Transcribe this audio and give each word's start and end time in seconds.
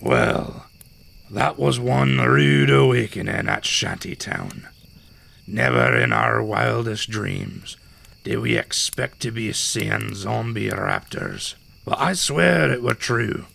Well, 0.00 0.66
that 1.30 1.58
was 1.58 1.80
one 1.80 2.18
rude 2.18 2.70
awakening 2.70 3.48
at 3.48 3.64
Shantytown. 3.64 4.68
Never 5.46 5.96
in 5.96 6.12
our 6.12 6.42
wildest 6.42 7.08
dreams 7.08 7.76
did 8.22 8.38
we 8.40 8.58
expect 8.58 9.20
to 9.20 9.30
be 9.30 9.52
seeing 9.52 10.14
zombie 10.14 10.70
raptors. 10.70 11.54
But 11.84 11.98
I 11.98 12.14
swear 12.14 12.70
it 12.72 12.82
were 12.82 12.94
true. 12.94 13.46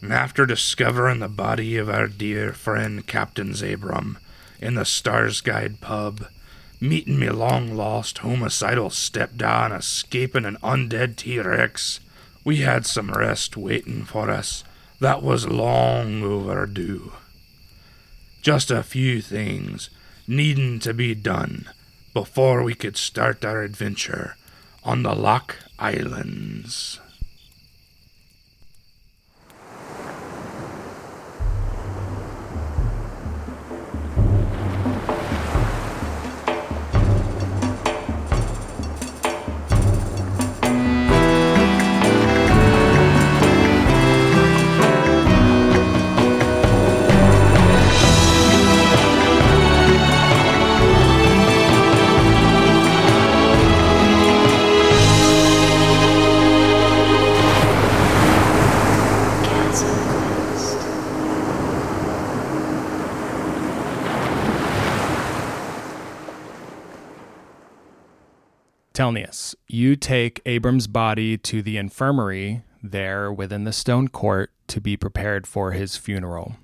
And 0.00 0.12
after 0.12 0.46
discovering 0.46 1.20
the 1.20 1.28
body 1.28 1.76
of 1.76 1.88
our 1.88 2.08
dear 2.08 2.52
friend 2.52 3.06
Captain 3.06 3.50
Zabram 3.52 4.16
in 4.60 4.74
the 4.74 4.84
Stars 4.84 5.40
Guide 5.40 5.80
pub, 5.80 6.26
meeting 6.80 7.18
me 7.18 7.30
long 7.30 7.74
lost 7.74 8.18
homicidal 8.18 8.90
stepdad 8.90 9.66
and 9.66 9.74
escaping 9.74 10.44
an 10.44 10.56
undead 10.62 11.16
T 11.16 11.38
Rex, 11.38 12.00
we 12.44 12.58
had 12.58 12.84
some 12.84 13.10
rest 13.10 13.56
waiting 13.56 14.04
for 14.04 14.30
us 14.30 14.64
that 15.00 15.22
was 15.22 15.48
long 15.48 16.22
overdue. 16.22 17.12
Just 18.42 18.70
a 18.70 18.82
few 18.82 19.20
things 19.20 19.90
needing 20.26 20.78
to 20.80 20.94
be 20.94 21.14
done 21.14 21.68
before 22.12 22.62
we 22.62 22.74
could 22.74 22.96
start 22.96 23.44
our 23.44 23.62
adventure 23.62 24.36
on 24.84 25.02
the 25.02 25.14
Lock 25.14 25.56
Islands. 25.78 27.00
Telnius, 68.94 69.56
you 69.66 69.96
take 69.96 70.40
Abram's 70.46 70.86
body 70.86 71.36
to 71.36 71.62
the 71.62 71.76
infirmary 71.76 72.62
there 72.80 73.32
within 73.32 73.64
the 73.64 73.72
stone 73.72 74.06
court 74.06 74.52
to 74.68 74.80
be 74.80 74.96
prepared 74.96 75.48
for 75.48 75.72
his 75.72 75.96
funeral. 75.96 76.54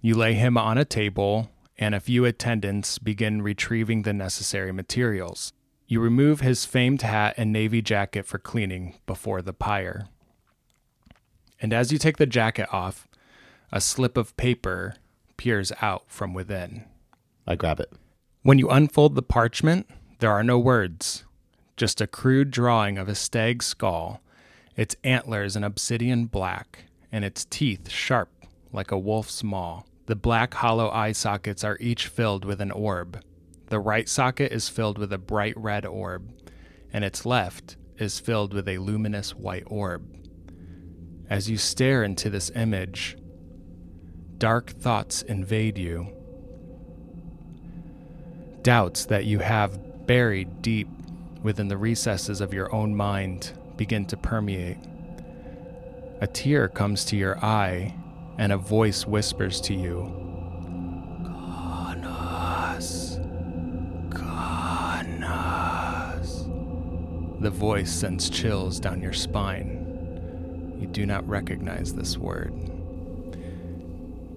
You 0.00 0.14
lay 0.14 0.34
him 0.34 0.56
on 0.56 0.78
a 0.78 0.84
table, 0.84 1.50
and 1.76 1.92
a 1.92 2.00
few 2.00 2.24
attendants 2.24 2.98
begin 2.98 3.42
retrieving 3.42 4.02
the 4.02 4.12
necessary 4.12 4.70
materials. 4.70 5.52
You 5.88 5.98
remove 5.98 6.40
his 6.40 6.64
famed 6.64 7.02
hat 7.02 7.34
and 7.36 7.52
navy 7.52 7.82
jacket 7.82 8.24
for 8.24 8.38
cleaning 8.38 9.00
before 9.04 9.42
the 9.42 9.52
pyre. 9.52 10.06
And 11.60 11.72
as 11.72 11.90
you 11.90 11.98
take 11.98 12.18
the 12.18 12.26
jacket 12.26 12.68
off, 12.72 13.08
a 13.72 13.80
slip 13.80 14.16
of 14.16 14.36
paper 14.36 14.94
peers 15.36 15.72
out 15.82 16.04
from 16.06 16.34
within. 16.34 16.84
I 17.48 17.56
grab 17.56 17.80
it. 17.80 17.92
When 18.42 18.60
you 18.60 18.68
unfold 18.68 19.16
the 19.16 19.22
parchment, 19.22 19.88
there 20.20 20.30
are 20.30 20.44
no 20.44 20.58
words, 20.58 21.24
just 21.80 22.02
a 22.02 22.06
crude 22.06 22.50
drawing 22.50 22.98
of 22.98 23.08
a 23.08 23.14
stag's 23.14 23.64
skull, 23.64 24.20
its 24.76 24.94
antlers 25.02 25.56
an 25.56 25.64
obsidian 25.64 26.26
black, 26.26 26.80
and 27.10 27.24
its 27.24 27.46
teeth 27.46 27.88
sharp 27.88 28.28
like 28.70 28.90
a 28.90 28.98
wolf's 28.98 29.42
maw. 29.42 29.82
The 30.04 30.14
black 30.14 30.52
hollow 30.52 30.90
eye 30.90 31.12
sockets 31.12 31.64
are 31.64 31.78
each 31.80 32.06
filled 32.06 32.44
with 32.44 32.60
an 32.60 32.70
orb. 32.70 33.22
The 33.68 33.78
right 33.78 34.06
socket 34.10 34.52
is 34.52 34.68
filled 34.68 34.98
with 34.98 35.10
a 35.10 35.16
bright 35.16 35.56
red 35.56 35.86
orb, 35.86 36.30
and 36.92 37.02
its 37.02 37.24
left 37.24 37.78
is 37.96 38.20
filled 38.20 38.52
with 38.52 38.68
a 38.68 38.76
luminous 38.76 39.34
white 39.34 39.64
orb. 39.64 40.04
As 41.30 41.48
you 41.48 41.56
stare 41.56 42.04
into 42.04 42.28
this 42.28 42.50
image, 42.54 43.16
dark 44.36 44.68
thoughts 44.68 45.22
invade 45.22 45.78
you. 45.78 46.08
Doubts 48.60 49.06
that 49.06 49.24
you 49.24 49.38
have 49.38 50.06
buried 50.06 50.60
deep 50.60 50.99
within 51.42 51.68
the 51.68 51.76
recesses 51.76 52.40
of 52.40 52.52
your 52.54 52.74
own 52.74 52.94
mind 52.94 53.52
begin 53.76 54.04
to 54.06 54.16
permeate. 54.16 54.78
A 56.20 56.26
tear 56.26 56.68
comes 56.68 57.04
to 57.06 57.16
your 57.16 57.42
eye, 57.44 57.94
and 58.38 58.52
a 58.52 58.56
voice 58.56 59.06
whispers 59.06 59.60
to 59.62 59.74
you, 59.74 60.12
Canas, 61.24 63.18
Canas. 64.10 65.30
The 67.40 67.50
voice 67.50 67.90
sends 67.92 68.28
chills 68.30 68.80
down 68.80 69.00
your 69.02 69.12
spine. 69.12 70.76
You 70.80 70.86
do 70.86 71.06
not 71.06 71.28
recognize 71.28 71.94
this 71.94 72.16
word. 72.18 72.52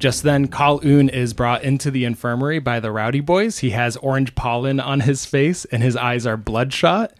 Just 0.03 0.23
then, 0.23 0.49
Kalun 0.49 1.07
is 1.07 1.33
brought 1.33 1.63
into 1.63 1.89
the 1.89 2.03
infirmary 2.03 2.59
by 2.59 2.81
the 2.81 2.91
rowdy 2.91 3.21
boys. 3.21 3.59
He 3.59 3.69
has 3.69 3.95
orange 3.95 4.35
pollen 4.35 4.81
on 4.81 4.99
his 4.99 5.25
face 5.25 5.63
and 5.63 5.81
his 5.81 5.95
eyes 5.95 6.27
are 6.27 6.35
bloodshot. 6.35 7.13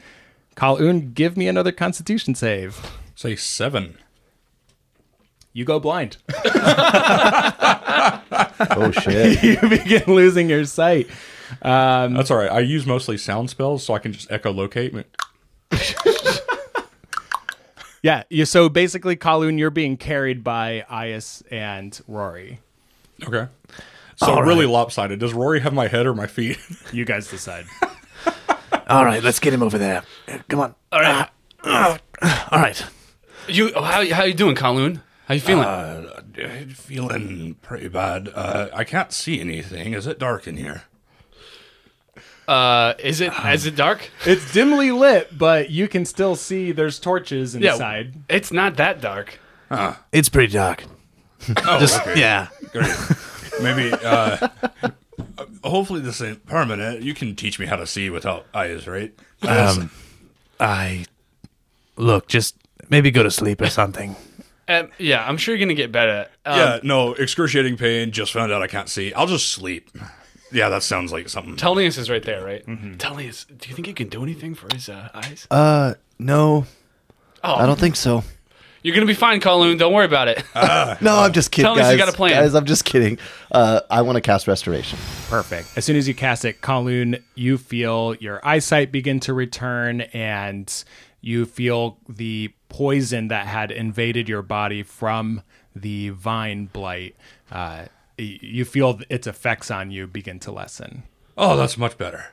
Kalun, 0.57 1.13
give 1.13 1.37
me 1.37 1.47
another 1.47 1.71
constitution 1.71 2.35
save. 2.35 2.85
Say 3.15 3.37
seven. 3.37 3.97
You 5.53 5.63
go 5.63 5.79
blind. 5.79 6.17
Oh 8.59 8.91
shit. 8.91 9.41
you 9.63 9.69
begin 9.69 10.03
losing 10.07 10.49
your 10.49 10.65
sight. 10.65 11.07
Um, 11.61 12.15
That's 12.15 12.31
all 12.31 12.37
right. 12.37 12.51
I 12.51 12.59
use 12.59 12.85
mostly 12.85 13.17
sound 13.17 13.49
spells, 13.49 13.85
so 13.85 13.93
I 13.93 13.99
can 13.99 14.11
just 14.11 14.29
echolocate. 14.29 15.05
yeah, 18.03 18.23
you, 18.29 18.45
so 18.45 18.67
basically, 18.67 19.15
Kalun, 19.15 19.57
you're 19.57 19.69
being 19.69 19.95
carried 19.95 20.43
by 20.43 20.85
Ias 20.89 21.43
and 21.49 21.97
Rory. 22.07 22.59
Okay. 23.27 23.47
So 24.15 24.39
really 24.39 24.65
lopsided. 24.65 25.19
Does 25.19 25.33
Rory 25.33 25.59
have 25.61 25.73
my 25.73 25.87
head 25.87 26.05
or 26.05 26.13
my 26.13 26.27
feet? 26.27 26.57
You 26.93 27.05
guys 27.05 27.27
decide. 27.29 27.65
All 28.87 29.03
right, 29.05 29.23
let's 29.23 29.39
get 29.39 29.53
him 29.53 29.63
over 29.63 29.77
there. 29.77 30.03
Uh, 30.27 30.37
Come 30.47 30.59
on. 30.59 30.75
All 30.91 31.01
right. 31.01 31.29
All 31.65 32.59
right. 32.59 32.85
You 33.47 33.73
how 33.73 34.07
how 34.13 34.23
you 34.23 34.33
doing, 34.33 34.55
Kowloon? 34.55 35.01
How 35.27 35.33
you 35.33 35.39
feeling? 35.39 35.63
Uh, 35.65 36.21
feeling 36.69 37.55
pretty 37.61 37.87
bad. 37.87 38.29
Uh, 38.33 38.69
I 38.73 38.83
can't 38.83 39.11
see 39.11 39.39
anything. 39.39 39.93
Is 39.93 40.05
it 40.07 40.19
dark 40.19 40.47
in 40.47 40.57
here? 40.57 40.83
Uh, 42.47 42.93
is 42.99 43.21
it 43.21 43.31
is 43.47 43.65
it 43.65 43.75
dark? 43.75 44.09
it's 44.25 44.51
dimly 44.53 44.91
lit, 44.91 45.37
but 45.37 45.69
you 45.69 45.87
can 45.87 46.05
still 46.05 46.35
see 46.35 46.71
there's 46.73 46.99
torches 46.99 47.55
Yeah. 47.55 47.73
inside. 47.73 48.15
It's 48.29 48.51
not 48.51 48.75
that 48.77 49.01
dark. 49.01 49.39
It's 50.11 50.29
pretty 50.29 50.53
dark. 50.53 50.83
Oh, 51.65 51.79
Just 51.79 51.99
okay. 52.01 52.19
yeah. 52.19 52.47
Great. 52.71 52.91
Maybe. 53.61 53.91
Uh, 53.93 54.47
hopefully, 55.63 55.99
this 56.01 56.21
ain't 56.21 56.45
permanent. 56.45 57.01
You 57.01 57.13
can 57.13 57.35
teach 57.35 57.59
me 57.59 57.65
how 57.65 57.75
to 57.75 57.85
see 57.87 58.09
without 58.09 58.45
eyes, 58.53 58.87
right? 58.87 59.13
Um, 59.41 59.91
I 60.59 61.05
look. 61.97 62.27
Just 62.27 62.55
maybe 62.89 63.11
go 63.11 63.23
to 63.23 63.31
sleep 63.31 63.61
or 63.61 63.69
something. 63.69 64.15
Um, 64.67 64.89
yeah, 64.97 65.27
I'm 65.27 65.37
sure 65.37 65.53
you're 65.55 65.65
gonna 65.65 65.73
get 65.75 65.91
better. 65.91 66.27
Um, 66.45 66.57
yeah. 66.57 66.79
No, 66.83 67.13
excruciating 67.13 67.77
pain. 67.77 68.11
Just 68.11 68.31
found 68.31 68.51
out 68.51 68.61
I 68.61 68.67
can't 68.67 68.89
see. 68.89 69.13
I'll 69.13 69.27
just 69.27 69.49
sleep. 69.49 69.89
Yeah, 70.51 70.69
that 70.69 70.83
sounds 70.83 71.11
like 71.11 71.27
something. 71.29 71.55
Telnius 71.55 71.97
is 71.97 72.09
right 72.09 72.23
there, 72.23 72.45
right? 72.45 72.65
Telnius, 72.65 73.45
do 73.57 73.69
you 73.69 73.75
think 73.75 73.87
you 73.87 73.93
can 73.95 74.07
do 74.07 74.21
anything 74.23 74.53
for 74.53 74.73
his 74.73 74.87
uh, 74.87 75.09
eyes? 75.13 75.47
Uh, 75.49 75.95
no, 76.19 76.65
Oh, 77.43 77.55
I 77.55 77.65
don't 77.65 77.79
think 77.79 77.95
so. 77.97 78.23
You're 78.83 78.93
gonna 78.93 79.07
be 79.07 79.13
fine, 79.13 79.39
Kowloon. 79.39 79.79
Don't 79.79 79.93
worry 79.93 80.05
about 80.05 80.27
it. 80.27 80.43
No, 81.01 81.17
I'm 81.19 81.33
just 81.33 81.51
kidding, 81.51 81.73
Tell 81.73 81.75
me 81.75 81.91
you 81.91 81.97
got 81.97 82.09
a 82.09 82.13
plan. 82.13 82.31
Guys, 82.31 82.53
I'm 82.53 82.65
just 82.65 82.85
kidding. 82.85 83.17
Uh, 83.51 83.81
I 83.89 84.01
want 84.01 84.15
to 84.17 84.21
cast 84.21 84.47
restoration. 84.47 84.99
Perfect. 85.29 85.69
As 85.77 85.85
soon 85.85 85.95
as 85.95 86.07
you 86.07 86.13
cast 86.13 86.45
it, 86.45 86.61
Kalun, 86.61 87.21
you 87.35 87.57
feel 87.57 88.15
your 88.15 88.45
eyesight 88.45 88.91
begin 88.91 89.19
to 89.21 89.33
return 89.33 90.01
and 90.01 90.83
you 91.21 91.45
feel 91.45 91.97
the 92.07 92.53
poison 92.69 93.29
that 93.29 93.47
had 93.47 93.71
invaded 93.71 94.27
your 94.29 94.41
body 94.41 94.83
from 94.83 95.41
the 95.75 96.09
vine 96.09 96.65
blight. 96.65 97.15
Uh, 97.51 97.85
you 98.17 98.65
feel 98.65 98.99
its 99.09 99.25
effects 99.27 99.71
on 99.71 99.89
you 99.91 100.05
begin 100.07 100.39
to 100.39 100.51
lessen. 100.51 101.03
Oh, 101.37 101.55
that's 101.57 101.77
much 101.77 101.97
better. 101.97 102.25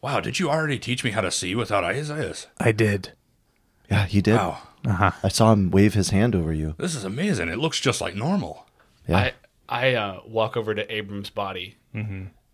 Wow, 0.00 0.20
did 0.20 0.38
you 0.38 0.48
already 0.48 0.78
teach 0.78 1.02
me 1.04 1.10
how 1.10 1.20
to 1.20 1.30
see 1.30 1.54
without 1.54 1.84
eyes? 1.84 2.46
I 2.58 2.72
did. 2.72 3.12
Yeah, 3.90 4.06
you 4.08 4.22
did. 4.22 4.36
Wow, 4.36 4.62
I 4.86 5.28
saw 5.28 5.52
him 5.52 5.70
wave 5.70 5.94
his 5.94 6.10
hand 6.10 6.34
over 6.34 6.52
you. 6.52 6.74
this 6.78 6.94
is 6.94 7.04
amazing. 7.04 7.48
It 7.48 7.58
looks 7.58 7.80
just 7.80 8.00
like 8.00 8.14
normal. 8.14 8.66
Yeah. 9.08 9.16
I 9.18 9.32
I 9.68 9.94
uh, 9.94 10.20
walk 10.26 10.56
over 10.56 10.74
to 10.74 10.92
Abram's 10.92 11.30
body, 11.30 11.76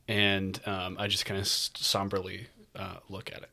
and 0.08 0.60
um, 0.66 0.96
I 0.98 1.08
just 1.08 1.26
kind 1.26 1.38
of 1.38 1.46
somberly 1.46 2.46
uh, 2.74 2.96
look 3.08 3.30
at 3.30 3.42
it. 3.42 3.48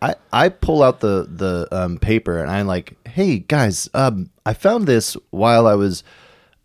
I, 0.00 0.14
I 0.32 0.48
pull 0.48 0.82
out 0.82 1.00
the 1.00 1.26
the 1.28 1.66
um, 1.72 1.98
paper 1.98 2.38
and 2.38 2.50
I'm 2.50 2.66
like, 2.66 2.96
hey 3.08 3.38
guys, 3.40 3.88
um, 3.94 4.30
I 4.46 4.54
found 4.54 4.86
this 4.86 5.16
while 5.30 5.66
I 5.66 5.74
was 5.74 6.04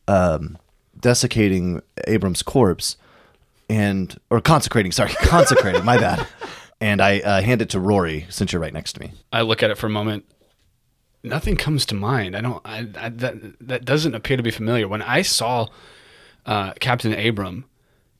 um, 0.08 0.58
desiccating 1.00 1.82
Abram's 2.08 2.44
corpse 2.44 2.98
and 3.70 4.16
or 4.30 4.40
consecrating, 4.42 4.92
sorry, 4.92 5.14
consecrating, 5.22 5.84
my 5.84 5.98
bad. 5.98 6.28
And 6.80 7.02
I 7.02 7.22
uh, 7.22 7.42
hand 7.42 7.62
it 7.62 7.70
to 7.70 7.80
Rory 7.80 8.28
since 8.30 8.52
you're 8.52 8.62
right 8.62 8.74
next 8.74 8.94
to 8.94 9.00
me. 9.00 9.14
I 9.32 9.42
look 9.42 9.64
at 9.64 9.72
it 9.72 9.78
for 9.78 9.88
a 9.88 9.90
moment. 9.90 10.26
Nothing 11.24 11.56
comes 11.56 11.86
to 11.88 11.96
mind. 11.96 12.36
I 12.36 12.42
don't. 12.42 12.62
I, 12.66 12.88
I 12.98 13.10
that 13.10 13.36
that 13.62 13.86
doesn't 13.86 14.14
appear 14.14 14.36
to 14.36 14.44
be 14.44 14.52
familiar. 14.52 14.88
When 14.88 15.02
I 15.02 15.22
saw 15.22 15.68
uh, 16.46 16.74
Captain 16.74 17.14
Abram 17.14 17.66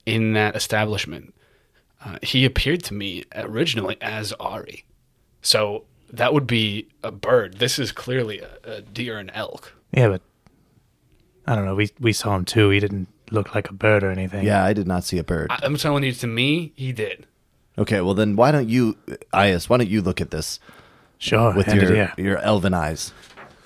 in 0.06 0.34
that 0.34 0.56
establishment, 0.56 1.34
uh, 2.04 2.18
he 2.22 2.46
appeared 2.46 2.84
to 2.86 2.94
me 2.94 3.26
originally 3.36 3.98
as 4.02 4.32
Ari. 4.34 4.86
So 5.42 5.84
that 6.12 6.34
would 6.34 6.48
be 6.48 6.88
a 7.04 7.12
bird. 7.12 7.58
This 7.58 7.78
is 7.78 7.92
clearly 7.92 8.40
a, 8.40 8.58
a 8.64 8.82
deer 8.82 9.18
and 9.18 9.30
elk. 9.34 9.74
Yeah, 9.92 10.08
but 10.08 10.22
I 11.46 11.56
don't 11.56 11.66
know. 11.66 11.76
We 11.76 11.90
we 12.00 12.14
saw 12.14 12.36
him 12.38 12.46
too. 12.46 12.70
He 12.70 12.80
didn't 12.80 13.10
look 13.32 13.54
like 13.54 13.70
a 13.70 13.74
bird 13.74 14.04
or 14.04 14.12
anything. 14.12 14.46
Yeah, 14.46 14.64
I 14.64 14.72
did 14.72 14.88
not 14.88 15.04
see 15.04 15.18
a 15.18 15.24
bird. 15.24 15.48
I, 15.50 15.60
I'm 15.64 15.76
telling 15.76 16.04
you, 16.04 16.14
to 16.14 16.28
me, 16.28 16.72
he 16.76 16.94
did. 16.94 17.28
Okay, 17.78 18.02
well 18.02 18.14
then 18.14 18.36
why 18.36 18.52
don't 18.52 18.70
you, 18.70 18.96
Ias, 19.34 19.68
why 19.68 19.78
don't 19.78 19.90
you 19.90 20.02
look 20.02 20.22
at 20.22 20.32
this 20.32 20.60
sure. 21.24 21.54
with 21.54 21.68
hand 21.68 21.80
it 21.80 21.84
your, 21.84 21.96
here. 21.96 22.14
your 22.18 22.38
elven 22.40 22.74
eyes? 22.74 23.14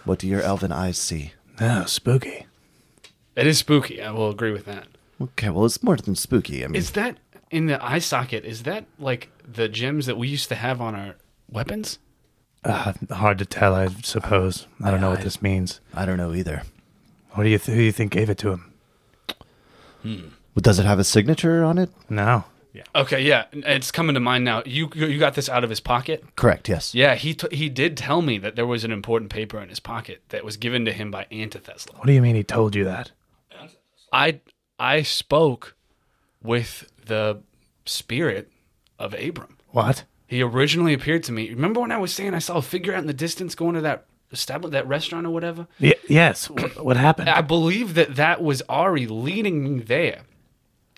What 0.06 0.20
do 0.20 0.28
your 0.28 0.42
elven 0.42 0.72
eyes 0.72 0.98
see? 0.98 1.34
Oh, 1.60 1.86
spooky. 1.86 2.46
It 3.36 3.48
is 3.48 3.58
spooky. 3.60 4.02
I 4.02 4.12
will 4.12 4.30
agree 4.30 4.52
with 4.52 4.66
that. 4.66 4.88
Okay, 5.22 5.50
well 5.50 5.66
it's 5.66 5.82
more 5.84 5.98
than 5.98 6.16
spooky. 6.16 6.64
I 6.64 6.68
mean, 6.68 6.76
Is 6.76 6.92
that 6.92 7.18
in 7.52 7.66
the 7.66 7.84
eye 7.84 8.00
socket? 8.00 8.46
Is 8.46 8.64
that 8.64 8.86
like 9.00 9.30
the 9.48 9.68
gems 9.68 10.06
that 10.06 10.18
we 10.18 10.28
used 10.28 10.50
to 10.50 10.56
have 10.56 10.80
on 10.82 10.96
our 10.96 11.16
weapons? 11.50 12.00
Uh, 12.64 12.94
hard 13.12 13.38
to 13.40 13.46
tell, 13.46 13.74
I 13.74 13.88
suppose. 14.04 14.68
I 14.84 14.92
don't 14.92 15.02
know 15.02 15.10
what 15.10 15.22
this 15.22 15.42
means. 15.42 15.80
I 15.94 16.06
don't 16.06 16.18
know 16.18 16.34
either. 16.34 16.64
What 17.32 17.44
do 17.44 17.50
you 17.50 17.58
th- 17.58 17.68
who 17.76 17.82
do 17.82 17.86
you 17.86 17.92
think 17.92 18.12
gave 18.12 18.30
it 18.30 18.38
to 18.40 18.52
him? 18.52 18.74
Well, 20.04 20.62
Does 20.62 20.80
it 20.80 20.86
have 20.86 21.00
a 21.00 21.04
signature 21.04 21.64
on 21.64 21.78
it? 21.78 21.90
No. 22.10 22.46
Okay, 22.96 23.22
yeah, 23.22 23.46
it's 23.52 23.92
coming 23.92 24.14
to 24.14 24.20
mind 24.20 24.44
now. 24.44 24.64
You 24.66 24.90
you 24.96 25.18
got 25.20 25.36
this 25.36 25.50
out 25.50 25.64
of 25.64 25.70
his 25.70 25.80
pocket? 25.80 26.24
Correct. 26.36 26.70
Yes. 26.70 26.94
Yeah, 26.94 27.16
he 27.16 27.34
t- 27.34 27.56
he 27.56 27.70
did 27.70 27.98
tell 27.98 28.22
me 28.22 28.38
that 28.40 28.56
there 28.56 28.68
was 28.68 28.84
an 28.84 28.92
important 28.92 29.32
paper 29.32 29.60
in 29.60 29.70
his 29.70 29.80
pocket 29.80 30.22
that 30.30 30.44
was 30.44 30.58
given 30.58 30.86
to 30.86 30.92
him 30.92 31.12
by 31.12 31.26
Antithesla. 31.32 31.98
What 31.98 32.08
do 32.08 32.14
you 32.14 32.22
mean 32.22 32.36
he 32.36 32.44
told 32.44 32.76
you 32.76 32.84
that? 32.86 33.12
I 34.12 34.40
I 34.80 35.02
spoke 35.02 35.76
with 36.42 36.92
the 37.06 37.42
spirit 37.86 38.52
of 39.00 39.14
Abram. 39.14 39.58
What? 39.72 40.04
He 40.28 40.42
originally 40.42 40.94
appeared 40.94 41.24
to 41.24 41.32
me. 41.32 41.50
Remember 41.50 41.80
when 41.80 41.92
I 41.92 41.98
was 41.98 42.14
saying 42.14 42.34
I 42.34 42.40
saw 42.40 42.58
a 42.58 42.62
figure 42.62 42.94
out 42.94 43.00
in 43.02 43.08
the 43.08 43.14
distance 43.14 43.56
going 43.56 43.76
to 43.76 43.82
that 43.82 44.06
establish 44.32 44.72
that 44.74 44.88
restaurant 44.88 45.26
or 45.26 45.30
whatever? 45.30 45.68
Y- 45.80 45.96
yes. 46.08 46.50
What 46.50 46.98
happened? 46.98 47.30
I 47.30 47.42
believe 47.42 47.94
that 47.94 48.16
that 48.16 48.42
was 48.42 48.62
Ari 48.64 49.08
leading 49.08 49.64
me 49.64 49.84
there. 49.84 50.22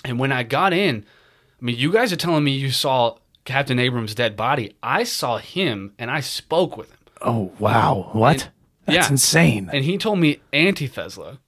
And 0.03 0.17
when 0.17 0.31
I 0.31 0.43
got 0.43 0.73
in, 0.73 1.05
I 1.61 1.65
mean, 1.65 1.77
you 1.77 1.91
guys 1.91 2.13
are 2.13 2.17
telling 2.17 2.43
me 2.43 2.51
you 2.51 2.71
saw 2.71 3.17
Captain 3.45 3.79
Abrams' 3.79 4.15
dead 4.15 4.37
body. 4.37 4.75
I 4.81 5.03
saw 5.03 5.37
him 5.37 5.93
and 5.97 6.09
I 6.09 6.21
spoke 6.21 6.77
with 6.77 6.91
him. 6.91 6.99
oh 7.21 7.51
wow. 7.59 8.09
What? 8.13 8.49
That's 8.85 9.07
yeah. 9.07 9.11
insane. 9.11 9.69
And 9.71 9.83
he 9.83 9.97
told 9.97 10.19
me 10.19 10.39
Antithesla 10.53 11.39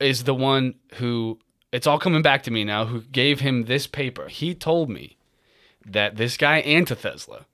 is 0.00 0.24
the 0.24 0.34
one 0.34 0.74
who, 0.94 1.38
it's 1.72 1.86
all 1.86 1.98
coming 1.98 2.22
back 2.22 2.42
to 2.44 2.50
me 2.50 2.64
now, 2.64 2.86
who 2.86 3.02
gave 3.02 3.40
him 3.40 3.64
this 3.64 3.86
paper. 3.86 4.28
He 4.28 4.54
told 4.54 4.88
me 4.88 5.16
that 5.84 6.16
this 6.16 6.36
guy 6.36 6.62
Antithesla 6.62 7.44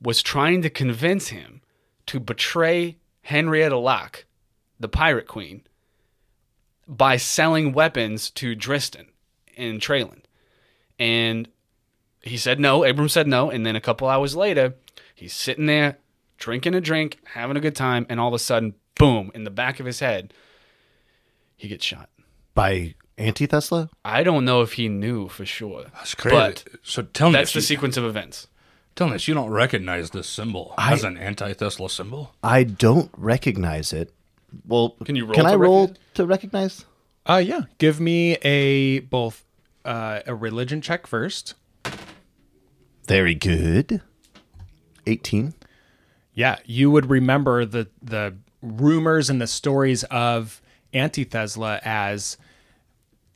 was 0.00 0.22
trying 0.22 0.62
to 0.62 0.70
convince 0.70 1.28
him 1.28 1.60
to 2.06 2.20
betray 2.20 2.98
Henrietta 3.22 3.76
Locke, 3.76 4.26
the 4.78 4.88
pirate 4.88 5.26
queen, 5.26 5.62
by 6.86 7.16
selling 7.16 7.72
weapons 7.72 8.30
to 8.30 8.54
Dristan 8.54 9.06
and 9.56 9.80
Trayland. 9.80 10.23
And 10.98 11.48
he 12.22 12.36
said 12.36 12.60
no. 12.60 12.84
Abram 12.84 13.08
said 13.08 13.26
no. 13.26 13.50
And 13.50 13.64
then 13.66 13.76
a 13.76 13.80
couple 13.80 14.08
hours 14.08 14.34
later, 14.36 14.74
he's 15.14 15.34
sitting 15.34 15.66
there 15.66 15.98
drinking 16.38 16.74
a 16.74 16.80
drink, 16.80 17.18
having 17.34 17.56
a 17.56 17.60
good 17.60 17.76
time, 17.76 18.06
and 18.08 18.20
all 18.20 18.28
of 18.28 18.34
a 18.34 18.38
sudden, 18.38 18.74
boom, 18.96 19.30
in 19.34 19.44
the 19.44 19.50
back 19.50 19.80
of 19.80 19.86
his 19.86 20.00
head, 20.00 20.32
he 21.56 21.68
gets 21.68 21.84
shot. 21.84 22.10
By 22.54 22.94
anti 23.18 23.46
Thesla. 23.46 23.88
I 24.04 24.22
don't 24.22 24.44
know 24.44 24.62
if 24.62 24.74
he 24.74 24.88
knew 24.88 25.28
for 25.28 25.46
sure. 25.46 25.86
That's 25.94 26.14
crazy. 26.14 26.36
But 26.36 26.64
so 26.82 27.02
tell 27.02 27.30
me, 27.30 27.34
that's 27.34 27.52
the 27.52 27.58
you, 27.58 27.62
sequence 27.62 27.96
of 27.96 28.04
events. 28.04 28.48
tell 28.94 29.08
me, 29.08 29.16
if 29.16 29.28
you 29.28 29.34
don't 29.34 29.50
recognize 29.50 30.10
this 30.10 30.28
symbol 30.28 30.74
as 30.78 31.04
an 31.04 31.16
anti-Thesla 31.16 31.90
symbol. 31.90 32.34
I 32.42 32.64
don't 32.64 33.10
recognize 33.16 33.92
it. 33.92 34.12
Well, 34.66 34.90
Can 35.04 35.16
you 35.16 35.24
roll 35.24 35.34
Can 35.34 35.44
to 35.44 35.50
I 35.50 35.54
roll 35.56 35.94
to 36.14 36.26
recognize? 36.26 36.84
Uh, 37.26 37.42
yeah. 37.44 37.62
Give 37.78 38.00
me 38.00 38.34
a 38.42 39.00
both 39.00 39.44
uh, 39.84 40.20
a 40.26 40.34
religion 40.34 40.80
check 40.80 41.06
first. 41.06 41.54
Very 43.06 43.34
good. 43.34 44.00
Eighteen. 45.06 45.54
Yeah, 46.32 46.58
you 46.64 46.90
would 46.90 47.10
remember 47.10 47.64
the 47.64 47.88
the 48.02 48.36
rumors 48.62 49.28
and 49.28 49.40
the 49.40 49.46
stories 49.46 50.04
of 50.04 50.62
Antithesla 50.94 51.80
as 51.84 52.38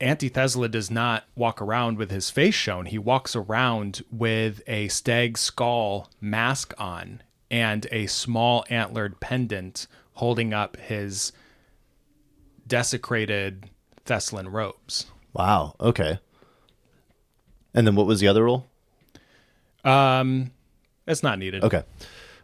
Antithesla 0.01 0.71
does 0.71 0.89
not 0.89 1.25
walk 1.35 1.61
around 1.61 1.97
with 1.97 2.09
his 2.09 2.29
face 2.29 2.55
shown. 2.55 2.85
He 2.87 2.97
walks 2.97 3.35
around 3.35 4.01
with 4.11 4.61
a 4.65 4.87
stag 4.87 5.37
skull 5.37 6.09
mask 6.21 6.73
on 6.77 7.21
and 7.51 7.85
a 7.91 8.07
small 8.07 8.65
antlered 8.69 9.19
pendant 9.19 9.87
holding 10.13 10.53
up 10.53 10.77
his 10.77 11.31
desecrated 12.65 13.69
Thessalon 14.05 14.51
robes. 14.51 15.07
Wow. 15.33 15.75
Okay. 15.79 16.19
And 17.79 17.87
then 17.87 17.95
what 17.95 18.07
was 18.07 18.19
the 18.19 18.27
other 18.27 18.43
roll? 18.43 18.67
Um, 19.85 20.51
it's 21.07 21.23
not 21.23 21.39
needed. 21.39 21.63
Okay. 21.63 21.83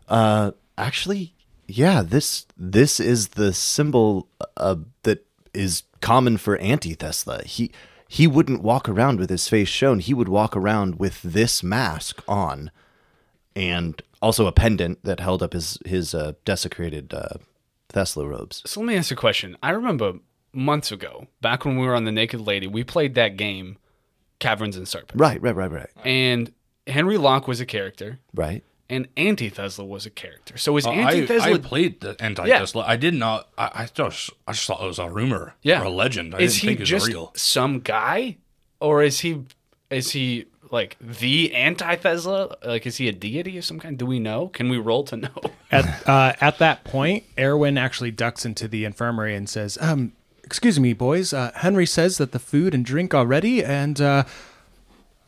Uh, 0.08 0.52
actually, 0.78 1.34
yeah. 1.68 2.04
This 2.04 2.46
this 2.56 3.02
is 3.02 3.28
the 3.30 3.52
symbol 3.52 4.30
uh, 4.56 4.78
that 5.04 5.26
is 5.54 5.84
common 6.00 6.38
for 6.38 6.56
anti-Thesla. 6.60 7.44
He 7.44 7.70
he 8.08 8.28
wouldn't 8.28 8.64
walk 8.64 8.88
around 8.88 9.20
with 9.20 9.30
his 9.30 9.50
face 9.50 9.68
shown. 9.68 10.00
He 10.00 10.14
would 10.14 10.30
walk 10.30 10.56
around 10.56 11.00
with 11.00 11.22
this 11.22 11.62
mask 11.62 12.24
on, 12.30 12.72
and 13.58 14.02
also 14.22 14.48
a 14.48 14.54
pendant 14.54 15.04
that 15.04 15.20
held 15.20 15.44
up 15.44 15.52
his 15.52 15.80
his 15.86 16.16
uh, 16.16 16.32
desecrated 16.46 17.14
uh, 17.14 17.40
Thesla 17.90 18.26
robes. 18.26 18.64
So 18.66 18.80
let 18.80 18.88
me 18.88 18.96
ask 18.96 19.12
you 19.12 19.16
a 19.16 19.20
question. 19.20 19.58
I 19.62 19.72
remember 19.72 20.14
months 20.54 20.94
ago, 20.94 21.28
back 21.42 21.66
when 21.66 21.78
we 21.78 21.86
were 21.86 21.96
on 21.96 22.06
the 22.06 22.14
Naked 22.14 22.40
Lady, 22.40 22.68
we 22.68 22.86
played 22.86 23.16
that 23.16 23.36
game, 23.36 23.76
Caverns 24.40 24.76
and 24.78 24.88
Serpents. 24.88 25.16
Right. 25.20 25.42
Right. 25.42 25.56
Right. 25.56 25.72
Right. 25.72 25.90
And 26.04 26.52
Henry 26.88 27.18
Locke 27.18 27.48
was 27.48 27.60
a 27.60 27.66
character, 27.66 28.20
Right. 28.34 28.64
and 28.90 29.08
Anti 29.18 29.50
Antithesla 29.50 29.88
was 29.88 30.06
a 30.06 30.10
character. 30.12 30.58
So 30.58 30.78
is 30.78 30.86
Uh, 30.86 30.92
I, 30.92 31.16
Antithesla 31.16 31.42
I 31.56 31.58
played 31.58 32.02
the 32.02 32.16
anti-Thesla. 32.20 32.84
I 32.86 32.96
did 32.96 33.14
not. 33.16 33.50
I, 33.58 33.72
I 33.74 33.90
just 33.94 34.30
I 34.48 34.52
just 34.52 34.68
thought 34.68 34.82
it 34.84 34.88
was 34.88 35.00
a 35.00 35.10
rumor 35.10 35.56
Yeah. 35.64 35.82
or 35.82 35.86
a 35.86 35.90
legend. 35.90 36.36
I 36.36 36.40
is 36.40 36.54
didn't 36.54 36.62
he 36.62 36.68
think 36.68 36.80
it 36.80 36.84
was 36.84 36.90
just 36.90 37.08
real. 37.08 37.32
some 37.36 37.80
guy, 37.80 38.38
or 38.80 39.02
is 39.02 39.22
he 39.22 39.44
is 39.90 40.12
he 40.12 40.46
like 40.72 40.98
the 41.00 41.54
anti-Thesla? 41.56 42.56
Like, 42.66 42.86
is 42.86 42.98
he 42.98 43.08
a 43.08 43.12
deity 43.12 43.58
of 43.58 43.66
some 43.66 43.80
kind? 43.80 43.98
Do 43.98 44.06
we 44.06 44.20
know? 44.20 44.50
Can 44.50 44.70
we 44.70 44.78
roll 44.78 45.04
to 45.06 45.18
know? 45.18 45.42
At 45.72 46.08
uh, 46.08 46.34
at 46.42 46.60
that 46.60 46.84
point, 46.84 47.24
Erwin 47.40 47.78
actually 47.78 48.12
ducks 48.12 48.46
into 48.46 48.68
the 48.68 48.86
infirmary 48.86 49.36
and 49.36 49.50
says, 49.50 49.78
"Um, 49.82 50.14
excuse 50.46 50.80
me, 50.80 50.94
boys. 50.94 51.34
Uh, 51.34 51.52
Henry 51.56 51.86
says 51.86 52.18
that 52.20 52.32
the 52.32 52.40
food 52.40 52.74
and 52.74 52.86
drink 52.86 53.14
are 53.14 53.26
ready, 53.26 53.64
and 53.64 54.00
uh, 54.00 54.24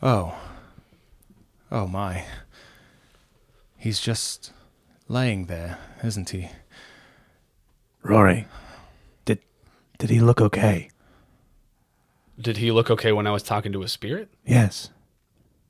oh, 0.01 0.37
oh 1.71 1.87
my, 1.87 2.23
he's 3.77 3.99
just 3.99 4.53
laying 5.09 5.47
there, 5.47 5.79
isn't 6.03 6.29
he? 6.29 6.49
Rory, 8.03 8.47
did 9.25 9.39
did 9.97 10.09
he 10.09 10.19
look 10.21 10.39
okay? 10.39 10.89
Did 12.39 12.57
he 12.57 12.71
look 12.71 12.91
okay 12.91 13.11
when 13.11 13.25
I 13.25 13.31
was 13.31 13.41
talking 13.43 13.73
to 13.73 13.81
his 13.81 13.91
spirit? 13.91 14.29
Yes. 14.45 14.91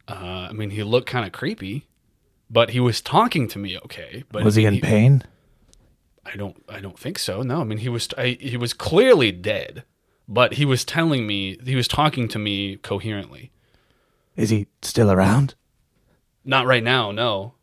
Uh, 0.08 0.48
I 0.50 0.52
mean, 0.52 0.72
he 0.72 0.84
looked 0.84 1.08
kind 1.08 1.26
of 1.26 1.32
creepy, 1.32 1.88
but 2.50 2.72
he 2.72 2.80
was 2.82 3.02
talking 3.02 3.48
to 3.48 3.58
me 3.60 3.78
okay. 3.80 4.24
But 4.32 4.44
Was 4.44 4.56
he 4.56 4.66
in 4.66 4.82
pain? 4.82 5.24
I 6.32 6.36
don't. 6.36 6.64
I 6.68 6.80
don't 6.80 7.00
think 7.00 7.18
so. 7.20 7.42
No. 7.42 7.62
I 7.62 7.64
mean, 7.64 7.78
he 7.80 7.90
was. 7.90 8.10
I, 8.18 8.38
he 8.40 8.58
was 8.58 8.74
clearly 8.74 9.32
dead, 9.32 9.84
but 10.28 10.54
he 10.54 10.66
was 10.66 10.84
telling 10.84 11.26
me. 11.26 11.58
He 11.64 11.76
was 11.76 11.88
talking 11.88 12.28
to 12.30 12.40
me 12.40 12.78
coherently. 12.78 13.52
Is 14.36 14.50
he 14.50 14.68
still 14.82 15.10
around? 15.12 15.56
Not 16.44 16.66
right 16.66 16.84
now. 16.84 17.12
No. 17.12 17.54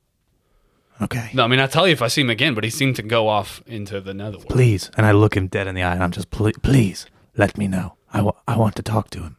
Okay. 1.01 1.31
No. 1.35 1.45
I 1.45 1.47
mean, 1.47 1.61
I'll 1.61 1.69
tell 1.69 1.87
you 1.87 1.93
if 1.93 2.03
I 2.03 2.09
see 2.09 2.23
him 2.23 2.31
again. 2.31 2.55
But 2.55 2.65
he 2.65 2.71
seemed 2.71 2.97
to 2.97 3.03
go 3.03 3.29
off 3.29 3.63
into 3.67 4.01
the 4.01 4.15
netherworld. 4.15 4.49
Please. 4.49 4.91
And 4.97 5.05
I 5.07 5.13
look 5.13 5.37
him 5.37 5.47
dead 5.49 5.67
in 5.67 5.75
the 5.75 5.83
eye 5.83 5.93
and 5.95 6.03
I'm 6.03 6.11
just, 6.13 6.31
please, 6.31 6.55
please 6.63 7.07
let 7.37 7.59
me 7.59 7.69
know. 7.69 7.97
I 8.13 8.23
wa- 8.23 8.41
I 8.49 8.57
want 8.57 8.77
to 8.77 8.83
talk 8.83 9.11
to 9.11 9.21
him. 9.23 9.37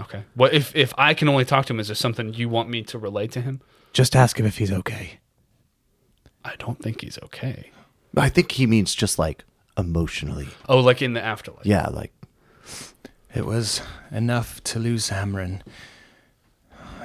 Okay. 0.00 0.24
Well, 0.36 0.50
if 0.52 0.74
if 0.74 0.92
I 0.98 1.14
can 1.14 1.28
only 1.28 1.44
talk 1.44 1.66
to 1.66 1.72
him, 1.72 1.80
is 1.80 1.88
there 1.88 1.94
something 1.94 2.34
you 2.34 2.48
want 2.48 2.68
me 2.68 2.82
to 2.84 2.98
relay 2.98 3.26
to 3.28 3.40
him? 3.40 3.60
Just 3.92 4.16
ask 4.16 4.38
him 4.40 4.46
if 4.46 4.58
he's 4.58 4.72
okay. 4.72 5.20
I 6.44 6.56
don't 6.58 6.82
think 6.82 7.02
he's 7.02 7.18
okay. 7.22 7.70
I 8.16 8.28
think 8.28 8.52
he 8.52 8.66
means 8.66 8.94
just 8.94 9.18
like 9.18 9.44
emotionally. 9.78 10.48
Oh, 10.68 10.80
like 10.80 11.00
in 11.02 11.14
the 11.14 11.22
afterlife. 11.22 11.64
Yeah, 11.64 11.88
like 11.88 12.12
It 13.34 13.46
was 13.46 13.80
enough 14.10 14.62
to 14.64 14.78
lose 14.78 15.10
Hamron. 15.10 15.62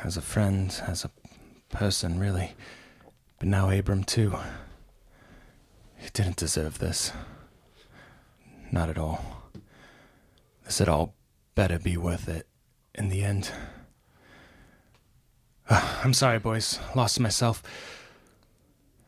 As 0.04 0.18
a 0.18 0.22
friend, 0.22 0.80
as 0.86 1.06
a 1.06 1.12
person, 1.70 2.20
really. 2.20 2.54
But 3.40 3.48
now 3.48 3.70
Abram, 3.70 4.04
too. 4.04 4.36
He 5.98 6.10
didn't 6.14 6.36
deserve 6.36 6.80
this. 6.80 7.12
Not 8.72 8.90
at 8.90 8.98
all. 8.98 9.24
This 10.66 10.80
had 10.80 10.90
all 10.90 11.16
better 11.56 11.80
be 11.80 11.98
worth 11.98 12.28
it 12.28 12.48
in 12.94 13.10
the 13.10 13.24
end. 13.24 13.52
I'm 15.70 16.14
sorry, 16.14 16.40
boys. 16.40 16.80
Lost 16.96 17.20
myself. 17.20 17.64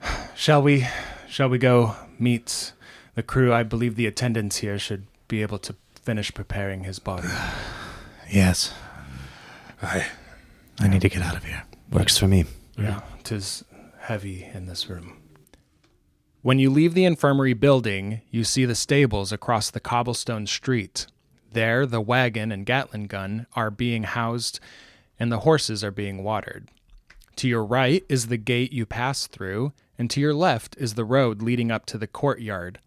Shall 0.36 0.62
we? 0.62 0.88
Shall 1.30 1.48
we 1.48 1.60
go 1.60 1.96
meet 2.18 2.74
the 3.14 3.22
crew? 3.22 3.54
I 3.54 3.62
believe 3.64 3.96
the 3.96 4.08
attendants 4.08 4.58
here 4.58 4.80
should 4.80 5.06
be 5.28 5.42
able 5.44 5.60
to 5.60 5.76
finish 6.02 6.34
preparing 6.34 6.84
his 6.84 7.00
body. 7.00 7.28
Yes, 8.32 8.72
Aye. 9.82 10.06
I 10.80 10.88
need 10.88 11.02
to 11.02 11.10
get 11.10 11.24
out 11.24 11.36
of 11.36 11.44
here. 11.44 11.64
works 11.92 12.16
for 12.16 12.28
me. 12.28 12.46
Yeah, 12.78 13.02
tis 13.24 13.66
heavy 14.02 14.48
in 14.54 14.68
this 14.68 14.88
room. 14.88 15.18
When 16.44 16.60
you 16.60 16.70
leave 16.70 16.94
the 16.94 17.06
infirmary 17.06 17.54
building, 17.54 18.22
you 18.30 18.44
see 18.44 18.66
the 18.66 18.76
stables 18.76 19.32
across 19.32 19.72
the 19.72 19.80
cobblestone 19.80 20.46
street. 20.46 21.08
There, 21.52 21.88
the 21.88 22.02
wagon 22.02 22.52
and 22.52 22.68
Gatling 22.68 23.08
gun 23.08 23.48
are 23.56 23.72
being 23.72 24.04
housed, 24.04 24.60
and 25.20 25.32
the 25.32 25.40
horses 25.40 25.84
are 25.84 25.90
being 25.90 26.24
watered. 26.24 26.70
To 27.38 27.48
your 27.48 27.66
right 27.66 28.04
is 28.08 28.28
the 28.28 28.38
gate 28.38 28.72
you 28.72 28.86
pass 28.86 29.26
through, 29.26 29.74
and 30.00 30.10
to 30.10 30.22
your 30.22 30.34
left 30.34 30.78
is 30.80 30.94
the 30.94 31.04
road 31.04 31.42
leading 31.42 31.70
up 31.70 31.86
to 31.86 31.98
the 31.98 32.08
courtyard. 32.08 32.80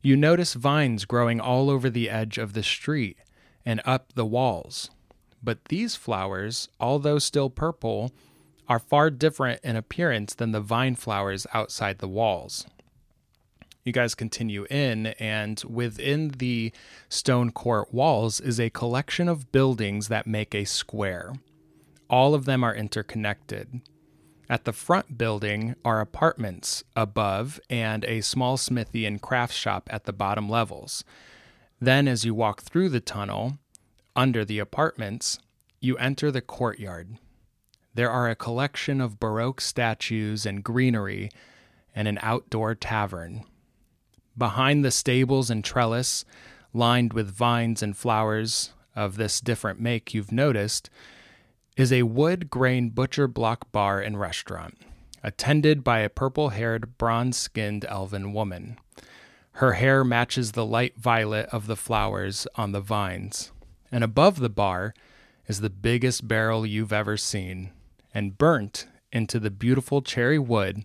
You 0.00 0.16
notice 0.16 0.54
vines 0.54 1.04
growing 1.04 1.40
all 1.40 1.68
over 1.68 1.90
the 1.90 2.08
edge 2.08 2.38
of 2.38 2.52
the 2.52 2.62
street 2.62 3.18
and 3.66 3.82
up 3.84 4.12
the 4.14 4.24
walls. 4.24 4.90
But 5.42 5.64
these 5.64 5.96
flowers, 5.96 6.68
although 6.78 7.18
still 7.18 7.50
purple, 7.50 8.12
are 8.68 8.78
far 8.78 9.10
different 9.10 9.60
in 9.64 9.74
appearance 9.74 10.34
than 10.34 10.52
the 10.52 10.60
vine 10.60 10.94
flowers 10.94 11.48
outside 11.52 11.98
the 11.98 12.08
walls. 12.08 12.64
You 13.84 13.92
guys 13.92 14.14
continue 14.14 14.66
in, 14.70 15.06
and 15.18 15.62
within 15.68 16.28
the 16.38 16.72
stone 17.08 17.50
court 17.50 17.92
walls 17.92 18.40
is 18.40 18.58
a 18.60 18.70
collection 18.70 19.28
of 19.28 19.50
buildings 19.52 20.08
that 20.08 20.26
make 20.26 20.54
a 20.54 20.64
square. 20.64 21.32
All 22.08 22.34
of 22.34 22.44
them 22.44 22.62
are 22.62 22.74
interconnected. 22.74 23.80
At 24.48 24.64
the 24.64 24.72
front 24.72 25.18
building 25.18 25.74
are 25.84 26.00
apartments 26.00 26.84
above 26.94 27.58
and 27.68 28.04
a 28.04 28.20
small 28.20 28.56
smithy 28.56 29.04
and 29.04 29.20
craft 29.20 29.52
shop 29.52 29.88
at 29.92 30.04
the 30.04 30.12
bottom 30.12 30.48
levels. 30.48 31.02
Then, 31.80 32.06
as 32.06 32.24
you 32.24 32.34
walk 32.34 32.62
through 32.62 32.90
the 32.90 33.00
tunnel, 33.00 33.58
under 34.14 34.44
the 34.44 34.60
apartments, 34.60 35.38
you 35.80 35.96
enter 35.98 36.30
the 36.30 36.40
courtyard. 36.40 37.18
There 37.94 38.10
are 38.10 38.28
a 38.28 38.36
collection 38.36 39.00
of 39.00 39.18
Baroque 39.18 39.60
statues 39.60 40.46
and 40.46 40.62
greenery 40.62 41.30
and 41.94 42.06
an 42.06 42.18
outdoor 42.22 42.74
tavern. 42.74 43.44
Behind 44.38 44.84
the 44.84 44.90
stables 44.90 45.50
and 45.50 45.64
trellis, 45.64 46.24
lined 46.72 47.14
with 47.14 47.34
vines 47.34 47.82
and 47.82 47.96
flowers 47.96 48.72
of 48.94 49.16
this 49.16 49.40
different 49.40 49.80
make 49.80 50.14
you've 50.14 50.32
noticed, 50.32 50.88
is 51.76 51.92
a 51.92 52.02
wood 52.04 52.48
grain 52.48 52.88
butcher 52.88 53.28
block 53.28 53.70
bar 53.70 54.00
and 54.00 54.18
restaurant, 54.18 54.78
attended 55.22 55.84
by 55.84 55.98
a 55.98 56.08
purple 56.08 56.50
haired, 56.50 56.96
bronze 56.96 57.36
skinned 57.36 57.84
elven 57.86 58.32
woman. 58.32 58.78
Her 59.52 59.74
hair 59.74 60.04
matches 60.04 60.52
the 60.52 60.64
light 60.64 60.96
violet 60.96 61.48
of 61.52 61.66
the 61.66 61.76
flowers 61.76 62.46
on 62.54 62.72
the 62.72 62.80
vines, 62.80 63.52
and 63.92 64.02
above 64.02 64.40
the 64.40 64.48
bar 64.48 64.94
is 65.46 65.60
the 65.60 65.70
biggest 65.70 66.26
barrel 66.26 66.66
you've 66.66 66.92
ever 66.92 67.16
seen, 67.16 67.70
and 68.14 68.38
burnt 68.38 68.86
into 69.12 69.38
the 69.38 69.50
beautiful 69.50 70.02
cherry 70.02 70.38
wood 70.38 70.84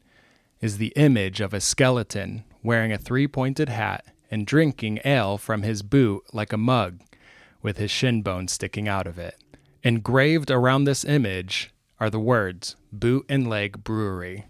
is 0.60 0.78
the 0.78 0.94
image 0.96 1.42
of 1.42 1.54
a 1.54 1.62
skeleton 1.62 2.44
wearing 2.64 2.92
a 2.92 2.98
three 2.98 3.28
pointed 3.28 3.70
hat 3.70 4.06
and 4.30 4.46
drinking 4.46 5.00
ale 5.04 5.38
from 5.38 5.64
his 5.64 5.82
boot 5.82 6.24
like 6.34 6.54
a 6.54 6.58
mug, 6.58 7.00
with 7.62 7.78
his 7.78 7.92
shin 7.92 8.22
bone 8.22 8.48
sticking 8.48 8.88
out 8.88 9.08
of 9.08 9.18
it. 9.18 9.36
Engraved 9.84 10.52
around 10.52 10.84
this 10.84 11.04
image 11.04 11.72
are 12.00 12.10
the 12.10 12.20
words 12.20 12.76
Boot 12.92 13.26
and 13.28 13.50
Leg 13.50 13.84
Brewery. 13.84 14.46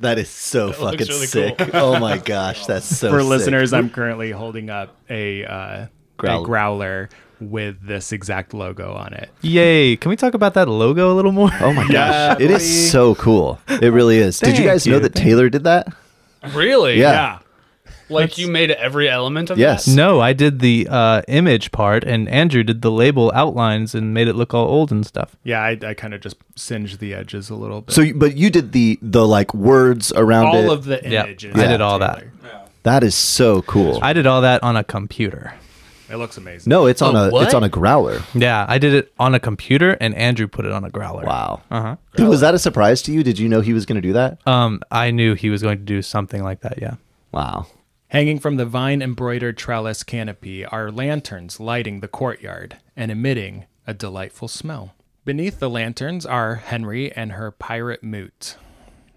That 0.00 0.18
is 0.18 0.28
so 0.28 0.66
looks 0.66 0.78
fucking 0.78 1.06
really 1.06 1.26
sick. 1.26 1.70
oh 1.74 1.98
my 1.98 2.18
gosh, 2.18 2.66
that's 2.66 2.84
so 2.84 3.10
For 3.10 3.20
sick. 3.20 3.28
listeners, 3.28 3.72
I'm 3.72 3.88
currently 3.88 4.30
holding 4.30 4.68
up 4.68 4.94
a, 5.08 5.44
uh, 5.46 5.86
Growl- 6.18 6.42
a 6.42 6.46
growler 6.46 7.08
with 7.40 7.80
this 7.86 8.12
exact 8.12 8.52
logo 8.52 8.92
on 8.92 9.14
it. 9.14 9.30
Yay! 9.40 9.96
Can 9.96 10.10
we 10.10 10.16
talk 10.16 10.34
about 10.34 10.52
that 10.54 10.68
logo 10.68 11.10
a 11.12 11.14
little 11.14 11.32
more? 11.32 11.50
Oh 11.60 11.72
my 11.72 11.88
gosh, 11.92 12.38
it 12.40 12.50
is 12.50 12.90
so 12.90 13.14
cool. 13.14 13.58
It 13.68 13.90
really 13.92 14.18
is. 14.18 14.38
Did 14.38 14.50
you 14.50 14.54
Thank 14.56 14.66
guys 14.66 14.86
know 14.86 14.96
you. 14.96 15.00
that 15.00 15.14
Taylor 15.14 15.48
did 15.48 15.64
that? 15.64 15.88
Really? 16.52 17.00
Yeah. 17.00 17.38
Like 18.08 18.38
you 18.38 18.48
made 18.48 18.70
every 18.70 19.08
element 19.08 19.50
of 19.50 19.58
Yes. 19.58 19.84
that? 19.86 19.94
No, 19.94 20.20
I 20.20 20.32
did 20.32 20.60
the 20.60 20.86
uh, 20.90 21.22
image 21.28 21.72
part, 21.72 22.04
and 22.04 22.28
Andrew 22.28 22.62
did 22.62 22.82
the 22.82 22.90
label 22.90 23.32
outlines 23.34 23.94
and 23.94 24.14
made 24.14 24.28
it 24.28 24.34
look 24.34 24.54
all 24.54 24.66
old 24.68 24.92
and 24.92 25.04
stuff. 25.04 25.34
Yeah, 25.42 25.60
I, 25.60 25.78
I 25.84 25.94
kind 25.94 26.14
of 26.14 26.20
just 26.20 26.36
singed 26.54 27.00
the 27.00 27.14
edges 27.14 27.50
a 27.50 27.54
little 27.54 27.80
bit. 27.82 27.94
So, 27.94 28.02
you- 28.02 28.14
but 28.14 28.36
you 28.36 28.48
did 28.50 28.72
the 28.72 28.98
the 29.02 29.26
like 29.26 29.52
words 29.54 30.12
around 30.14 30.46
all 30.46 30.70
it. 30.70 30.72
of 30.72 30.84
the 30.84 31.00
Yeah, 31.04 31.24
images. 31.24 31.54
I 31.56 31.66
did 31.66 31.80
all 31.80 31.98
that. 31.98 32.24
that 32.84 33.02
is 33.02 33.14
so 33.14 33.62
cool. 33.62 33.98
I 34.02 34.12
did 34.12 34.26
all 34.26 34.40
that 34.42 34.62
on 34.62 34.76
a 34.76 34.84
computer. 34.84 35.54
It 36.08 36.18
looks 36.18 36.36
amazing. 36.36 36.70
no, 36.70 36.86
it's 36.86 37.02
on 37.02 37.16
Oh, 37.16 37.36
a 37.36 37.42
it's 37.42 37.52
on 37.54 37.64
a 37.64 37.68
growler. 37.68 38.22
Yeah, 38.32 38.64
I 38.68 38.78
did 38.78 38.94
it 38.94 39.12
on 39.18 39.34
a 39.34 39.40
computer, 39.40 39.96
and 40.00 40.14
Andrew 40.14 40.46
put 40.46 40.64
it 40.64 40.70
on 40.70 40.84
a 40.84 40.90
growler. 40.90 41.24
Wow. 41.24 41.62
Uh 41.68 41.96
huh. 42.16 42.24
Was 42.28 42.42
that 42.42 42.54
a 42.54 42.60
surprise 42.60 43.02
to 43.02 43.12
you? 43.12 43.24
Did 43.24 43.40
you 43.40 43.48
know 43.48 43.60
he 43.60 43.72
was 43.72 43.84
going 43.86 43.96
to 43.96 44.00
do 44.00 44.12
that? 44.12 44.38
Um, 44.46 44.80
I 44.92 45.10
knew 45.10 45.34
he 45.34 45.50
was 45.50 45.62
going 45.62 45.78
to 45.78 45.84
do 45.84 46.02
something 46.02 46.44
like 46.44 46.60
that. 46.60 46.78
Yeah. 46.80 46.94
Wow. 47.32 47.66
Hanging 48.16 48.38
from 48.38 48.56
the 48.56 48.64
vine 48.64 49.02
embroidered 49.02 49.58
trellis 49.58 50.02
canopy 50.02 50.64
are 50.64 50.90
lanterns 50.90 51.60
lighting 51.60 52.00
the 52.00 52.08
courtyard 52.08 52.78
and 52.96 53.10
emitting 53.10 53.66
a 53.86 53.92
delightful 53.92 54.48
smell. 54.48 54.94
Beneath 55.26 55.58
the 55.58 55.68
lanterns 55.68 56.24
are 56.24 56.54
Henry 56.54 57.12
and 57.12 57.32
her 57.32 57.50
pirate 57.50 58.02
moot, 58.02 58.56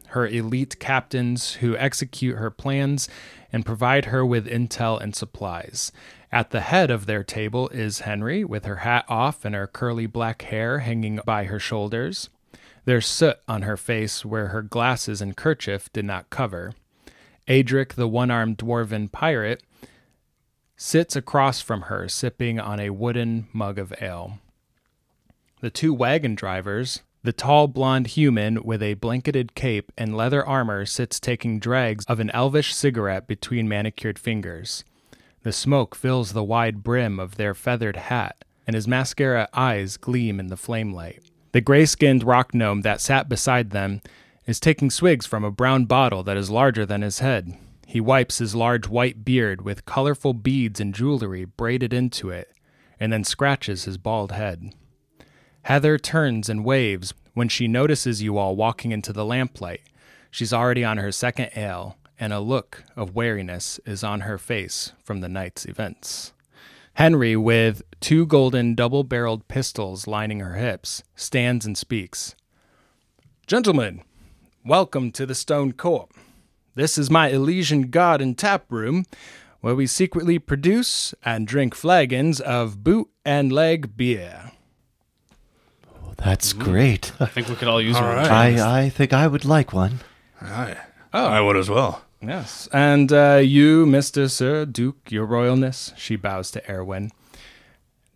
her 0.08 0.27
elite 0.27 0.82
captains 0.82 1.53
who 1.53 1.77
execute 1.77 2.36
her 2.38 2.51
plans 2.51 3.08
and 3.53 3.65
provide 3.65 4.03
her 4.08 4.25
with 4.25 4.46
intel 4.46 5.00
and 5.00 5.15
supplies. 5.15 5.94
At 6.29 6.51
the 6.51 6.60
head 6.60 6.91
of 6.91 7.06
their 7.06 7.24
table 7.24 7.70
is 7.70 8.00
Henry, 8.00 8.44
with 8.44 8.65
her 8.65 8.84
hat 8.84 9.06
off 9.08 9.46
and 9.46 9.56
her 9.56 9.68
curly 9.68 10.08
black 10.08 10.41
hair 10.41 10.79
hanging 10.79 11.22
by 11.25 11.46
her 11.46 11.58
shoulders. 11.58 12.29
There's 12.84 13.08
soot 13.08 13.38
on 13.48 13.62
her 13.62 13.77
face 13.77 14.25
where 14.25 14.48
her 14.48 14.62
glasses 14.62 15.22
and 15.22 15.38
kerchief 15.38 15.89
did 15.94 16.03
not 16.03 16.29
cover. 16.29 16.74
Adric, 17.50 17.96
the 17.96 18.08
one 18.08 18.32
armed 18.32 18.58
dwarven 18.58 19.12
pirate, 19.12 19.63
sits 20.77 21.15
across 21.15 21.60
from 21.60 21.84
her, 21.84 22.08
sipping 22.08 22.60
on 22.60 22.79
a 22.79 22.91
wooden 22.91 23.48
mug 23.51 23.77
of 23.77 23.94
ale. 24.01 24.39
The 25.60 25.70
two 25.70 25.94
wagon 25.94 26.36
drivers, 26.36 27.01
the 27.22 27.34
tall 27.34 27.68
blonde 27.68 28.08
human 28.08 28.63
with 28.63 28.82
a 28.82 28.94
blanketed 28.94 29.56
cape 29.56 29.91
and 29.98 30.15
leather 30.15 30.46
armor, 30.46 30.86
sits 30.86 31.20
taking 31.20 31.60
drags 31.60 32.06
of 32.06 32.22
an 32.22 32.29
elvish 32.29 32.74
cigarette 32.74 33.27
between 33.27 33.68
manicured 33.68 34.18
fingers. 34.18 34.86
The 35.44 35.51
smoke 35.51 35.96
fills 35.96 36.32
the 36.32 36.44
wide 36.44 36.84
brim 36.84 37.20
of 37.20 37.36
their 37.36 37.53
feathered 37.53 37.98
hat, 37.98 38.46
and 38.65 38.74
his 38.75 38.88
mascara 38.88 39.50
eyes 39.53 39.98
gleam 39.98 40.39
in 40.39 40.48
the 40.48 40.56
flame 40.56 40.94
light. 40.94 41.24
The 41.51 41.62
gray 41.62 41.86
skinned 41.86 42.24
rock 42.24 42.53
gnome 42.53 42.82
that 42.82 43.01
sat 43.01 43.27
beside 43.27 43.72
them 43.72 44.01
is 44.50 44.60
taking 44.60 44.89
swigs 44.89 45.27
from 45.27 45.44
a 45.44 45.51
brown 45.51 45.86
bottle 45.86 46.24
that 46.24 46.36
is 46.36 46.50
larger 46.50 46.84
than 46.84 47.03
his 47.03 47.20
head. 47.20 47.56
He 47.86 48.01
wipes 48.01 48.39
his 48.39 48.56
large 48.56 48.88
white 48.88 49.24
beard 49.24 49.62
with 49.62 49.86
colorful 49.86 50.34
beads 50.34 50.79
and 50.79 50.91
jewelry 50.91 51.46
braided 51.46 51.94
into 51.94 52.32
it, 52.32 52.51
and 53.00 53.13
then 53.13 53.24
scratches 53.24 53.84
his 53.84 54.00
bald 54.00 54.32
head. 54.32 54.74
Heather 55.62 56.00
turns 56.00 56.50
and 56.50 56.65
waves 56.65 57.13
when 57.36 57.48
she 57.48 57.68
notices 57.68 58.24
you 58.24 58.39
all 58.39 58.56
walking 58.56 58.91
into 58.91 59.13
the 59.13 59.24
lamplight. 59.24 59.82
She's 60.32 60.51
already 60.51 60.84
on 60.84 60.98
her 60.98 61.12
second 61.12 61.51
ale, 61.56 62.00
and 62.20 62.34
a 62.34 62.39
look 62.39 62.84
of 62.96 63.13
wariness 63.13 63.79
is 63.86 64.03
on 64.03 64.22
her 64.22 64.39
face 64.39 64.94
from 65.03 65.22
the 65.22 65.29
night's 65.29 65.65
events. 65.65 66.34
Henry, 66.96 67.36
with 67.36 67.84
two 68.00 68.25
golden 68.25 68.74
double 68.74 69.03
barreled 69.03 69.48
pistols 69.48 70.08
lining 70.08 70.39
her 70.39 70.56
hips, 70.56 71.03
stands 71.15 71.68
and 71.68 71.77
speaks. 71.77 72.34
Gentlemen, 73.46 74.01
welcome 74.66 75.12
to 75.12 75.25
the 75.25 75.36
Stone 75.36 75.74
Court. 75.74 76.10
This 76.75 76.98
is 76.98 77.10
my 77.10 77.30
Elysian 77.30 77.89
Garden 77.89 78.36
tap 78.36 78.66
room, 78.70 79.06
where 79.62 79.75
we 79.75 79.88
secretly 79.88 80.39
produce 80.39 81.13
and 81.24 81.48
drink 81.48 81.75
flagons 81.75 82.39
of 82.39 82.84
boot 82.84 83.10
and 83.25 83.51
leg 83.51 83.96
beer. 83.98 84.51
That's 86.18 86.54
great. 86.54 87.12
I 87.20 87.25
think 87.25 87.48
we 87.48 87.56
could 87.56 87.68
all 87.68 87.82
use 87.82 87.96
All 87.96 88.04
one. 88.04 88.16
right. 88.18 88.30
I 88.30 88.86
I 88.86 88.89
think 88.89 89.13
I 89.13 89.28
would 89.28 89.46
like 89.46 89.74
one. 89.74 90.00
Aye. 90.42 90.78
I 91.13 91.42
would 91.42 91.56
as 91.58 91.70
well. 91.70 92.04
Yes. 92.22 92.68
And 92.74 93.12
uh, 93.13 93.39
you, 93.42 93.86
Mr. 93.86 94.30
Sir 94.30 94.66
Duke, 94.66 95.10
your 95.10 95.25
royalness, 95.25 95.98
she 95.98 96.16
bows 96.18 96.51
to 96.51 96.70
Erwin. 96.70 97.12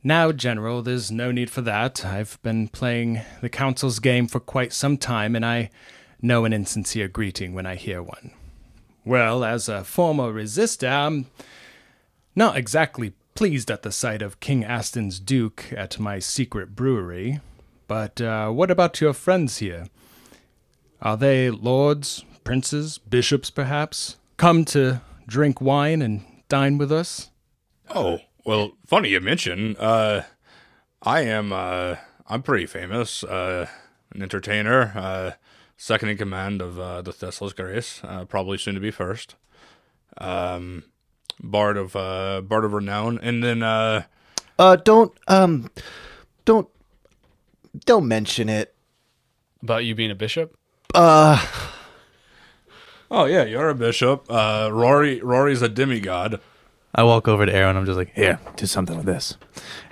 Now, 0.03 0.33
General, 0.33 0.81
there's 0.81 1.09
no 1.09 1.31
need 1.31 1.49
for 1.49 1.61
that. 1.61 2.03
I've 2.05 2.37
been 2.43 2.67
playing 2.67 3.21
the 3.39 3.47
Council's 3.47 3.99
game 3.99 4.27
for 4.27 4.41
quite 4.41 4.73
some 4.73 4.97
time, 4.97 5.33
and 5.33 5.45
I 5.45 5.69
know 6.23 6.45
an 6.45 6.53
insincere 6.53 7.07
greeting 7.07 7.53
when 7.53 7.65
I 7.65 7.75
hear 7.75 8.01
one. 8.01 8.31
Well, 9.05 9.43
as 9.43 9.67
a 9.67 9.83
former 9.83 10.31
resistor, 10.33 10.89
I'm 10.89 11.25
not 12.35 12.57
exactly 12.57 13.13
pleased 13.35 13.69
at 13.69 13.83
the 13.83 13.91
sight 13.91 14.21
of 14.21 14.39
King 14.39 14.63
Aston's 14.63 15.19
Duke 15.19 15.65
at 15.75 15.99
my 15.99 16.19
secret 16.19 16.75
brewery. 16.75 17.41
But 17.87 18.21
uh, 18.21 18.49
what 18.49 18.71
about 18.71 19.01
your 19.01 19.13
friends 19.13 19.57
here? 19.57 19.87
Are 21.01 21.17
they 21.17 21.49
lords, 21.49 22.23
princes, 22.45 22.97
bishops, 22.97 23.49
perhaps? 23.49 24.15
Come 24.37 24.63
to 24.65 25.01
drink 25.27 25.59
wine 25.59 26.01
and 26.01 26.23
dine 26.47 26.77
with 26.77 26.91
us? 26.91 27.29
Oh, 27.89 28.19
well, 28.45 28.77
funny 28.85 29.09
you 29.09 29.19
mention. 29.19 29.75
Uh, 29.77 30.23
I 31.01 31.21
am. 31.21 31.51
Uh, 31.51 31.97
I'm 32.27 32.41
pretty 32.41 32.65
famous. 32.65 33.23
Uh, 33.23 33.67
an 34.13 34.21
entertainer. 34.21 35.35
Second 35.77 36.09
in 36.09 36.17
command 36.17 36.61
of 36.61 36.79
uh, 36.79 37.01
the 37.01 37.11
Thessa's 37.11 37.53
Grace. 37.53 38.01
Uh, 38.03 38.25
probably 38.25 38.57
soon 38.57 38.75
to 38.75 38.79
be 38.81 38.91
first. 38.91 39.35
Um, 40.17 40.83
bard 41.41 41.77
of 41.77 41.95
uh, 41.95 42.41
bard 42.41 42.63
of 42.63 42.73
renown, 42.73 43.19
and 43.21 43.43
then 43.43 43.63
uh, 43.63 44.03
Uh, 44.59 44.75
don't 44.77 45.11
um, 45.27 45.69
don't 46.45 46.67
don't 47.85 48.07
mention 48.07 48.49
it. 48.49 48.75
About 49.61 49.83
you 49.85 49.95
being 49.95 50.11
a 50.11 50.15
bishop? 50.15 50.55
Uh, 50.93 51.43
oh 53.09 53.25
yeah, 53.25 53.43
you're 53.43 53.69
a 53.69 53.75
bishop. 53.75 54.25
Uh, 54.29 54.69
Rory. 54.71 55.21
Rory's 55.21 55.61
a 55.61 55.69
demigod. 55.69 56.39
I 56.95 57.03
walk 57.03 57.27
over 57.27 57.45
to 57.45 57.51
Erwin. 57.51 57.75
I'm 57.75 57.85
just 57.87 57.97
like, 57.97 58.13
here, 58.13 58.39
do 58.55 58.67
something 58.67 58.95
with 58.95 59.07
this. 59.07 59.35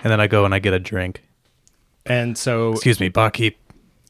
And 0.03 0.11
then 0.11 0.19
I 0.19 0.27
go 0.27 0.45
and 0.45 0.53
I 0.53 0.59
get 0.59 0.73
a 0.73 0.79
drink. 0.79 1.23
And 2.05 2.37
so 2.37 2.73
Excuse 2.73 2.99
me, 2.99 3.09
barkeep. 3.09 3.57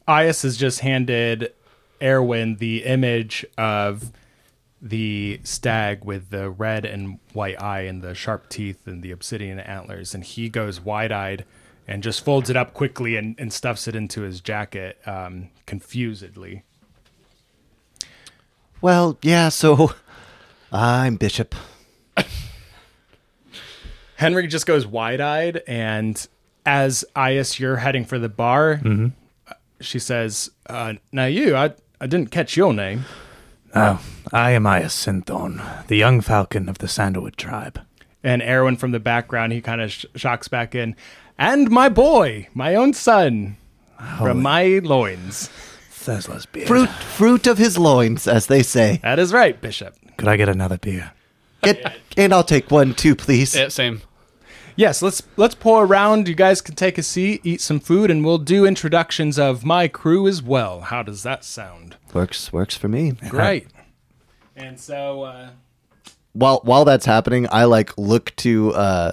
Ias 0.10 0.44
has 0.44 0.58
just 0.58 0.82
handed 0.82 1.54
Erwin 2.02 2.56
the 2.58 2.84
image 2.84 3.46
of 3.58 4.12
the 4.82 5.40
stag 5.44 6.04
with 6.04 6.30
the 6.32 6.50
red 6.50 6.86
and 6.86 7.20
white 7.34 7.62
eye 7.62 7.82
and 7.82 8.02
the 8.02 8.16
sharp 8.16 8.50
teeth 8.50 8.88
and 8.88 9.04
the 9.04 9.12
obsidian 9.12 9.60
antlers. 9.60 10.16
And 10.16 10.24
he 10.24 10.50
goes 10.50 10.82
wide 10.82 11.12
eyed 11.12 11.46
and 11.88 12.02
just 12.02 12.24
folds 12.26 12.50
it 12.50 12.56
up 12.58 12.74
quickly 12.74 13.16
and, 13.16 13.36
and 13.40 13.54
stuffs 13.54 13.88
it 13.88 13.96
into 13.96 14.22
his 14.22 14.42
jacket 14.42 14.98
um, 15.06 15.50
confusedly. 15.66 16.64
well, 18.82 19.18
yeah. 19.22 19.50
So 19.50 19.94
I'm 20.72 21.18
Bishop. 21.18 21.54
Henry 24.16 24.46
just 24.48 24.66
goes 24.68 24.86
wide 24.86 25.20
eyed, 25.20 25.64
and 25.68 26.28
as 26.64 27.04
Ias, 27.16 27.60
you're 27.60 27.78
heading 27.78 28.06
for 28.06 28.20
the 28.20 28.30
bar, 28.30 28.80
uh, 29.48 29.54
she 29.80 29.98
says, 29.98 30.52
uh, 30.68 30.94
Now, 31.12 31.26
you, 31.26 31.56
I, 31.56 31.74
I 32.02 32.08
didn't 32.08 32.32
catch 32.32 32.58
your 32.58 32.74
name. 32.74 33.06
Oh, 33.76 34.04
I 34.34 34.52
am 34.52 34.64
Ias 34.64 34.90
Synthorn, 34.90 35.86
the 35.86 35.98
young 35.98 36.20
falcon 36.20 36.68
of 36.68 36.80
the 36.80 36.88
Sandalwood 36.88 37.38
tribe. 37.38 37.80
And 38.24 38.42
Erwin 38.42 38.76
from 38.76 38.90
the 38.90 39.00
background, 39.00 39.54
he 39.54 39.62
kind 39.62 39.80
of 39.82 39.92
sh- 39.92 40.06
shocks 40.16 40.48
back 40.48 40.74
in, 40.74 40.96
And 41.38 41.70
my 41.70 41.90
boy, 41.90 42.48
my 42.56 42.74
own 42.74 42.94
son, 42.96 43.58
from 44.18 44.42
my 44.42 44.80
loins. 44.84 45.50
Thesla's 45.92 46.48
beard. 46.48 46.68
Fruit, 46.68 46.90
fruit 46.90 47.46
of 47.46 47.60
his 47.60 47.78
loins, 47.78 48.28
as 48.28 48.48
they 48.48 48.64
say. 48.64 49.00
That 49.04 49.20
is 49.20 49.32
right, 49.32 49.62
Bishop. 49.62 49.96
Could 50.18 50.28
I 50.28 50.38
get 50.38 50.50
another 50.50 50.80
beer? 50.80 51.12
Get, 51.62 51.98
and 52.18 52.34
I'll 52.34 52.44
take 52.44 52.72
one 52.72 52.96
too, 52.96 53.16
please. 53.16 53.56
Yeah, 53.56 53.68
same. 53.68 54.02
Yes, 54.82 55.04
let's 55.04 55.22
let's 55.38 55.54
pour 55.54 55.86
around. 55.86 56.28
You 56.28 56.34
guys 56.34 56.60
can 56.60 56.74
take 56.74 56.98
a 56.98 57.04
seat, 57.04 57.42
eat 57.44 57.62
some 57.62 57.80
food, 57.80 58.10
and 58.10 58.26
we'll 58.26 58.40
do 58.40 58.66
introductions 58.66 59.38
of 59.38 59.64
my 59.64 59.88
crew 59.88 60.28
as 60.28 60.42
well. 60.42 60.82
How 60.82 61.04
does 61.04 61.22
that 61.22 61.44
sound? 61.46 61.98
Works, 62.14 62.52
works 62.52 62.76
for 62.76 62.88
me. 62.88 63.12
Great. 63.30 63.68
And 64.56 64.80
so, 64.80 65.22
uh, 65.22 65.50
While 66.34 66.62
while 66.64 66.84
that's 66.84 67.06
happening, 67.06 67.48
I 67.52 67.66
like 67.66 67.96
look 67.96 68.36
to 68.38 68.74
uh, 68.74 69.12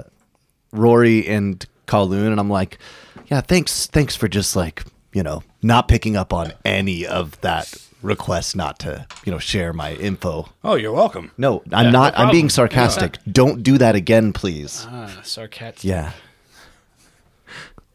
Rory 0.72 1.28
and 1.28 1.62
Kowloon, 1.87 2.28
and 2.28 2.40
I'm 2.40 2.48
like, 2.48 2.78
yeah, 3.26 3.42
thanks, 3.42 3.85
thanks 3.88 4.16
for 4.16 4.26
just 4.26 4.57
like 4.57 4.85
you 5.12 5.22
know 5.22 5.42
not 5.61 5.87
picking 5.87 6.16
up 6.16 6.33
on 6.33 6.54
any 6.64 7.07
of 7.07 7.38
that 7.42 7.76
request 8.02 8.54
not 8.56 8.78
to 8.80 9.06
you 9.24 9.32
know 9.32 9.38
share 9.38 9.72
my 9.72 9.94
info. 9.94 10.48
Oh, 10.64 10.74
you're 10.74 10.92
welcome. 10.92 11.32
No, 11.37 11.62
I'm 11.72 11.92
not. 11.92 12.14
I'm 12.18 12.30
being 12.30 12.48
problem. 12.48 12.70
sarcastic. 12.70 13.18
Don't 13.30 13.62
do 13.62 13.78
that 13.78 13.94
again, 13.94 14.32
please. 14.32 14.87
Ah, 14.88 15.20
sarcastic. 15.22 15.84
Yeah. 15.84 16.12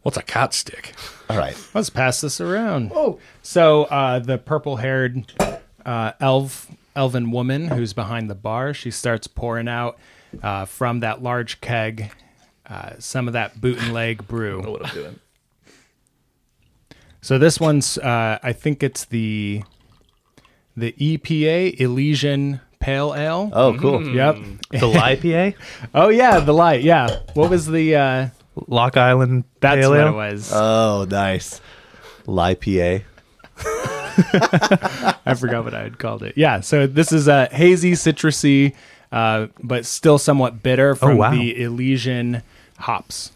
What's 0.01 0.17
a 0.17 0.21
cat 0.21 0.53
stick? 0.53 0.93
All 1.29 1.37
right. 1.37 1.57
let's 1.73 1.89
pass 1.89 2.19
this 2.19 2.41
around. 2.41 2.91
Oh, 2.93 3.19
so 3.41 3.85
uh, 3.85 4.19
the 4.19 4.37
purple-haired 4.37 5.31
uh, 5.85 6.11
elf, 6.19 6.69
elven 6.93 7.31
woman 7.31 7.69
who's 7.69 7.93
behind 7.93 8.29
the 8.29 8.35
bar, 8.35 8.73
she 8.73 8.91
starts 8.91 9.27
pouring 9.27 9.69
out 9.69 9.97
uh, 10.41 10.65
from 10.65 10.99
that 10.99 11.23
large 11.23 11.61
keg 11.61 12.11
uh, 12.65 12.91
some 12.99 13.27
of 13.27 13.33
that 13.33 13.59
boot 13.59 13.77
and 13.81 13.93
leg 13.93 14.27
brew. 14.27 14.61
What 14.69 14.85
I'm 14.87 14.93
doing. 14.93 15.19
So 17.21 17.37
this 17.37 17.59
one's, 17.59 17.97
uh, 17.97 18.39
I 18.43 18.51
think 18.51 18.83
it's 18.83 19.05
the 19.05 19.63
the 20.75 20.91
EPA 20.93 21.79
Elysian 21.79 22.61
Pale 22.79 23.15
Ale. 23.15 23.49
Oh, 23.53 23.77
cool. 23.79 24.07
Yep. 24.07 24.35
The 24.71 24.79
IPA? 24.79 25.55
Oh 25.95 26.09
yeah, 26.09 26.39
the 26.39 26.53
light. 26.53 26.83
Yeah. 26.83 27.19
What 27.33 27.49
was 27.49 27.67
the? 27.67 27.95
uh 27.95 28.27
Lock 28.67 28.97
Island 28.97 29.45
That's 29.61 29.77
Pale 29.77 29.89
what 29.89 29.99
Ale? 29.99 30.07
it 30.09 30.11
was. 30.11 30.51
Oh, 30.53 31.07
nice. 31.09 31.61
LIPA. 32.27 33.03
I 35.25 35.35
forgot 35.35 35.63
what 35.63 35.73
I 35.73 35.81
had 35.81 35.97
called 35.97 36.23
it. 36.23 36.37
Yeah. 36.37 36.59
So 36.59 36.85
this 36.85 37.11
is 37.11 37.27
a 37.27 37.47
hazy, 37.47 37.93
citrusy, 37.93 38.75
uh, 39.11 39.47
but 39.61 39.85
still 39.85 40.17
somewhat 40.17 40.61
bitter 40.61 40.95
from 40.95 41.17
wow. 41.17 41.31
the 41.31 41.61
Elysian 41.63 42.43
hops. 42.77 43.31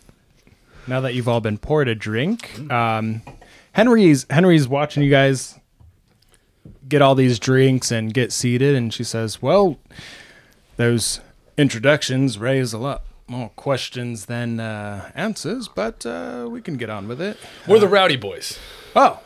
Now 0.88 1.02
that 1.02 1.16
you've 1.16 1.28
all 1.28 1.42
been 1.42 1.58
poured 1.58 1.88
a 1.88 1.96
drink, 1.96 2.60
um, 2.72 3.22
Henry's 3.74 4.26
Henry's 4.30 4.68
watching 4.68 5.04
you 5.04 5.10
guys 5.10 5.60
get 6.88 7.02
all 7.02 7.16
these 7.16 7.40
drinks 7.40 7.92
and 7.92 8.14
get 8.14 8.32
seated, 8.32 8.76
and 8.76 8.94
she 8.94 9.04
says, 9.04 9.42
"Well, 9.42 9.78
those 10.76 11.22
introductions 11.58 12.38
raise 12.38 12.74
a 12.74 12.78
lot 12.78 13.04
more 13.28 13.50
questions 13.56 14.26
than 14.26 14.60
uh, 14.60 15.12
answers, 15.16 15.68
but 15.68 16.06
uh, 16.06 16.48
we 16.50 16.62
can 16.62 16.78
get 16.78 16.90
on 16.90 17.08
with 17.08 17.22
it." 17.22 17.38
We're 17.68 17.80
the 17.80 17.88
Rowdy 17.88 18.18
Boys. 18.18 18.58
Oh, 18.96 19.20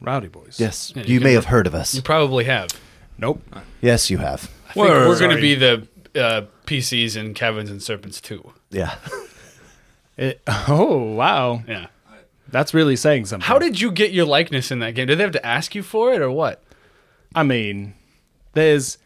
rowdy 0.00 0.28
boys. 0.28 0.60
Yes, 0.60 0.92
you 0.94 1.02
you 1.02 1.20
may 1.20 1.32
have 1.32 1.46
heard 1.46 1.66
of 1.66 1.74
us. 1.74 1.94
You 1.94 2.02
probably 2.02 2.44
have. 2.44 2.70
Nope. 3.18 3.42
Yes, 3.80 4.10
you 4.10 4.18
have. 4.18 4.50
I 4.68 4.72
think 4.74 4.86
Word. 4.88 5.08
we're 5.08 5.18
going 5.18 5.34
to 5.34 5.40
be 5.40 5.54
the 5.54 5.88
uh, 6.14 6.42
PCs 6.66 7.16
and 7.16 7.34
Caverns 7.34 7.70
and 7.70 7.82
Serpents 7.82 8.20
too. 8.20 8.52
Yeah. 8.70 8.96
It, 10.18 10.40
oh 10.46 11.12
wow. 11.12 11.62
Yeah. 11.68 11.88
That's 12.48 12.72
really 12.72 12.96
saying 12.96 13.26
something. 13.26 13.46
How 13.46 13.58
did 13.58 13.78
you 13.78 13.90
get 13.90 14.12
your 14.12 14.24
likeness 14.24 14.70
in 14.70 14.78
that 14.78 14.94
game? 14.94 15.08
Did 15.08 15.18
they 15.18 15.22
have 15.22 15.32
to 15.32 15.44
ask 15.44 15.74
you 15.74 15.82
for 15.82 16.14
it 16.14 16.22
or 16.22 16.30
what? 16.30 16.62
I 17.36 17.42
mean, 17.42 17.94
there's 18.54 18.98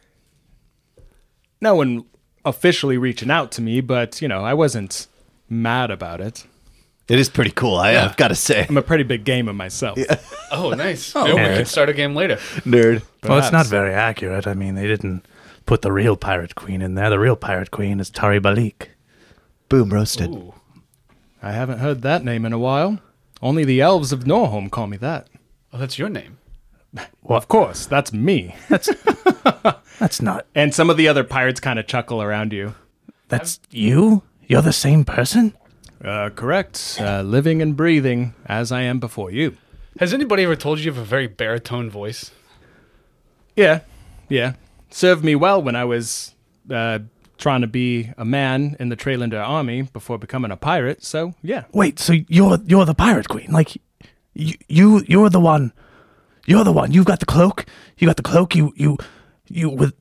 no 1.60 1.74
one 1.74 2.04
officially 2.44 2.96
reaching 2.96 3.30
out 3.30 3.52
to 3.52 3.62
me, 3.62 3.80
but 3.80 4.22
you 4.22 4.28
know, 4.28 4.42
I 4.42 4.54
wasn't 4.54 5.08
mad 5.48 5.90
about 5.90 6.20
it. 6.20 6.46
It 7.08 7.18
is 7.18 7.28
pretty 7.28 7.50
cool. 7.50 7.76
I, 7.76 7.96
I've 7.96 8.16
got 8.16 8.28
to 8.28 8.36
say, 8.36 8.64
I'm 8.68 8.76
a 8.76 8.82
pretty 8.82 9.02
big 9.02 9.24
gamer 9.24 9.52
myself. 9.52 9.98
Oh, 10.52 10.70
nice. 10.70 11.14
Maybe 11.14 11.26
we 11.28 11.40
okay. 11.40 11.56
could 11.58 11.68
start 11.68 11.88
a 11.90 11.92
game 11.92 12.16
later. 12.16 12.34
nerd. 12.66 13.02
Well, 13.22 13.38
it's 13.38 13.52
not 13.52 13.66
Perhaps. 13.66 13.68
very 13.68 13.94
accurate. 13.94 14.48
I 14.48 14.54
mean, 14.54 14.74
they 14.74 14.88
didn't 14.88 15.24
put 15.64 15.82
the 15.82 15.92
real 15.92 16.16
Pirate 16.16 16.56
Queen 16.56 16.82
in 16.82 16.96
there. 16.96 17.08
The 17.08 17.20
real 17.20 17.36
Pirate 17.36 17.70
Queen 17.70 18.00
is 18.00 18.10
Tari 18.10 18.40
Balik. 18.40 18.88
Boom 19.68 19.90
roasted. 19.90 20.30
Ooh. 20.30 20.54
I 21.40 21.52
haven't 21.52 21.78
heard 21.78 22.02
that 22.02 22.24
name 22.24 22.44
in 22.44 22.52
a 22.52 22.58
while. 22.58 22.98
Only 23.40 23.62
the 23.62 23.80
elves 23.80 24.10
of 24.10 24.24
Norholm 24.24 24.72
call 24.72 24.88
me 24.88 24.96
that. 24.96 25.28
Oh, 25.72 25.78
that's 25.78 26.00
your 26.00 26.08
name. 26.08 26.38
Well, 27.22 27.38
of 27.38 27.48
course, 27.48 27.86
that's 27.86 28.12
me. 28.12 28.54
That's 28.68 28.90
that's 29.98 30.20
not. 30.20 30.46
and 30.54 30.74
some 30.74 30.90
of 30.90 30.96
the 30.96 31.08
other 31.08 31.22
pirates 31.24 31.60
kind 31.60 31.78
of 31.78 31.86
chuckle 31.86 32.20
around 32.22 32.52
you. 32.52 32.74
That's 33.28 33.60
you? 33.70 34.22
You're 34.46 34.62
the 34.62 34.72
same 34.72 35.04
person? 35.04 35.54
Uh, 36.04 36.30
correct. 36.30 36.98
Uh, 37.00 37.22
living 37.22 37.62
and 37.62 37.76
breathing 37.76 38.34
as 38.46 38.72
I 38.72 38.82
am 38.82 38.98
before 38.98 39.30
you. 39.30 39.56
Has 40.00 40.12
anybody 40.14 40.42
ever 40.44 40.56
told 40.56 40.78
you 40.78 40.86
you 40.86 40.92
have 40.92 41.00
a 41.00 41.04
very 41.04 41.26
baritone 41.26 41.90
voice? 41.90 42.32
Yeah, 43.54 43.80
yeah. 44.28 44.54
Served 44.90 45.22
me 45.24 45.34
well 45.36 45.62
when 45.62 45.76
I 45.76 45.84
was 45.84 46.34
uh, 46.70 47.00
trying 47.38 47.60
to 47.60 47.66
be 47.66 48.10
a 48.16 48.24
man 48.24 48.76
in 48.80 48.88
the 48.88 48.96
Trailander 48.96 49.44
army 49.46 49.82
before 49.82 50.18
becoming 50.18 50.50
a 50.50 50.56
pirate. 50.56 51.04
So 51.04 51.34
yeah, 51.42 51.64
Wait, 51.72 51.98
so 51.98 52.14
you're 52.28 52.58
you're 52.64 52.84
the 52.84 52.94
Pirate 52.94 53.28
Queen? 53.28 53.48
Like, 53.50 53.76
you 54.34 54.54
you 54.68 55.04
you're 55.06 55.30
the 55.30 55.40
one. 55.40 55.72
You're 56.50 56.64
the 56.64 56.72
one. 56.72 56.90
You've 56.92 57.04
got 57.06 57.20
the 57.20 57.26
cloak. 57.26 57.64
You 57.98 58.06
got 58.08 58.16
the 58.16 58.22
cloak. 58.32 58.54
You 58.56 58.72
you 58.76 58.98
You 59.48 59.68
with 59.70 59.94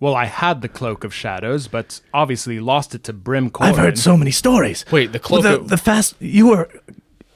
Well, 0.00 0.14
I 0.14 0.26
had 0.26 0.62
the 0.62 0.68
cloak 0.68 1.04
of 1.04 1.12
shadows, 1.12 1.66
but 1.68 2.00
obviously 2.14 2.60
lost 2.60 2.94
it 2.94 3.02
to 3.04 3.12
Brim 3.12 3.50
Corin. 3.50 3.72
I've 3.72 3.78
heard 3.78 3.98
so 3.98 4.16
many 4.16 4.30
stories. 4.30 4.84
Wait, 4.92 5.10
the 5.12 5.18
cloak 5.18 5.42
the, 5.42 5.56
of- 5.56 5.68
the 5.68 5.76
fast 5.76 6.14
you 6.20 6.46
were 6.50 6.68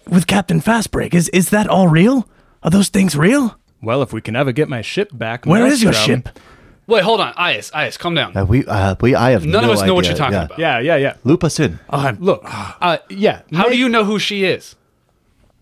with 0.07 0.27
Captain 0.27 0.61
Fastbreak. 0.61 1.13
Is 1.15 1.29
is 1.31 1.51
that 1.51 1.67
all 1.69 1.89
real? 1.89 2.29
Are 2.63 2.71
those 2.71 2.89
things 2.89 3.17
real? 3.17 3.59
Well, 3.83 4.01
if 4.03 4.13
we 4.13 4.21
can 4.21 4.37
ever 4.37 4.53
get 4.53 4.69
my 4.69 4.81
ship 4.83 5.11
back, 5.13 5.45
Where 5.45 5.67
is 5.67 5.83
your 5.83 5.91
Maelstrom- 5.93 6.23
ship? 6.23 6.39
Wait, 6.87 7.03
hold 7.03 7.21
on, 7.21 7.33
Ias, 7.35 7.71
Ias, 7.73 7.99
calm 7.99 8.15
down. 8.15 8.37
Uh, 8.37 8.45
we, 8.45 8.65
uh, 8.67 8.95
we, 9.01 9.15
I 9.15 9.31
have 9.31 9.45
None 9.45 9.63
no 9.63 9.73
of 9.73 9.79
us 9.79 9.87
know 9.87 9.95
what 9.95 10.05
idea. 10.05 10.11
you're 10.13 10.19
talking 10.19 10.35
Yeah. 10.35 10.45
about. 10.45 10.59
Yeah, 10.59 10.79
yeah, 10.81 10.97
yeah. 10.97 11.15
Loop 11.25 11.43
us 11.45 11.59
in. 11.61 11.79
Oh, 11.91 12.13
Look, 12.19 12.43
uh, 12.45 12.99
yeah. 13.09 13.43
How 13.53 13.69
do 13.69 13.77
you 13.77 13.89
know 13.89 14.05
who 14.05 14.19
she 14.19 14.45
is? 14.45 14.75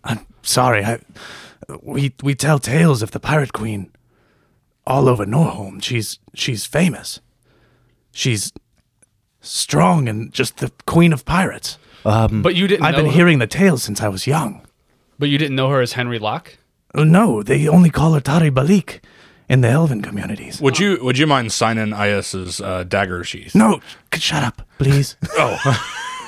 I'm 0.04 0.20
sorry. 0.42 0.82
I, 0.84 0.98
we 1.82 2.14
we 2.22 2.34
tell 2.34 2.58
tales 2.58 3.02
of 3.02 3.10
the 3.10 3.20
Pirate 3.20 3.52
Queen 3.52 3.90
all 4.86 5.08
over 5.08 5.24
Norholm. 5.26 5.82
She's 5.82 6.18
she's 6.34 6.66
famous. 6.66 7.20
She's 8.12 8.52
strong 9.40 10.08
and 10.08 10.32
just 10.32 10.58
the 10.58 10.70
queen 10.86 11.12
of 11.12 11.24
pirates. 11.24 11.78
But 12.02 12.54
you 12.54 12.66
didn't. 12.66 12.84
I've 12.84 12.92
know 12.92 12.98
been 13.02 13.06
her- 13.06 13.12
hearing 13.16 13.38
the 13.38 13.46
tales 13.46 13.82
since 13.82 14.00
I 14.00 14.08
was 14.08 14.26
young. 14.26 14.66
But 15.18 15.28
you 15.28 15.38
didn't 15.38 15.56
know 15.56 15.68
her 15.68 15.80
as 15.82 15.92
Henry 15.92 16.18
Locke. 16.18 16.56
Oh, 16.94 17.04
no, 17.04 17.42
they 17.42 17.68
only 17.68 17.90
call 17.90 18.14
her 18.14 18.20
Tari 18.20 18.50
Balik 18.50 19.00
in 19.48 19.60
the 19.60 19.68
Elven 19.68 20.00
communities. 20.02 20.60
Would 20.60 20.78
you 20.78 20.98
would 21.02 21.18
you 21.18 21.26
mind 21.26 21.52
signing 21.52 21.92
Ias's 21.92 22.60
uh, 22.60 22.84
dagger 22.84 23.22
sheath? 23.22 23.54
No, 23.54 23.80
c- 24.12 24.20
shut 24.20 24.42
up, 24.42 24.62
please. 24.78 25.16
Oh. 25.38 25.58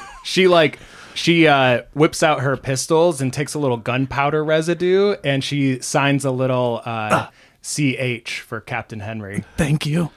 she 0.24 0.46
like 0.46 0.78
she 1.14 1.46
uh, 1.46 1.83
whips 1.94 2.22
out 2.22 2.40
her 2.40 2.57
pistols 2.57 3.20
and 3.20 3.33
takes 3.33 3.55
a 3.55 3.59
little 3.59 3.77
gunpowder 3.77 4.44
residue, 4.44 5.16
and 5.25 5.42
she 5.42 5.81
signs 5.81 6.25
a 6.25 6.31
little 6.31 6.83
uh, 6.85 7.29
CH 7.62 8.40
for 8.40 8.61
Captain 8.61 9.01
Henry. 9.01 9.44
Thank 9.57 9.87
you. 9.87 10.11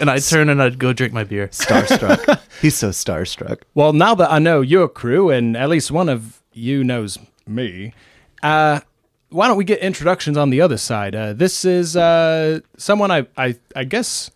And 0.00 0.10
I'd 0.10 0.22
turn 0.22 0.48
and 0.48 0.62
I'd 0.62 0.78
go 0.78 0.92
drink 0.92 1.12
my 1.12 1.24
beer. 1.24 1.48
Starstruck. 1.48 2.40
He's 2.62 2.74
so 2.76 2.90
starstruck. 2.90 3.62
Well, 3.74 3.92
now 3.92 4.14
that 4.14 4.30
I 4.30 4.38
know 4.38 4.60
your 4.60 4.88
crew, 4.88 5.30
and 5.30 5.56
at 5.56 5.68
least 5.68 5.90
one 5.90 6.08
of 6.08 6.40
you 6.52 6.82
knows 6.82 7.18
me, 7.46 7.92
uh, 8.42 8.80
why 9.28 9.48
don't 9.48 9.56
we 9.56 9.64
get 9.64 9.80
introductions 9.80 10.36
on 10.36 10.50
the 10.50 10.60
other 10.60 10.78
side? 10.78 11.14
Uh, 11.14 11.32
this 11.32 11.64
is 11.64 11.96
uh, 11.96 12.60
someone 12.76 13.10
I, 13.10 13.26
I, 13.36 13.56
I 13.76 13.84
guess 13.84 14.30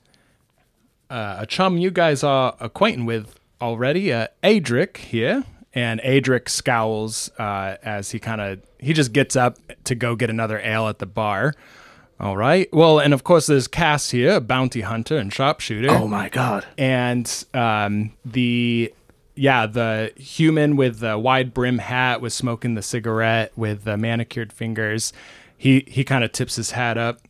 uh, 1.10 1.36
a 1.40 1.46
chum 1.46 1.78
you 1.78 1.90
guys 1.90 2.22
are 2.22 2.54
acquainted 2.60 3.06
with 3.06 3.38
already. 3.60 4.12
Uh, 4.12 4.28
Adric 4.42 4.98
here, 4.98 5.44
and 5.76 6.00
Adric 6.00 6.48
scowls 6.48 7.30
uh, 7.38 7.76
as 7.84 8.10
he 8.10 8.18
kind 8.18 8.40
of 8.40 8.58
he 8.80 8.92
just 8.92 9.12
gets 9.12 9.36
up 9.36 9.58
to 9.84 9.94
go 9.94 10.16
get 10.16 10.30
another 10.30 10.58
ale 10.58 10.88
at 10.88 10.98
the 10.98 11.06
bar. 11.06 11.54
All 12.18 12.36
right. 12.36 12.66
Well, 12.72 12.98
and 12.98 13.12
of 13.12 13.22
course 13.24 13.46
there's 13.46 13.68
Cass 13.68 14.10
here, 14.10 14.36
a 14.36 14.40
bounty 14.40 14.80
hunter 14.80 15.18
and 15.18 15.30
sharpshooter 15.32 15.90
Oh 15.90 16.08
my 16.08 16.30
god. 16.30 16.66
and 16.78 17.44
um, 17.54 18.12
the 18.24 18.92
yeah 19.34 19.66
the 19.66 20.12
human 20.16 20.76
with 20.76 21.00
the 21.00 21.18
wide 21.18 21.52
brim 21.52 21.76
hat 21.76 22.22
was 22.22 22.32
smoking 22.32 22.74
the 22.74 22.80
cigarette 22.82 23.52
with 23.54 23.84
the 23.84 23.98
manicured 23.98 24.50
fingers 24.50 25.12
he 25.58 25.84
he 25.86 26.04
kind 26.04 26.24
of 26.24 26.32
tips 26.32 26.56
his 26.56 26.70
hat 26.70 26.96
up 26.96 27.20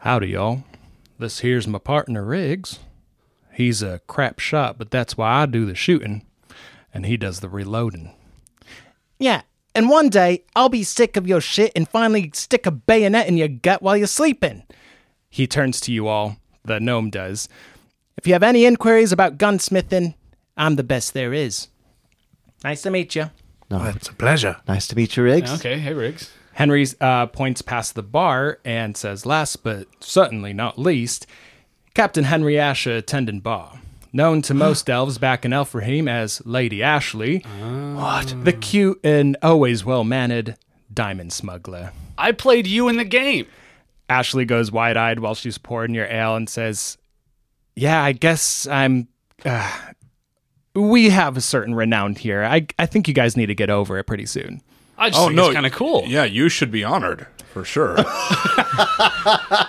howdy 0.00 0.28
y'all 0.28 0.64
this 1.18 1.38
here's 1.38 1.66
my 1.66 1.78
partner 1.78 2.22
riggs 2.22 2.80
he's 3.54 3.82
a 3.82 4.00
crap 4.06 4.38
shot 4.38 4.76
but 4.76 4.90
that's 4.90 5.16
why 5.16 5.40
i 5.42 5.46
do 5.46 5.64
the 5.64 5.74
shooting 5.74 6.20
and 6.94 7.04
he 7.04 7.16
does 7.18 7.40
the 7.40 7.48
reloading 7.50 8.14
Yeah, 9.18 9.42
and 9.74 9.88
one 9.90 10.08
day 10.08 10.44
I'll 10.56 10.68
be 10.70 10.82
sick 10.84 11.16
of 11.16 11.26
your 11.26 11.40
shit 11.42 11.72
and 11.76 11.86
finally 11.88 12.30
stick 12.34 12.64
a 12.64 12.70
bayonet 12.70 13.26
in 13.26 13.36
your 13.36 13.48
gut 13.48 13.82
while 13.82 13.96
you're 13.96 14.06
sleeping. 14.06 14.62
he 15.28 15.46
turns 15.46 15.80
to 15.82 15.92
you 15.92 16.06
all 16.08 16.36
the 16.64 16.80
gnome 16.80 17.10
does 17.10 17.48
If 18.16 18.26
you 18.26 18.32
have 18.32 18.42
any 18.42 18.64
inquiries 18.64 19.12
about 19.12 19.36
gunsmithing, 19.38 20.14
I'm 20.56 20.76
the 20.76 20.84
best 20.84 21.12
there 21.14 21.34
is. 21.34 21.68
Nice 22.62 22.82
to 22.82 22.90
meet 22.90 23.14
you. 23.16 23.30
No, 23.70 23.82
It's 23.84 24.08
a 24.08 24.14
pleasure. 24.14 24.56
nice 24.68 24.86
to 24.88 24.96
meet 24.96 25.16
you, 25.16 25.24
Riggs. 25.24 25.50
Okay, 25.54 25.78
hey 25.78 25.92
Riggs. 25.92 26.30
Henry 26.52 26.86
uh, 27.00 27.26
points 27.26 27.60
past 27.62 27.96
the 27.96 28.02
bar 28.04 28.60
and 28.64 28.96
says, 28.96 29.26
last 29.26 29.64
but 29.64 29.88
certainly 30.00 30.52
not 30.52 30.78
least, 30.78 31.26
Captain 31.94 32.24
Henry 32.24 32.58
Asher, 32.58 32.92
attendant 32.96 33.42
bar. 33.42 33.80
Known 34.14 34.42
to 34.42 34.54
most 34.54 34.88
elves 34.90 35.18
back 35.18 35.44
in 35.44 35.50
Elfrahim 35.50 36.08
as 36.08 36.40
Lady 36.46 36.84
Ashley. 36.84 37.40
What? 37.40 38.32
The 38.44 38.52
cute 38.52 39.00
and 39.02 39.36
always 39.42 39.84
well 39.84 40.04
mannered 40.04 40.56
diamond 40.92 41.32
smuggler. 41.32 41.90
I 42.16 42.30
played 42.30 42.68
you 42.68 42.88
in 42.88 42.96
the 42.96 43.04
game. 43.04 43.46
Ashley 44.08 44.44
goes 44.44 44.70
wide 44.70 44.96
eyed 44.96 45.18
while 45.18 45.34
she's 45.34 45.58
pouring 45.58 45.94
your 45.94 46.06
ale 46.06 46.36
and 46.36 46.48
says, 46.48 46.96
Yeah, 47.74 48.04
I 48.04 48.12
guess 48.12 48.68
I'm. 48.68 49.08
Uh, 49.44 49.68
we 50.76 51.10
have 51.10 51.36
a 51.36 51.40
certain 51.40 51.74
renown 51.74 52.14
here. 52.14 52.44
I, 52.44 52.68
I 52.78 52.86
think 52.86 53.08
you 53.08 53.14
guys 53.14 53.36
need 53.36 53.46
to 53.46 53.54
get 53.54 53.68
over 53.68 53.98
it 53.98 54.04
pretty 54.04 54.26
soon. 54.26 54.62
I 54.96 55.10
just 55.10 55.20
oh, 55.20 55.26
think 55.26 55.40
it's 55.40 55.54
kind 55.54 55.66
of 55.66 55.72
cool. 55.72 56.04
Yeah, 56.06 56.22
you 56.22 56.48
should 56.48 56.70
be 56.70 56.84
honored 56.84 57.26
for 57.52 57.64
sure. 57.64 57.96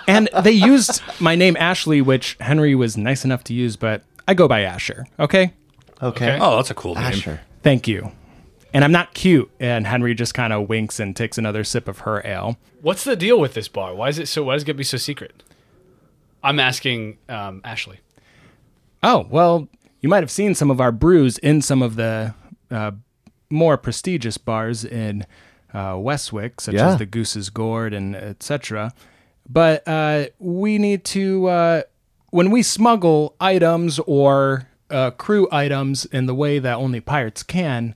and 0.06 0.28
they 0.40 0.52
used 0.52 1.02
my 1.18 1.34
name 1.34 1.56
Ashley, 1.58 2.00
which 2.00 2.36
Henry 2.38 2.76
was 2.76 2.96
nice 2.96 3.24
enough 3.24 3.42
to 3.44 3.54
use, 3.54 3.74
but 3.76 4.02
I 4.28 4.34
go 4.34 4.48
by 4.48 4.62
Asher. 4.62 5.06
Okay, 5.18 5.52
Okay. 6.02 6.38
oh, 6.40 6.56
that's 6.56 6.70
a 6.70 6.74
cool 6.74 6.94
name. 6.94 7.04
Asher. 7.04 7.40
thank 7.62 7.86
you. 7.88 8.12
And 8.74 8.84
I'm 8.84 8.92
not 8.92 9.14
cute. 9.14 9.50
And 9.58 9.86
Henry 9.86 10.14
just 10.14 10.34
kind 10.34 10.52
of 10.52 10.68
winks 10.68 11.00
and 11.00 11.16
takes 11.16 11.38
another 11.38 11.64
sip 11.64 11.88
of 11.88 12.00
her 12.00 12.20
ale. 12.26 12.58
What's 12.82 13.04
the 13.04 13.16
deal 13.16 13.40
with 13.40 13.54
this 13.54 13.68
bar? 13.68 13.94
Why 13.94 14.08
is 14.10 14.18
it 14.18 14.26
so? 14.28 14.42
Why 14.44 14.54
does 14.54 14.62
it 14.64 14.66
get 14.66 14.72
to 14.72 14.78
be 14.78 14.84
so 14.84 14.98
secret? 14.98 15.42
I'm 16.42 16.60
asking 16.60 17.16
um, 17.28 17.62
Ashley. 17.64 18.00
Oh 19.02 19.26
well, 19.30 19.68
you 20.00 20.08
might 20.08 20.22
have 20.22 20.30
seen 20.30 20.54
some 20.54 20.70
of 20.70 20.80
our 20.80 20.92
brews 20.92 21.38
in 21.38 21.62
some 21.62 21.80
of 21.82 21.96
the 21.96 22.34
uh, 22.70 22.90
more 23.48 23.76
prestigious 23.78 24.36
bars 24.36 24.84
in 24.84 25.24
uh, 25.72 25.96
Westwick, 25.98 26.60
such 26.60 26.74
Yeah. 26.74 26.88
as 26.90 26.98
the 26.98 27.06
Goose's 27.06 27.48
Gourd 27.50 27.94
and 27.94 28.14
etc. 28.14 28.92
But 29.48 29.86
uh, 29.88 30.26
we 30.38 30.76
need 30.78 31.04
to 31.06 31.46
uh, 31.46 31.82
when 32.36 32.50
we 32.50 32.62
smuggle 32.62 33.34
items 33.40 33.98
or 34.00 34.68
uh, 34.90 35.10
crew 35.12 35.48
items 35.50 36.04
in 36.04 36.26
the 36.26 36.34
way 36.34 36.58
that 36.58 36.74
only 36.74 37.00
pirates 37.00 37.42
can. 37.42 37.94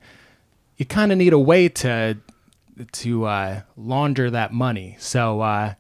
You 0.79 0.87
kind 0.87 1.13
of 1.13 1.19
need 1.19 1.35
a 1.35 1.39
way 1.39 1.69
to 1.69 2.17
to 2.93 3.27
uh, 3.27 3.61
launder 3.77 4.31
that 4.31 4.55
money. 4.55 4.97
So 4.99 5.43
uh, 5.43 5.75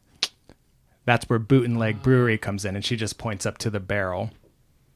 that's 1.06 1.26
where 1.30 1.38
Boot 1.38 1.64
and 1.64 1.78
Leg 1.78 2.02
Brewery 2.02 2.36
comes 2.36 2.66
in, 2.66 2.76
and 2.76 2.84
she 2.84 2.96
just 2.96 3.16
points 3.16 3.46
up 3.46 3.56
to 3.58 3.70
the 3.70 3.80
barrel. 3.80 4.30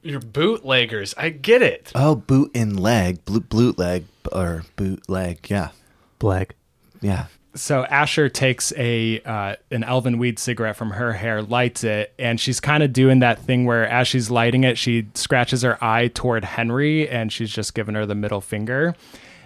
You're 0.03 0.21
bootleggers. 0.21 1.15
I 1.17 1.31
get 1.31 1.63
it. 1.63 1.91
Oh, 1.95 2.17
boot 2.17 2.51
and 2.55 2.79
leg, 2.79 3.25
boot, 3.25 3.49
boot 3.49 3.79
leg, 3.79 4.05
or 4.31 4.65
bootleg. 4.77 5.49
Yeah, 5.49 5.71
Black. 6.19 6.55
yeah. 7.01 7.29
So 7.57 7.85
Asher 7.85 8.29
takes 8.29 8.73
a 8.77 9.21
uh, 9.21 9.57
an 9.71 9.85
elven 9.85 10.19
weed 10.19 10.39
cigarette 10.39 10.77
from 10.77 10.91
her 10.91 11.13
hair, 11.13 11.41
lights 11.41 11.85
it, 11.85 12.13
and 12.19 12.41
she's 12.41 12.59
kind 12.59 12.83
of 12.83 12.93
doing 12.93 13.21
that 13.21 13.39
thing 13.39 13.65
where 13.65 13.89
as 13.89 14.09
she's 14.09 14.31
lighting 14.31 14.65
it, 14.65 14.77
she 14.77 15.07
scratches 15.15 15.63
her 15.63 15.83
eye 15.83 16.09
toward 16.09 16.45
Henry, 16.45 17.09
and 17.09 17.33
she's 17.33 17.51
just 17.53 17.75
giving 17.75 17.95
her 17.95 18.07
the 18.07 18.15
middle 18.15 18.41
finger, 18.41 18.95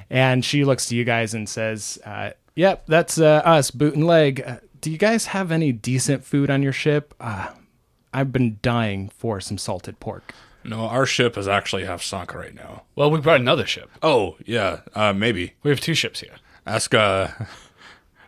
and 0.09 0.45
she 0.45 0.65
looks 0.65 0.87
to 0.87 0.97
you 0.97 1.05
guys 1.05 1.35
and 1.35 1.49
says, 1.49 1.99
uh, 2.07 2.31
"Yep, 2.55 2.87
that's 2.87 3.19
uh, 3.19 3.43
us, 3.45 3.71
boot 3.71 3.95
and 3.95 4.07
leg. 4.07 4.43
Uh, 4.45 4.57
do 4.81 4.91
you 4.91 4.99
guys 4.99 5.27
have 5.27 5.53
any 5.53 5.71
decent 5.73 6.25
food 6.25 6.49
on 6.49 6.63
your 6.63 6.73
ship? 6.73 7.15
Uh, 7.21 7.49
I've 8.15 8.33
been 8.33 8.59
dying 8.63 9.11
for 9.11 9.39
some 9.41 9.59
salted 9.59 10.01
pork." 10.01 10.33
No, 10.65 10.81
our 10.87 11.07
ship 11.07 11.37
is 11.39 11.47
actually 11.47 11.85
half 11.85 12.03
sunk 12.03 12.35
right 12.35 12.55
now. 12.55 12.83
Well, 12.97 13.11
we 13.11 13.21
brought 13.21 13.41
another 13.41 13.67
ship. 13.67 13.91
Oh, 14.03 14.37
yeah, 14.45 14.81
uh, 14.95 15.13
maybe. 15.13 15.55
We 15.63 15.71
have 15.71 15.81
two 15.81 15.95
ships 15.95 16.21
here. 16.21 16.35
Ask, 16.67 16.95
uh, 16.95 17.29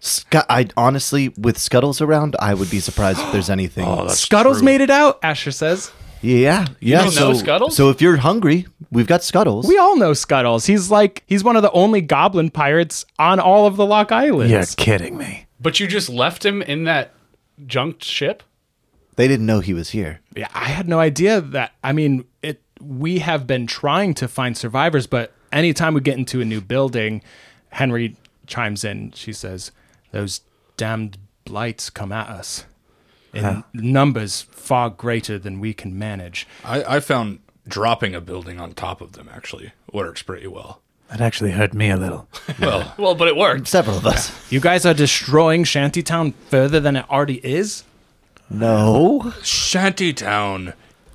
Sc- 0.00 0.34
I 0.48 0.68
honestly, 0.76 1.28
with 1.36 1.58
Scuttles 1.58 2.00
around, 2.00 2.34
I 2.40 2.54
would 2.54 2.70
be 2.70 2.80
surprised 2.80 3.20
if 3.20 3.32
there's 3.32 3.50
anything. 3.58 3.86
oh, 3.86 4.06
that's 4.06 4.18
Scuttles 4.20 4.58
true. 4.58 4.64
made 4.66 4.80
it 4.80 4.90
out. 4.90 5.18
Asher 5.22 5.52
says. 5.52 5.92
yeah, 6.22 6.66
yeah. 6.80 7.02
don't 7.02 7.10
so, 7.12 7.28
know 7.32 7.34
Scuttles? 7.38 7.76
so 7.76 7.90
if 7.90 8.00
you're 8.00 8.16
hungry, 8.18 8.66
we've 8.90 9.06
got 9.06 9.22
Scuttles. 9.22 9.66
We 9.66 9.78
all 9.78 9.96
know 9.96 10.12
Scuttles. 10.14 10.66
He's 10.66 10.90
like 10.90 11.22
he's 11.26 11.44
one 11.44 11.56
of 11.56 11.62
the 11.62 11.70
only 11.72 12.00
goblin 12.00 12.50
pirates 12.50 13.04
on 13.18 13.38
all 13.40 13.66
of 13.66 13.76
the 13.76 13.86
Lock 13.86 14.10
Islands. 14.12 14.50
You're 14.50 14.64
kidding 14.76 15.16
me. 15.18 15.46
But 15.60 15.78
you 15.80 15.86
just 15.86 16.08
left 16.08 16.44
him 16.44 16.62
in 16.62 16.84
that 16.84 17.12
junked 17.66 18.02
ship. 18.04 18.42
they 19.16 19.28
didn't 19.28 19.44
know 19.44 19.60
he 19.60 19.74
was 19.74 19.90
here. 19.90 20.20
Yeah, 20.34 20.48
I 20.54 20.68
had 20.70 20.88
no 20.88 20.98
idea 20.98 21.40
that. 21.42 21.72
I 21.84 21.92
mean, 21.92 22.24
it. 22.42 22.62
We 22.80 23.18
have 23.18 23.46
been 23.46 23.66
trying 23.66 24.14
to 24.14 24.26
find 24.28 24.56
survivors, 24.56 25.06
but 25.06 25.34
anytime 25.52 25.92
we 25.92 26.00
get 26.00 26.16
into 26.16 26.40
a 26.40 26.46
new 26.46 26.62
building, 26.62 27.20
Henry 27.68 28.16
chimes 28.46 28.84
in. 28.84 29.12
She 29.12 29.34
says, 29.34 29.70
"Those 30.12 30.40
damned 30.76 31.18
blights 31.44 31.90
come 31.90 32.12
at 32.12 32.28
us 32.28 32.64
in 33.32 33.64
numbers 33.72 34.42
far 34.50 34.90
greater 34.90 35.38
than 35.38 35.60
we 35.60 35.72
can 35.74 35.98
manage." 35.98 36.46
I, 36.64 36.96
I 36.96 37.00
found 37.00 37.40
dropping 37.68 38.14
a 38.14 38.20
building 38.20 38.58
on 38.60 38.72
top 38.72 39.00
of 39.00 39.12
them 39.12 39.28
actually 39.32 39.72
works 39.92 40.22
pretty 40.22 40.46
well. 40.46 40.80
That 41.08 41.20
actually 41.20 41.50
hurt 41.52 41.74
me 41.74 41.90
a 41.90 41.96
little. 41.96 42.28
Well, 42.60 42.94
Well, 42.98 43.14
but 43.14 43.26
it 43.28 43.36
worked. 43.36 43.66
Several 43.68 43.96
of 43.96 44.06
us. 44.06 44.30
You 44.52 44.60
guys 44.60 44.86
are 44.86 44.94
destroying 44.94 45.64
Shantytown 45.64 46.32
further 46.48 46.78
than 46.80 46.96
it 46.96 47.08
already 47.10 47.44
is. 47.44 47.84
No. 48.48 49.32
Shantytown 49.42 50.72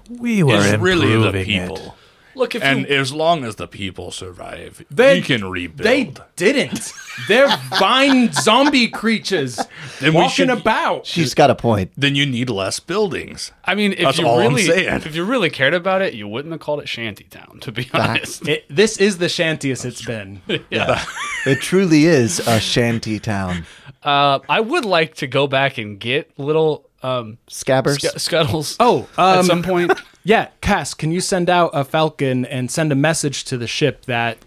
We 0.10 0.43
were 0.43 0.55
is 0.55 0.77
really 0.77 1.08
the 1.08 1.13
improving 1.15 1.45
people. 1.45 1.77
it. 1.77 1.91
Look, 2.36 2.54
if 2.56 2.62
And 2.63 2.82
you, 2.88 2.95
as 2.95 3.13
long 3.13 3.43
as 3.45 3.56
the 3.56 3.67
people 3.67 4.12
survive, 4.12 4.84
They- 4.91 5.15
we 5.15 5.21
can 5.21 5.45
rebuild. 5.50 5.86
They 5.86 6.13
didn't. 6.36 6.91
They're 7.28 7.48
vine 7.80 8.32
zombie 8.34 8.88
creatures 8.89 9.56
Then 10.00 10.13
we 10.13 10.17
walking 10.21 10.30
should- 10.30 10.50
about. 10.50 11.06
She's 11.06 11.34
got 11.34 11.50
a 11.50 11.56
point. 11.56 11.91
then 11.95 12.15
you 12.15 12.26
need 12.26 12.50
less 12.50 12.80
buildings. 12.80 13.52
I 13.63 13.74
mean, 13.76 13.93
if 13.93 14.00
That's 14.00 14.17
you 14.19 14.28
all 14.28 14.39
I'm 14.39 14.50
really, 14.50 14.63
saying. 14.63 15.02
if 15.06 15.15
you 15.15 15.24
really 15.24 15.50
cared 15.50 15.74
about 15.74 16.02
it, 16.02 16.13
you 16.13 16.28
wouldn't 16.28 16.52
have 16.52 16.62
called 16.62 16.82
it 16.82 16.88
Shantytown. 16.88 17.60
To 17.62 17.71
be 17.71 17.89
honest, 17.93 18.48
It, 18.48 18.65
this 18.69 18.98
is 18.98 19.17
the 19.17 19.28
shantiest 19.28 19.86
it's 19.86 20.04
been. 20.04 20.41
Yeah, 20.69 21.04
It 21.45 21.62
truly 21.62 22.06
is 22.06 22.39
a 22.48 22.60
shanty 22.60 23.19
town. 23.19 23.65
uh, 24.04 24.39
I 24.50 24.60
would 24.60 24.86
like 24.86 25.15
to 25.15 25.28
go 25.28 25.48
back 25.48 25.78
and 25.78 26.00
get 26.00 26.32
little 26.38 26.86
um, 27.04 27.38
Scabbers. 27.50 28.02
sc- 28.02 28.19
scuttles. 28.19 28.76
Oh, 28.80 29.08
at 29.17 29.39
um, 29.39 29.45
some 29.45 29.63
point. 29.63 29.91
Yeah, 30.26 30.50
Cass, 30.60 30.96
can 30.96 31.12
you 31.12 31.22
send 31.22 31.52
out 31.52 31.70
a 31.74 31.84
falcon 31.84 32.46
and 32.46 32.72
send 32.72 32.92
a 32.92 32.96
message 32.96 33.44
to 33.46 33.60
the 33.60 33.68
ship 33.68 34.06
that, 34.06 34.40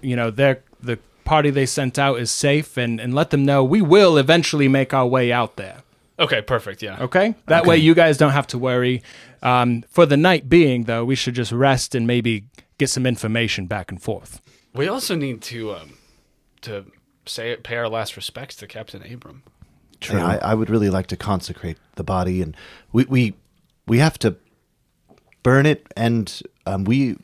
you 0.00 0.16
know, 0.16 0.30
their 0.30 0.62
the 0.80 0.98
party 1.26 1.50
they 1.50 1.66
sent 1.66 1.98
out 1.98 2.18
is 2.18 2.30
safe 2.30 2.78
and, 2.78 2.98
and 2.98 3.14
let 3.14 3.28
them 3.28 3.44
know 3.44 3.62
we 3.62 3.82
will 3.82 4.16
eventually 4.16 4.66
make 4.66 4.94
our 4.94 5.06
way 5.06 5.30
out 5.30 5.56
there. 5.56 5.82
Okay, 6.18 6.40
perfect. 6.40 6.82
Yeah. 6.82 7.02
Okay? 7.02 7.34
That 7.48 7.66
way 7.66 7.76
you 7.76 7.94
guys 7.94 8.16
don't 8.16 8.30
have 8.30 8.46
to 8.48 8.58
worry. 8.58 9.02
Um, 9.42 9.84
for 9.90 10.06
the 10.06 10.16
night 10.16 10.48
being, 10.48 10.84
though, 10.84 11.04
we 11.04 11.14
should 11.14 11.34
just 11.34 11.52
rest 11.52 11.94
and 11.94 12.06
maybe 12.06 12.46
get 12.78 12.88
some 12.88 13.04
information 13.04 13.66
back 13.66 13.90
and 13.90 14.02
forth. 14.02 14.40
We 14.72 14.88
also 14.88 15.14
need 15.14 15.42
to 15.42 15.74
um, 15.74 15.98
to 16.62 16.86
say 17.26 17.54
pay 17.56 17.76
our 17.76 17.90
last 17.90 18.16
respects 18.16 18.56
to 18.56 18.66
Captain 18.66 19.02
Abram. 19.12 19.42
True. 20.00 20.20
I, 20.20 20.36
I 20.36 20.54
would 20.54 20.70
really 20.70 20.88
like 20.88 21.08
to 21.08 21.16
consecrate 21.16 21.76
the 21.96 22.04
body, 22.04 22.40
and 22.40 22.56
we 22.92 23.04
we 23.04 23.34
we 23.86 23.98
have 23.98 24.18
to 24.20 24.36
burn 25.46 25.64
it, 25.66 25.86
and 25.96 26.42
um, 26.66 26.82
we 26.84 27.16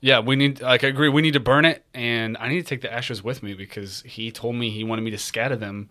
Yeah, 0.00 0.20
we 0.20 0.34
need. 0.34 0.60
Like, 0.62 0.82
I 0.82 0.88
agree. 0.88 1.08
We 1.10 1.22
need 1.22 1.34
to 1.34 1.40
burn 1.40 1.64
it, 1.64 1.84
and 1.94 2.36
I 2.38 2.48
need 2.48 2.62
to 2.62 2.66
take 2.66 2.80
the 2.80 2.92
ashes 2.92 3.22
with 3.22 3.42
me 3.42 3.52
because 3.54 4.02
he 4.06 4.30
told 4.32 4.56
me 4.56 4.70
he 4.70 4.82
wanted 4.82 5.02
me 5.02 5.10
to 5.10 5.18
scatter 5.18 5.56
them 5.56 5.90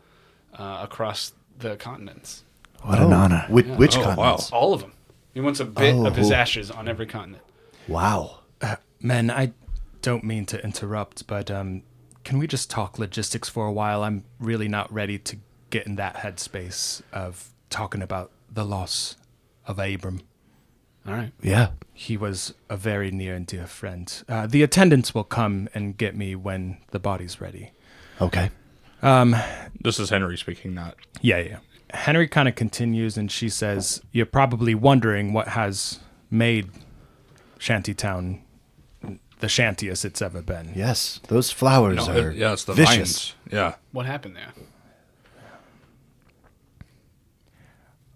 uh, 0.57 0.79
across 0.81 1.33
the 1.57 1.75
continents, 1.77 2.43
What 2.81 2.99
an 2.99 3.13
honor. 3.13 3.45
Which, 3.49 3.67
which 3.67 3.95
Oh, 3.97 4.01
wow. 4.01 4.15
continents? 4.15 4.51
all 4.51 4.73
of 4.73 4.81
them. 4.81 4.93
He 5.33 5.39
wants 5.39 5.59
a 5.59 5.65
bit 5.65 5.95
of 5.95 6.15
his 6.15 6.31
Oh. 6.31 6.35
ashes 6.35 6.71
on 6.71 6.87
every 6.87 7.05
continent. 7.05 7.43
Wow. 7.87 8.39
Men, 8.99 9.29
I 9.31 9.53
don't 10.01 10.23
mean 10.23 10.45
to 10.47 10.63
interrupt, 10.63 11.25
but 11.27 11.49
um, 11.51 11.83
can 12.23 12.37
we 12.39 12.47
just 12.47 12.69
talk 12.69 12.97
logistics 12.99 13.47
for 13.49 13.65
a 13.67 13.71
while? 13.71 14.03
I'm 14.03 14.23
really 14.39 14.67
not 14.67 14.91
ready 14.91 15.17
to 15.19 15.37
get 15.69 15.85
in 15.87 15.95
that 15.97 16.15
headspace 16.17 17.01
of 17.13 17.49
talking 17.69 18.01
about 18.01 18.31
the 18.51 18.65
loss 18.65 19.15
of 19.65 19.79
Abram. 19.79 20.21
All 21.07 21.13
right. 21.13 21.31
Yeah. 21.41 21.69
He 21.93 22.15
was 22.17 22.53
a 22.69 22.77
very 22.77 23.11
near 23.11 23.35
and 23.35 23.45
dear 23.45 23.67
friend. 23.67 24.23
Uh, 24.29 24.47
the 24.47 24.63
attendants 24.63 25.13
will 25.15 25.23
come 25.23 25.67
and 25.73 25.97
get 25.97 26.15
me 26.15 26.35
when 26.35 26.77
the 26.91 26.99
body's 26.99 27.41
ready. 27.41 27.71
Okay. 28.19 28.49
Um, 29.01 29.35
This 29.79 29.99
is 29.99 30.09
Henry 30.11 30.37
speaking, 30.37 30.73
not. 30.75 30.95
Yeah, 31.21 31.39
yeah. 31.39 31.57
Henry 31.93 32.27
kind 32.27 32.47
of 32.47 32.55
continues 32.55 33.17
and 33.17 33.31
she 33.31 33.49
says, 33.49 34.01
You're 34.11 34.25
probably 34.27 34.75
wondering 34.75 35.33
what 35.33 35.49
has 35.49 35.99
made 36.29 36.69
Shantytown 37.59 38.41
the 39.39 39.47
shantiest 39.47 40.05
it's 40.05 40.21
ever 40.21 40.39
been. 40.43 40.71
Yes. 40.75 41.19
Those 41.27 41.49
flowers 41.49 41.95
No, 42.07 42.13
are 42.13 42.29
it- 42.29 42.37
yeah, 42.37 42.53
it's 42.53 42.63
the 42.63 42.73
vicious. 42.73 43.31
vines. 43.31 43.33
Yeah. 43.51 43.75
What 43.91 44.05
happened 44.05 44.35
there? 44.35 44.53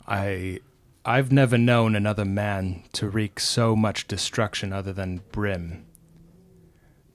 I 0.07 0.59
I've 1.07 1.31
never 1.31 1.55
known 1.59 1.95
another 1.95 2.25
man 2.25 2.81
to 2.93 3.07
wreak 3.07 3.39
so 3.39 3.75
much 3.75 4.07
destruction 4.07 4.73
other 4.73 4.91
than 4.91 5.21
Brim. 5.31 5.85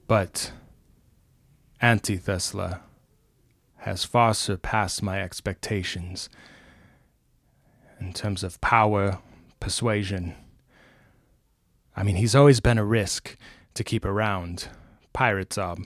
But 0.06 0.52
Antithesla 1.82 2.82
has 3.78 4.04
far 4.04 4.34
surpassed 4.34 5.02
my 5.02 5.20
expectations 5.20 6.28
in 7.98 8.12
terms 8.12 8.44
of 8.44 8.60
power, 8.60 9.18
persuasion. 9.58 10.36
I 11.96 12.04
mean, 12.04 12.14
he's 12.14 12.36
always 12.36 12.60
been 12.60 12.78
a 12.78 12.84
risk 12.84 13.36
to 13.74 13.82
keep 13.82 14.04
around. 14.04 14.68
Pirates 15.12 15.58
are 15.58 15.76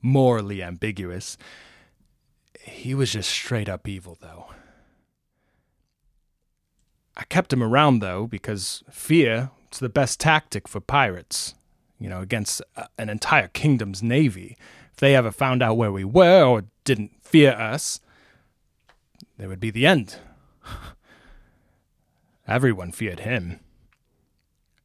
morally 0.00 0.62
ambiguous. 0.62 1.36
He 2.58 2.94
was 2.94 3.12
just 3.12 3.28
straight 3.28 3.68
up 3.68 3.86
evil, 3.86 4.16
though. 4.22 4.55
I 7.16 7.24
kept 7.24 7.52
him 7.52 7.62
around 7.62 8.00
though 8.00 8.26
because 8.26 8.84
fear 8.90 9.50
is 9.72 9.78
the 9.78 9.88
best 9.88 10.20
tactic 10.20 10.68
for 10.68 10.80
pirates. 10.80 11.54
You 11.98 12.10
know, 12.10 12.20
against 12.20 12.60
uh, 12.76 12.84
an 12.98 13.08
entire 13.08 13.48
kingdom's 13.48 14.02
navy. 14.02 14.56
If 14.92 14.98
they 14.98 15.16
ever 15.16 15.30
found 15.30 15.62
out 15.62 15.78
where 15.78 15.92
we 15.92 16.04
were 16.04 16.44
or 16.44 16.64
didn't 16.84 17.12
fear 17.22 17.52
us, 17.52 18.00
there 19.38 19.48
would 19.48 19.60
be 19.60 19.70
the 19.70 19.86
end. 19.86 20.16
Everyone 22.46 22.92
feared 22.92 23.20
him, 23.20 23.60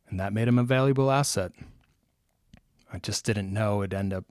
and 0.10 0.20
that 0.20 0.34
made 0.34 0.48
him 0.48 0.58
a 0.58 0.63
valuable 0.63 1.12
asset. 1.12 1.52
I 2.94 2.98
just 3.00 3.26
didn't 3.26 3.54
know 3.54 3.82
it'd 3.82 3.94
end 3.94 4.13
up 4.13 4.26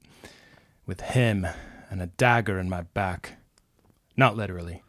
with 0.87 1.01
him 1.01 1.47
and 1.91 2.03
a 2.03 2.07
dagger 2.07 2.59
in 2.59 2.69
my 2.69 2.83
back. 2.83 3.35
Not 4.17 4.37
literally. 4.37 4.83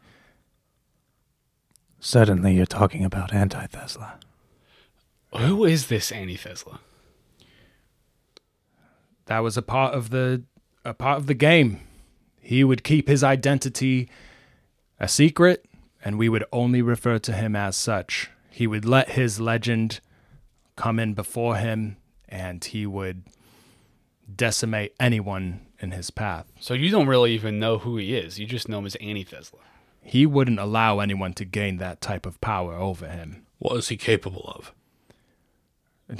Certainly, 2.04 2.54
you're 2.54 2.66
talking 2.66 3.04
about 3.04 3.32
Anti-Thesla. 3.32 4.14
Who 5.36 5.64
is 5.64 5.86
this 5.86 6.10
Anti-Thesla? 6.12 6.78
that 9.26 9.38
was 9.38 9.56
a 9.56 9.62
part 9.62 9.94
of 9.94 10.10
the 10.10 10.42
a 10.84 10.92
part 10.92 11.16
of 11.16 11.26
the 11.26 11.34
game. 11.34 11.80
He 12.40 12.64
would 12.64 12.82
keep 12.82 13.08
his 13.08 13.22
identity 13.22 14.10
a 14.98 15.06
secret, 15.06 15.64
and 16.04 16.18
we 16.18 16.28
would 16.28 16.44
only 16.52 16.82
refer 16.82 17.18
to 17.20 17.32
him 17.32 17.54
as 17.54 17.76
such. 17.76 18.30
He 18.50 18.66
would 18.66 18.84
let 18.84 19.10
his 19.10 19.40
legend 19.40 20.00
come 20.76 20.98
in 20.98 21.14
before 21.14 21.56
him, 21.56 21.96
and 22.28 22.64
he 22.64 22.84
would 22.84 23.22
decimate 24.34 24.94
anyone 24.98 25.66
in 25.78 25.92
his 25.92 26.10
path. 26.10 26.52
So 26.58 26.74
you 26.74 26.90
don't 26.90 27.06
really 27.06 27.32
even 27.32 27.58
know 27.60 27.78
who 27.78 27.96
he 27.96 28.16
is. 28.16 28.38
You 28.38 28.46
just 28.46 28.68
know 28.68 28.80
him 28.80 28.86
as 28.86 28.96
Annie 28.96 29.24
Thesla. 29.24 29.60
He 30.02 30.26
wouldn't 30.26 30.58
allow 30.58 30.98
anyone 30.98 31.32
to 31.34 31.44
gain 31.44 31.78
that 31.78 32.00
type 32.00 32.26
of 32.26 32.40
power 32.40 32.74
over 32.74 33.08
him. 33.08 33.46
What 33.58 33.76
is 33.76 33.88
he 33.88 33.96
capable 33.96 34.52
of? 34.54 34.74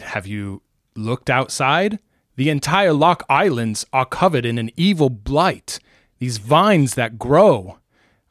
Have 0.01 0.27
you 0.27 0.62
looked 0.95 1.29
outside? 1.29 1.99
The 2.37 2.49
entire 2.49 2.92
Lock 2.92 3.25
Islands 3.29 3.85
are 3.92 4.07
covered 4.07 4.47
in 4.47 4.57
an 4.59 4.71
evil 4.77 5.11
blight. 5.11 5.79
These 6.18 6.38
vines 6.38 6.95
that 6.95 7.18
grow. 7.18 7.79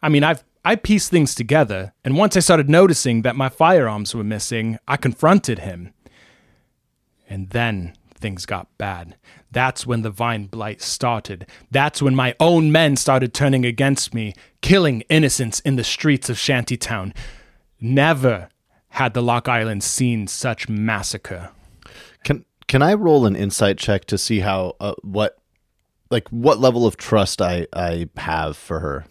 I 0.01 0.09
mean, 0.09 0.23
I've 0.23 0.43
I 0.63 0.75
pieced 0.75 1.09
things 1.09 1.33
together, 1.33 1.93
and 2.05 2.17
once 2.17 2.37
I 2.37 2.39
started 2.39 2.69
noticing 2.69 3.23
that 3.23 3.35
my 3.35 3.49
firearms 3.49 4.13
were 4.13 4.23
missing, 4.23 4.77
I 4.87 4.95
confronted 4.95 5.59
him. 5.59 5.91
And 7.27 7.49
then 7.49 7.95
things 8.21 8.45
got 8.45 8.77
bad. 8.77 9.17
That's 9.51 9.85
when 9.85 10.03
the 10.03 10.09
vine 10.09 10.45
blight 10.45 10.81
started. 10.81 11.45
That's 11.69 12.01
when 12.01 12.15
my 12.15 12.35
own 12.39 12.71
men 12.71 12.95
started 12.95 13.33
turning 13.33 13.65
against 13.65 14.13
me, 14.13 14.33
killing 14.61 15.01
innocents 15.09 15.59
in 15.61 15.75
the 15.75 15.83
streets 15.83 16.29
of 16.29 16.37
Shantytown. 16.37 17.13
Never 17.79 18.49
had 18.89 19.13
the 19.13 19.21
Lock 19.21 19.49
Islands 19.49 19.85
seen 19.85 20.27
such 20.27 20.69
massacre. 20.69 21.49
Can 22.23 22.45
can 22.67 22.81
I 22.81 22.93
roll 22.93 23.25
an 23.25 23.35
insight 23.35 23.77
check 23.77 24.05
to 24.05 24.17
see 24.17 24.39
how 24.39 24.75
uh, 24.79 24.93
what 25.01 25.37
like 26.09 26.29
what 26.29 26.59
level 26.59 26.85
of 26.85 26.95
trust 26.97 27.41
I 27.41 27.67
I 27.73 28.07
have 28.17 28.55
for 28.55 28.79
her? 28.79 29.05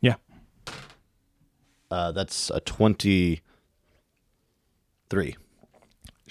Yeah. 0.00 0.16
Uh, 1.90 2.12
that's 2.12 2.50
a 2.50 2.60
twenty 2.60 3.42
three. 5.08 5.36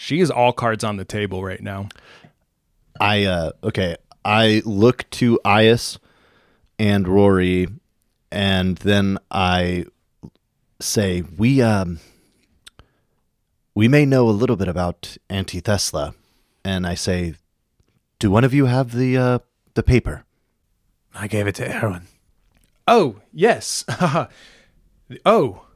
She 0.02 0.20
is 0.20 0.32
all 0.32 0.52
cards 0.52 0.84
on 0.84 0.98
the 0.98 1.06
table 1.06 1.44
right 1.44 1.62
now. 1.62 1.90
I 3.00 3.26
uh 3.26 3.52
okay. 3.64 3.98
I 4.26 4.64
look 4.66 5.08
to 5.12 5.40
Ias 5.46 6.00
and 6.80 7.08
Rory, 7.08 7.68
and 8.32 8.78
then 8.78 9.20
I 9.30 9.86
say 10.80 11.22
we 11.38 11.62
um 11.62 12.00
we 13.76 13.88
may 13.88 14.08
know 14.08 14.28
a 14.28 14.32
little 14.32 14.56
bit 14.56 14.68
about 14.68 15.18
Antithesla, 15.30 16.16
and 16.66 16.88
I 16.88 16.96
say, 16.96 17.36
do 18.18 18.32
one 18.32 18.44
of 18.44 18.56
you 18.56 18.66
have 18.66 18.94
the 18.94 19.16
uh 19.16 19.40
the 19.76 19.84
paper? 19.84 20.26
I 21.14 21.28
gave 21.28 21.46
it 21.46 21.54
to 21.56 21.72
Erwin. 21.72 22.08
Oh, 22.88 23.18
yes. 23.32 23.86
oh. 25.28 25.68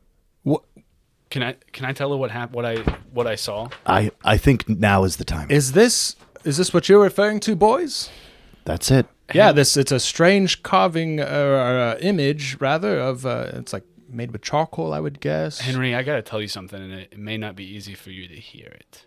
Wh- 1.36 1.40
Can 1.40 1.44
I 1.44 1.56
can 1.74 1.86
I 1.86 1.94
tell 1.94 2.12
her 2.12 2.18
what 2.18 2.32
hap- 2.32 2.52
what 2.52 2.66
I 2.66 2.78
what 3.12 3.28
I 3.28 3.36
saw? 3.36 3.70
I 3.86 4.12
I 4.24 4.38
think 4.38 4.68
now 4.70 5.04
is 5.04 5.18
the 5.18 5.26
time. 5.26 5.52
is 5.52 5.72
this 5.74 6.16
is 6.44 6.58
this 6.58 6.74
what 6.74 6.88
you're 6.90 7.02
referring 7.04 7.40
to, 7.42 7.56
boys? 7.56 8.10
That's 8.64 8.90
it. 8.92 9.06
Yeah, 9.34 9.52
this 9.52 9.76
it's 9.78 9.92
a 9.92 10.00
strange 10.00 10.64
carving 10.64 11.20
uh, 11.20 11.24
uh, 11.24 11.98
image 12.00 12.58
rather 12.60 13.00
of 13.00 13.26
uh, 13.26 13.50
it's 13.54 13.74
like 13.74 13.84
made 14.10 14.32
with 14.32 14.42
charcoal, 14.44 14.94
I 14.94 15.00
would 15.00 15.20
guess. 15.20 15.60
Henry, 15.60 15.94
I 15.96 16.04
gotta 16.04 16.22
tell 16.22 16.42
you 16.42 16.48
something, 16.48 16.82
and 16.82 16.94
it, 16.94 17.10
it 17.12 17.20
may 17.20 17.38
not 17.38 17.56
be 17.56 17.66
easy 17.66 17.96
for 17.96 18.12
you 18.12 18.28
to 18.28 18.36
hear 18.36 18.68
it. 18.68 19.06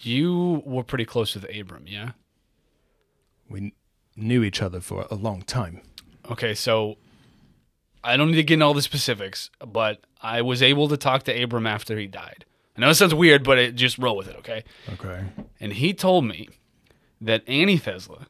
You 0.00 0.62
were 0.66 0.82
pretty 0.82 1.04
close 1.04 1.34
with 1.34 1.44
Abram, 1.54 1.84
yeah? 1.86 2.10
We 3.48 3.60
kn- 3.60 3.72
knew 4.16 4.42
each 4.42 4.60
other 4.62 4.80
for 4.80 5.06
a 5.10 5.14
long 5.14 5.42
time. 5.42 5.82
Okay, 6.30 6.54
so 6.54 6.96
I 8.04 8.16
don't 8.16 8.30
need 8.30 8.36
to 8.36 8.42
get 8.42 8.54
into 8.54 8.66
all 8.66 8.74
the 8.74 8.82
specifics, 8.82 9.50
but 9.66 10.04
I 10.20 10.42
was 10.42 10.62
able 10.62 10.88
to 10.88 10.96
talk 10.96 11.22
to 11.24 11.42
Abram 11.42 11.66
after 11.66 11.98
he 11.98 12.06
died. 12.06 12.44
I 12.76 12.80
know 12.80 12.90
it 12.90 12.94
sounds 12.94 13.14
weird, 13.14 13.44
but 13.44 13.58
it, 13.58 13.74
just 13.76 13.98
roll 13.98 14.16
with 14.16 14.28
it, 14.28 14.36
okay? 14.36 14.64
Okay. 14.92 15.24
And 15.58 15.72
he 15.72 15.94
told 15.94 16.26
me 16.26 16.48
that 17.20 17.46
Antithesla 17.46 18.26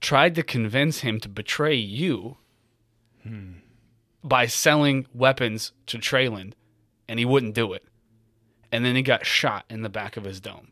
tried 0.00 0.34
to 0.36 0.42
convince 0.42 1.00
him 1.00 1.18
to 1.20 1.28
betray 1.28 1.74
you 1.74 2.36
hmm. 3.22 3.54
by 4.22 4.46
selling 4.46 5.06
weapons 5.12 5.72
to 5.86 5.98
Trayland, 5.98 6.52
and 7.08 7.18
he 7.18 7.24
wouldn't 7.24 7.54
do 7.54 7.72
it. 7.72 7.84
And 8.70 8.84
then 8.84 8.94
he 8.94 9.02
got 9.02 9.26
shot 9.26 9.64
in 9.68 9.82
the 9.82 9.88
back 9.88 10.16
of 10.16 10.24
his 10.24 10.40
dome. 10.40 10.68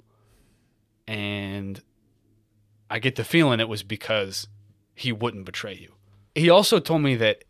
And 1.09 1.83
I 2.91 2.99
get 2.99 3.17
the 3.17 3.25
feeling 3.25 3.59
it 3.59 3.69
was 3.69 3.83
because 3.83 4.47
he 4.95 5.11
wouldn't 5.11 5.47
betray 5.47 5.75
you. 5.75 5.95
He 6.35 6.51
also 6.51 6.79
told 6.79 7.03
me 7.03 7.17
that 7.17 7.45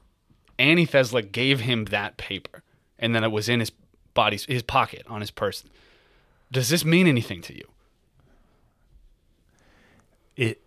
Antithesla 0.59 1.31
gave 1.31 1.61
him 1.61 1.87
that 1.87 2.17
paper 2.17 2.63
and 2.99 3.15
then 3.15 3.25
it 3.25 3.31
was 3.31 3.49
in 3.49 3.61
his 3.61 3.73
body's 4.15 4.45
his 4.47 4.63
pocket 4.63 5.05
on 5.09 5.21
his 5.21 5.31
person. 5.31 5.71
Does 6.51 6.69
this 6.69 6.85
mean 6.85 7.07
anything 7.07 7.43
to 7.43 7.55
you? 7.55 7.69
It 10.37 10.63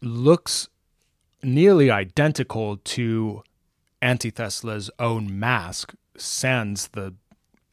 looks 0.00 0.68
nearly 1.42 1.90
identical 1.90 2.78
to 2.78 3.42
Antithesla's 4.02 4.90
own 4.98 5.38
mask, 5.38 5.94
sans 6.16 6.88
the 6.88 7.14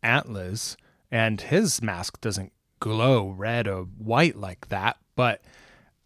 antlers, 0.01 0.77
and 1.11 1.41
his 1.41 1.81
mask 1.81 2.21
doesn't 2.21 2.53
glow 2.79 3.29
red 3.29 3.67
or 3.67 3.83
white 3.83 4.37
like 4.37 4.69
that, 4.69 4.97
but 5.15 5.41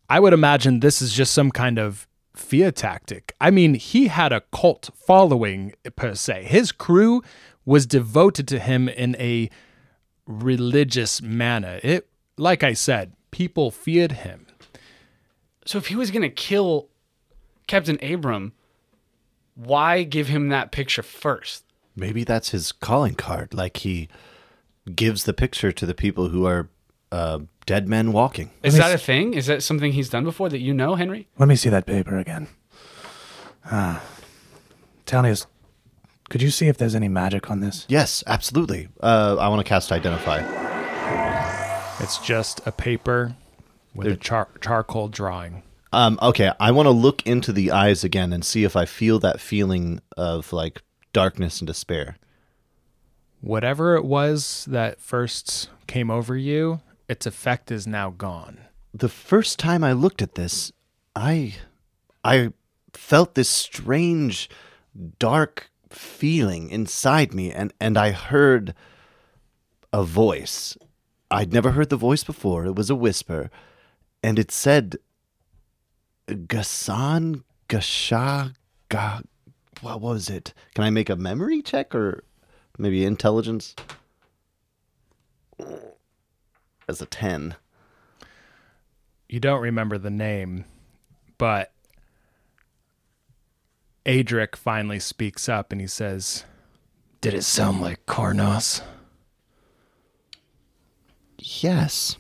I 0.10 0.20
would 0.20 0.34
imagine 0.34 0.80
this 0.80 1.02
is 1.02 1.14
just 1.14 1.34
some 1.34 1.52
kind 1.52 1.80
of 1.80 2.08
fear 2.36 2.72
tactic. 2.72 3.34
I 3.40 3.52
mean, 3.52 3.76
he 3.76 4.08
had 4.08 4.32
a 4.32 4.42
cult 4.54 4.90
following 4.96 5.74
per 5.96 6.16
se. 6.16 6.46
His 6.46 6.72
crew 6.72 7.24
was 7.66 7.86
devoted 7.86 8.48
to 8.50 8.60
him 8.60 8.88
in 8.88 9.16
a 9.18 9.50
religious 10.28 11.22
manner. 11.22 11.80
It 11.84 12.08
like 12.38 12.64
I 12.64 12.74
said, 12.74 13.14
people 13.32 13.72
feared 13.72 14.12
him. 14.14 14.48
So 15.66 15.78
if 15.78 15.88
he 15.88 15.96
was 15.96 16.12
going 16.12 16.22
to 16.22 16.30
kill 16.30 16.90
Captain 17.68 17.98
Abram, 18.04 18.54
why 19.56 20.04
give 20.04 20.28
him 20.28 20.50
that 20.50 20.72
picture 20.72 21.02
first? 21.02 21.64
Maybe 21.96 22.24
that's 22.24 22.50
his 22.50 22.72
calling 22.72 23.16
card. 23.16 23.54
Like 23.54 23.78
he 23.78 24.10
gives 24.94 25.24
the 25.24 25.34
picture 25.34 25.72
to 25.72 25.86
the 25.86 25.94
people 25.96 26.30
who 26.30 26.46
are 26.46 26.70
uh, 27.12 27.40
dead 27.66 27.88
men 27.88 28.12
walking. 28.12 28.52
Is 28.64 28.74
me 28.74 28.80
that 28.80 28.94
a 28.94 28.98
thing? 28.98 29.34
Is 29.34 29.48
that 29.48 29.64
something 29.64 29.92
he's 29.92 30.10
done 30.10 30.24
before 30.24 30.50
that 30.50 30.60
you 30.60 30.74
know, 30.74 30.96
Henry? 30.96 31.28
Let 31.38 31.48
me 31.48 31.56
see 31.56 31.70
that 31.70 31.86
paper 31.86 32.18
again. 32.18 32.48
Ah. 33.72 34.04
Telnius, 35.06 35.46
could 36.30 36.42
you 36.42 36.50
see 36.50 36.68
if 36.68 36.78
there's 36.78 36.96
any 36.96 37.08
magic 37.08 37.50
on 37.52 37.60
this? 37.60 37.86
Yes, 37.88 38.24
absolutely. 38.28 38.90
Uh, 39.02 39.38
I 39.40 39.48
want 39.48 39.60
to 39.66 39.70
cast 39.70 39.92
Identify. 39.92 40.44
It's 42.00 42.18
just 42.18 42.62
a 42.66 42.72
paper 42.72 43.36
with 43.94 44.08
a 44.08 44.16
char- 44.16 44.50
charcoal 44.62 45.08
drawing. 45.08 45.64
Um, 45.94 46.20
okay, 46.22 46.52
I 46.60 46.72
want 46.72 46.88
to 46.88 46.92
look 46.92 47.26
into 47.26 47.54
the 47.54 47.72
eyes 47.72 48.04
again 48.04 48.34
and 48.34 48.44
see 48.44 48.64
if 48.66 48.76
I 48.76 48.86
feel 48.86 49.18
that 49.20 49.40
feeling 49.40 50.02
of 50.18 50.52
like 50.52 50.82
darkness 51.14 51.62
and 51.62 51.68
despair. 51.68 52.18
Whatever 53.40 53.96
it 53.96 54.04
was 54.04 54.66
that 54.70 55.00
first 55.00 55.70
came 55.88 56.12
over 56.12 56.36
you, 56.36 56.82
its 57.08 57.26
effect 57.26 57.72
is 57.72 57.86
now 57.86 58.10
gone. 58.10 58.60
The 58.94 59.10
first 59.10 59.60
time 59.60 59.84
I 59.84 59.94
looked 59.94 60.22
at 60.22 60.36
this, 60.36 60.72
I 61.16 61.56
I 62.24 62.54
felt 62.94 63.36
this 63.36 63.50
strange 63.50 64.50
dark 65.20 65.70
feeling 65.90 66.70
inside 66.70 67.34
me 67.34 67.52
and 67.52 67.74
and 67.80 67.98
I 67.98 68.12
heard 68.12 68.74
a 69.92 70.04
voice. 70.04 70.78
I'd 71.30 71.54
never 71.54 71.72
heard 71.72 71.90
the 71.90 71.98
voice 71.98 72.24
before. 72.24 72.66
It 72.66 72.76
was 72.76 72.90
a 72.90 72.96
whisper 72.96 73.50
and 74.24 74.40
it 74.40 74.52
said 74.52 74.98
Gasan 76.28 77.44
Gasha 77.68 78.54
Ga 78.90 79.22
what 79.82 80.02
was 80.02 80.30
it? 80.30 80.54
Can 80.74 80.84
I 80.84 80.90
make 80.90 81.10
a 81.10 81.16
memory 81.16 81.62
check 81.62 81.94
or 81.94 82.24
maybe 82.78 83.06
intelligence? 83.06 83.76
As 86.88 87.02
a 87.02 87.06
10. 87.06 87.56
You 89.28 89.40
don't 89.40 89.62
remember 89.62 89.98
the 89.98 90.12
name, 90.12 90.66
but 91.38 91.72
Adric 94.06 94.56
finally 94.56 95.00
speaks 95.00 95.50
up 95.50 95.72
and 95.72 95.82
he 95.82 95.88
says, 95.88 96.46
Did 97.22 97.34
it 97.34 97.44
sound 97.44 97.82
like 97.82 98.06
Karnos? 98.06 98.82
Yes. 101.40 102.18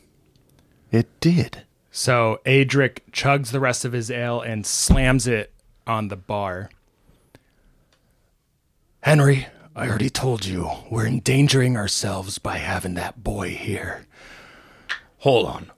It 0.91 1.07
did. 1.19 1.63
So 1.91 2.39
Adric 2.45 2.99
chugs 3.11 3.51
the 3.51 3.59
rest 3.59 3.85
of 3.85 3.93
his 3.93 4.09
ale 4.09 4.41
and 4.41 4.65
slams 4.65 5.27
it 5.27 5.53
on 5.85 6.07
the 6.07 6.15
bar. 6.15 6.69
Henry, 9.01 9.47
I 9.75 9.87
already 9.87 10.09
told 10.09 10.45
you, 10.45 10.69
we're 10.89 11.05
endangering 11.05 11.77
ourselves 11.77 12.39
by 12.39 12.57
having 12.57 12.95
that 12.95 13.23
boy 13.23 13.49
here. 13.49 14.07
Hold 15.25 15.47
on. 15.47 15.71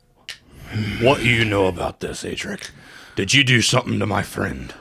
What 0.99 1.19
do 1.19 1.29
you 1.29 1.45
know 1.45 1.67
about 1.67 2.01
this, 2.01 2.23
Adric? 2.23 2.69
Did 3.15 3.33
you 3.33 3.45
do 3.45 3.61
something 3.61 3.97
to 3.97 4.05
my 4.05 4.21
friend? 4.21 4.73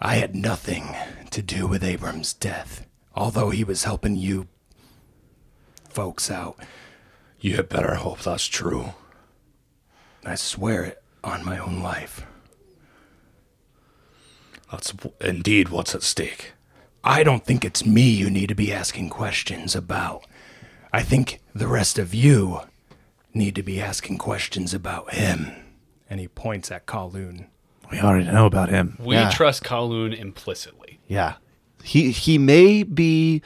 I 0.00 0.14
had 0.14 0.36
nothing 0.36 0.94
to 1.32 1.42
do 1.42 1.66
with 1.66 1.82
Abram's 1.82 2.32
death, 2.32 2.86
although 3.12 3.50
he 3.50 3.64
was 3.64 3.82
helping 3.82 4.14
you 4.14 4.46
folks 5.88 6.30
out. 6.30 6.56
You 7.40 7.56
had 7.56 7.68
better 7.68 7.96
hope 7.96 8.20
that's 8.20 8.46
true. 8.46 8.90
I 10.24 10.36
swear 10.36 10.84
it 10.84 11.02
on 11.24 11.44
my 11.44 11.58
own 11.58 11.82
life. 11.82 12.24
That's 14.70 14.94
indeed 15.20 15.70
what's 15.70 15.96
at 15.96 16.04
stake. 16.04 16.52
I 17.02 17.24
don't 17.24 17.44
think 17.44 17.64
it's 17.64 17.84
me 17.84 18.08
you 18.08 18.30
need 18.30 18.48
to 18.50 18.54
be 18.54 18.72
asking 18.72 19.08
questions 19.10 19.74
about. 19.74 20.24
I 20.92 21.02
think 21.02 21.40
the 21.54 21.66
rest 21.66 21.98
of 21.98 22.14
you 22.14 22.60
need 23.32 23.54
to 23.54 23.62
be 23.62 23.80
asking 23.80 24.18
questions 24.18 24.74
about 24.74 25.14
him. 25.14 25.52
And 26.10 26.20
he 26.20 26.28
points 26.28 26.70
at 26.70 26.86
Kowloon. 26.86 27.46
We 27.90 28.00
already 28.00 28.24
know 28.30 28.46
about 28.46 28.68
him. 28.70 28.96
We 29.00 29.14
Yeah. 29.16 29.30
trust 29.30 29.62
Kowloon 29.64 30.16
implicitly. 30.18 30.98
Yeah. 31.08 31.34
He 31.82 32.10
he 32.12 32.38
may 32.38 32.82
be 32.82 33.42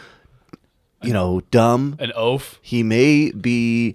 you 1.02 1.12
know, 1.12 1.40
dumb. 1.52 1.94
An 2.00 2.10
oaf, 2.16 2.58
He 2.60 2.82
may 2.82 3.30
be 3.30 3.94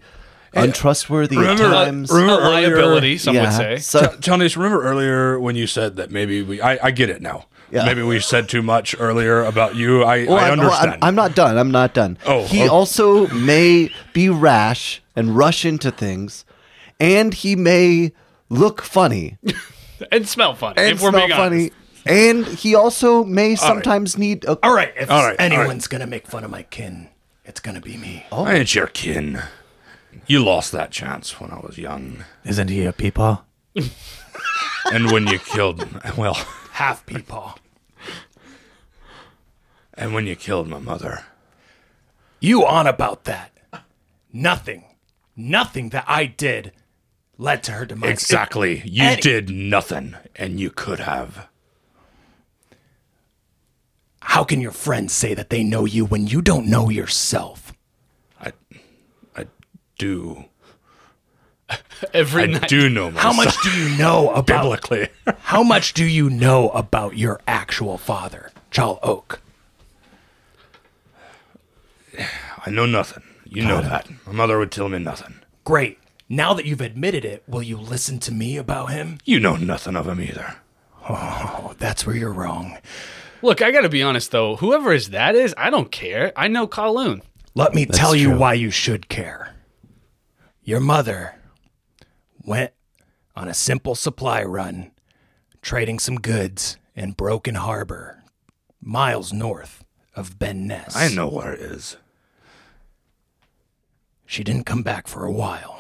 untrustworthy 0.54 1.36
remember- 1.38 1.66
at 1.66 1.86
times. 1.86 2.10
a 2.10 2.16
remember 2.16 2.42
earlier- 2.44 2.70
liability, 2.78 3.18
some 3.18 3.36
would 3.36 3.44
Yeah. 3.44 3.50
say. 3.50 3.78
So, 3.80 4.08
T- 4.08 4.20
Johnny's, 4.22 4.56
remember 4.56 4.82
earlier 4.84 5.38
when 5.38 5.56
you 5.58 5.68
said 5.68 5.98
that 5.98 6.12
maybe 6.12 6.42
we. 6.42 6.62
I, 6.62 6.80
I 6.88 6.92
get 6.92 7.10
it 7.10 7.22
now. 7.22 7.48
Yeah. 7.74 7.86
Maybe 7.86 8.04
we 8.04 8.20
said 8.20 8.48
too 8.50 8.62
much 8.62 8.96
earlier 9.00 9.44
about 9.44 9.76
you. 9.76 10.04
I, 10.04 10.26
Well, 10.26 10.38
I 10.38 10.50
I'm- 10.50 10.60
well, 10.60 10.70
I'm- 10.70 10.80
understand. 10.82 11.00
I'm, 11.04 11.16
not 11.16 11.34
done. 11.36 11.58
I'm 11.58 11.72
not 11.72 11.94
done. 11.96 12.18
Oh, 12.26 12.46
he 12.46 12.60
okay. 12.60 12.68
also 12.68 13.28
may 13.30 13.90
be 14.14 14.30
rash 14.30 15.02
and 15.16 15.36
rush 15.36 15.66
into 15.66 15.90
things, 15.90 16.46
and 17.00 17.34
he 17.34 17.56
may 17.56 18.12
look 18.50 18.82
funny 18.84 19.38
And 20.12 20.28
smell 20.30 20.54
funny, 20.54 20.76
and 20.78 20.92
if 20.92 21.02
we're 21.02 21.10
smell 21.12 21.28
being 21.28 21.38
funny, 21.38 21.72
honest. 21.72 21.76
and 22.06 22.46
he 22.46 22.76
also 22.76 23.24
may 23.24 23.56
sometimes 23.56 24.18
need 24.18 24.44
a. 24.46 24.58
All 24.62 24.74
right, 24.76 24.94
if 24.98 25.10
All 25.10 25.24
right, 25.24 25.40
all 25.40 25.46
anyone's 25.46 25.88
gonna 25.88 26.06
make 26.08 26.28
fun 26.28 26.44
of 26.44 26.52
my 26.52 26.64
kin, 26.64 27.08
it's 27.46 27.60
gonna 27.62 27.80
be 27.82 27.96
me. 27.98 28.26
Oh. 28.32 28.44
I 28.44 28.56
ain't 28.56 28.76
your 28.76 28.88
kin. 28.88 29.42
You 30.28 30.44
lost 30.44 30.72
that 30.74 30.92
chance 30.92 31.40
when 31.40 31.52
I 31.52 31.60
was 31.60 31.78
young. 31.78 32.26
Isn't 32.46 32.68
he 32.70 32.86
a 32.86 32.94
peepaw? 32.94 33.42
And 34.92 35.12
when 35.12 35.26
you 35.28 35.40
killed. 35.40 35.88
Well, 36.18 36.34
Half 36.72 37.06
peepaw. 37.06 37.56
And 39.96 40.14
when 40.14 40.26
you 40.28 40.36
killed 40.36 40.68
my 40.68 40.80
mother. 40.80 41.24
You 42.40 42.66
on 42.66 42.88
about 42.88 43.24
that? 43.26 43.52
Nothing, 44.32 44.84
nothing 45.36 45.90
that 45.90 46.06
I 46.08 46.26
did 46.26 46.72
led 47.38 47.64
to 47.64 47.74
her 47.74 47.86
demise. 47.86 48.10
Exactly. 48.10 48.82
You 48.86 49.04
Any- 49.04 49.22
did 49.22 49.50
nothing, 49.50 50.16
and 50.36 50.60
you 50.60 50.70
could 50.72 51.00
have. 51.00 51.48
How 54.22 54.44
can 54.44 54.62
your 54.62 54.72
friends 54.72 55.14
say 55.14 55.34
that 55.34 55.50
they 55.50 55.64
know 55.64 55.86
you 55.86 56.06
when 56.06 56.28
you 56.28 56.42
don't 56.42 56.66
know 56.68 56.90
yourself? 56.90 57.74
I, 58.42 58.54
I 59.36 59.48
do. 59.98 60.46
Every 62.14 62.44
I 62.44 62.46
night. 62.48 62.68
do 62.70 62.90
know 62.90 63.12
myself. 63.12 63.36
How 63.36 63.44
much 63.44 63.62
do 63.62 63.70
you 63.80 63.98
know 63.98 64.30
about 64.34 64.46
biblically? 64.64 65.10
How 65.42 65.62
much 65.62 65.94
do 65.94 66.06
you 66.06 66.30
know 66.30 66.70
about 66.70 67.18
your 67.18 67.42
actual 67.48 67.98
father? 67.98 68.52
Chal 68.72 68.98
Oak. 69.04 69.42
I 72.66 72.70
know 72.70 72.86
nothing. 72.86 73.24
You 73.46 73.64
know 73.66 73.82
that. 73.82 74.08
My 74.26 74.32
mother 74.34 74.58
would 74.58 74.72
tell 74.72 74.90
me 74.90 75.00
nothing. 75.00 75.36
Great. 75.64 76.00
Now 76.30 76.54
that 76.54 76.66
you've 76.66 76.82
admitted 76.82 77.26
it, 77.26 77.44
will 77.48 77.62
you 77.62 77.78
listen 77.78 78.20
to 78.20 78.34
me 78.34 78.58
about 78.58 78.92
him? 78.92 79.20
You 79.26 79.40
know 79.40 79.56
nothing 79.56 79.96
of 79.96 80.08
him 80.08 80.22
either. 80.22 80.56
Oh, 81.10 81.76
that's 81.78 82.06
where 82.06 82.16
you're 82.16 82.32
wrong. 82.34 82.78
Look, 83.42 83.62
I 83.62 83.72
gotta 83.72 83.90
be 83.90 84.02
honest 84.02 84.32
though. 84.32 84.56
Whoever 84.56 84.94
is 84.94 85.10
that 85.10 85.36
is, 85.36 85.54
I 85.58 85.70
don't 85.70 85.92
care. 85.92 86.32
I 86.36 86.48
know 86.48 86.68
Kowloon. 86.68 87.22
Let 87.56 87.76
me 87.76 87.86
tell 87.86 88.16
you 88.16 88.30
true. 88.30 88.38
why 88.38 88.54
you 88.54 88.72
should 88.72 89.10
care. 89.10 89.54
Your 90.64 90.80
mother 90.80 91.36
went 92.46 92.72
on 93.36 93.48
a 93.48 93.54
simple 93.54 93.96
supply 93.96 94.44
run, 94.44 94.92
trading 95.62 96.00
some 96.00 96.16
goods 96.16 96.78
in 96.96 97.12
Broken 97.12 97.56
Harbor, 97.56 98.24
miles 98.82 99.34
north 99.34 99.84
of 100.16 100.40
Ben 100.40 100.66
Ness. 100.68 100.96
I 100.96 101.10
know 101.10 101.28
where 101.28 101.54
it 101.54 101.60
is. 101.60 101.98
She 104.34 104.44
didn't 104.44 104.66
come 104.66 104.82
back 104.82 105.08
for 105.08 105.26
a 105.26 105.32
while. 105.32 105.80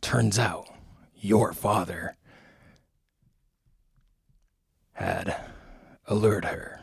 Turns 0.00 0.40
out, 0.40 0.66
your 1.14 1.52
father 1.52 2.16
had 4.94 5.36
allured 6.08 6.46
her, 6.46 6.80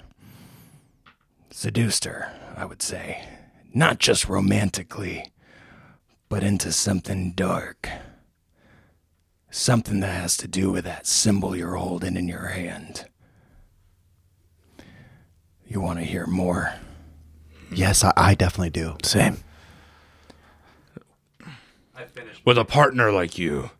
seduced 1.51 2.05
her, 2.05 2.31
I 2.55 2.63
would 2.63 2.81
say, 2.81 3.21
not 3.73 3.99
just 3.99 4.29
romantically, 4.29 5.33
but 6.29 6.41
into 6.41 6.71
something 6.71 7.33
dark. 7.33 7.89
Something 9.51 9.99
that 9.99 10.21
has 10.21 10.37
to 10.37 10.47
do 10.47 10.71
with 10.71 10.85
that 10.85 11.05
symbol 11.05 11.53
you're 11.53 11.75
holding 11.75 12.15
in 12.15 12.29
your 12.29 12.47
hand. 12.47 13.09
You 15.67 15.81
want 15.81 15.99
to 15.99 16.05
hear 16.05 16.27
more? 16.27 16.75
Yes, 17.69 18.05
I, 18.05 18.13
I 18.15 18.35
definitely 18.35 18.69
do. 18.69 18.95
Same. 19.03 19.43
With 22.45 22.57
a 22.57 22.65
partner 22.65 23.11
like 23.11 23.37
you, 23.37 23.71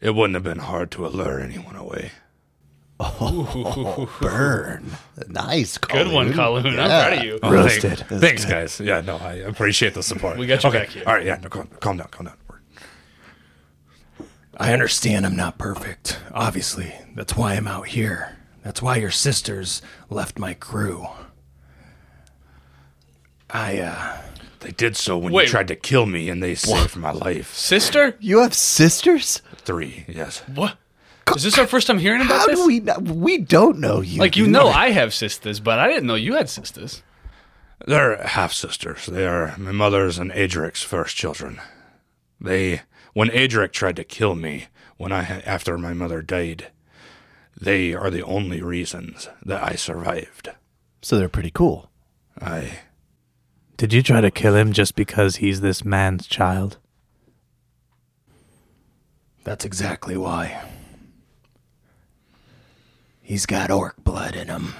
it 0.00 0.14
wouldn't 0.14 0.34
have 0.34 0.44
been 0.44 0.58
hard 0.60 0.90
to 0.92 1.06
allure 1.06 1.40
anyone 1.40 1.76
away. 1.76 2.12
Oh, 3.00 4.08
Burn. 4.20 4.92
Nice. 5.28 5.76
Good 5.78 6.12
one, 6.12 6.32
Kowloon. 6.32 6.62
Kowloon. 6.62 6.78
I'm 6.78 6.88
proud 6.88 7.12
of 7.18 7.24
you. 7.24 7.38
Oh, 7.42 7.52
Roasted. 7.52 7.98
thank- 7.98 8.20
Thanks, 8.20 8.44
guys. 8.44 8.78
Yeah, 8.78 9.00
no, 9.00 9.16
I 9.16 9.34
appreciate 9.34 9.94
the 9.94 10.02
support. 10.04 10.38
We 10.38 10.46
got 10.46 10.62
you 10.62 10.68
okay. 10.68 10.78
back 10.80 10.88
here. 10.90 11.02
All 11.06 11.14
right, 11.14 11.26
yeah, 11.26 11.38
no, 11.42 11.48
calm, 11.48 11.68
calm 11.80 11.96
down, 11.96 12.08
calm 12.08 12.26
down. 12.26 12.36
I 14.56 14.72
understand 14.72 15.26
I'm 15.26 15.34
not 15.34 15.58
perfect. 15.58 16.20
Obviously, 16.32 16.94
that's 17.16 17.34
why 17.36 17.54
I'm 17.54 17.66
out 17.66 17.88
here. 17.88 18.36
That's 18.62 18.80
why 18.80 18.96
your 18.96 19.10
sisters 19.10 19.82
left 20.08 20.38
my 20.38 20.54
crew. 20.54 21.06
I, 23.50 23.80
uh, 23.80 24.18
They 24.62 24.70
did 24.70 24.96
so 24.96 25.18
when 25.18 25.32
Wait. 25.32 25.44
you 25.44 25.48
tried 25.50 25.68
to 25.68 25.76
kill 25.76 26.06
me, 26.06 26.28
and 26.28 26.42
they 26.42 26.54
saved 26.54 26.96
my 26.96 27.10
life. 27.10 27.52
Sister? 27.54 28.16
You 28.20 28.38
have 28.40 28.54
sisters? 28.54 29.42
Three, 29.56 30.04
yes. 30.08 30.40
What? 30.54 30.76
Is 31.36 31.42
this 31.44 31.58
our 31.58 31.66
first 31.66 31.86
time 31.86 31.98
hearing 31.98 32.20
about 32.20 32.40
How 32.40 32.46
this? 32.46 32.58
do 32.60 32.66
we 32.66 32.80
not, 32.80 33.02
we 33.02 33.38
don't 33.38 33.78
know 33.78 34.00
you. 34.00 34.18
like 34.20 34.36
you 34.36 34.46
know 34.46 34.68
I 34.68 34.90
have 34.90 35.14
sisters, 35.14 35.60
but 35.60 35.78
I 35.78 35.88
didn't 35.88 36.06
know 36.06 36.14
you 36.16 36.34
had 36.34 36.48
sisters. 36.50 37.02
They're 37.86 38.22
half 38.22 38.52
sisters. 38.52 39.06
They 39.06 39.26
are 39.26 39.56
my 39.58 39.72
mother's 39.72 40.18
and 40.18 40.30
Adric's 40.32 40.82
first 40.82 41.16
children. 41.16 41.60
They, 42.40 42.82
when 43.12 43.28
Adric 43.30 43.72
tried 43.72 43.96
to 43.96 44.04
kill 44.04 44.34
me, 44.34 44.66
when 44.96 45.12
I 45.12 45.40
after 45.46 45.78
my 45.78 45.92
mother 45.92 46.22
died, 46.22 46.68
they 47.60 47.94
are 47.94 48.10
the 48.10 48.22
only 48.24 48.62
reasons 48.62 49.28
that 49.44 49.62
I 49.62 49.74
survived. 49.76 50.50
So 51.00 51.18
they're 51.18 51.28
pretty 51.28 51.50
cool. 51.50 51.90
I, 52.40 52.80
Did 53.76 53.92
you 53.92 54.02
try 54.02 54.20
to 54.20 54.30
kill 54.30 54.54
him 54.54 54.72
just 54.72 54.94
because 54.94 55.36
he's 55.36 55.60
this 55.60 55.84
man's 55.84 56.26
child? 56.26 56.78
that's 59.44 59.64
exactly 59.64 60.16
why. 60.16 60.60
He's 63.20 63.46
got 63.46 63.70
orc 63.70 63.96
blood 64.04 64.36
in 64.36 64.48
him. 64.48 64.74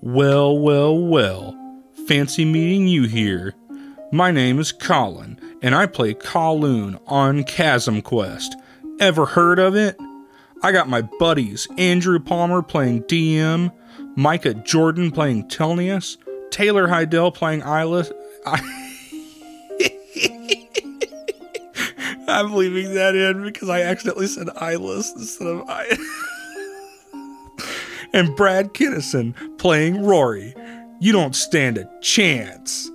Well, 0.00 0.58
well, 0.58 0.96
well. 0.98 1.56
Fancy 2.06 2.44
meeting 2.44 2.86
you 2.86 3.04
here. 3.04 3.54
My 4.12 4.30
name 4.30 4.58
is 4.60 4.70
Colin, 4.70 5.40
and 5.64 5.74
I 5.74 5.86
play 5.86 6.12
Kowloon 6.12 7.00
on 7.06 7.42
Chasm 7.42 8.02
Quest. 8.02 8.54
Ever 9.00 9.24
heard 9.24 9.58
of 9.58 9.74
it? 9.74 9.98
I 10.62 10.72
got 10.72 10.90
my 10.90 11.00
buddies 11.00 11.66
Andrew 11.78 12.18
Palmer 12.18 12.60
playing 12.60 13.04
DM, 13.04 13.72
Micah 14.14 14.52
Jordan 14.52 15.10
playing 15.10 15.48
Telnius, 15.48 16.18
Taylor 16.50 16.88
Heidel 16.88 17.32
playing 17.32 17.60
Isla. 17.60 18.04
I'm 22.28 22.52
leaving 22.52 22.92
that 22.92 23.16
in 23.16 23.42
because 23.42 23.70
I 23.70 23.80
accidentally 23.80 24.26
said 24.26 24.50
Eyeless 24.56 25.14
instead 25.14 25.48
of 25.48 25.64
I. 25.66 25.96
and 28.12 28.36
Brad 28.36 28.74
Kinnison 28.74 29.34
playing 29.56 30.04
Rory. 30.04 30.54
You 31.00 31.12
don't 31.12 31.34
stand 31.34 31.78
a 31.78 31.90
chance. 32.02 32.90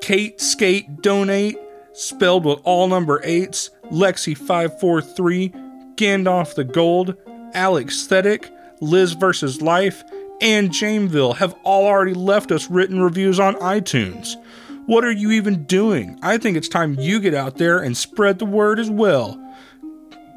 Kate 0.00 0.40
Skate 0.40 1.02
Donate, 1.02 1.58
spelled 1.96 2.44
with 2.44 2.60
all 2.62 2.86
number 2.86 3.20
eights, 3.24 3.70
Lexi543, 3.90 5.96
Gandalf 5.96 6.54
the 6.54 6.64
Gold, 6.64 7.16
Alex 7.54 7.94
Aesthetic, 7.94 8.52
Liz 8.80 9.14
vs. 9.14 9.62
Life, 9.62 10.04
and 10.40 10.70
Jameville 10.70 11.36
have 11.36 11.54
all 11.64 11.86
already 11.86 12.12
left 12.12 12.52
us 12.52 12.70
written 12.70 13.00
reviews 13.00 13.40
on 13.40 13.54
iTunes. 13.56 14.36
What 14.84 15.04
are 15.04 15.12
you 15.12 15.32
even 15.32 15.64
doing? 15.64 16.18
I 16.22 16.38
think 16.38 16.56
it's 16.56 16.68
time 16.68 17.00
you 17.00 17.18
get 17.18 17.34
out 17.34 17.56
there 17.56 17.78
and 17.78 17.96
spread 17.96 18.38
the 18.38 18.44
word 18.44 18.78
as 18.78 18.90
well. 18.90 19.42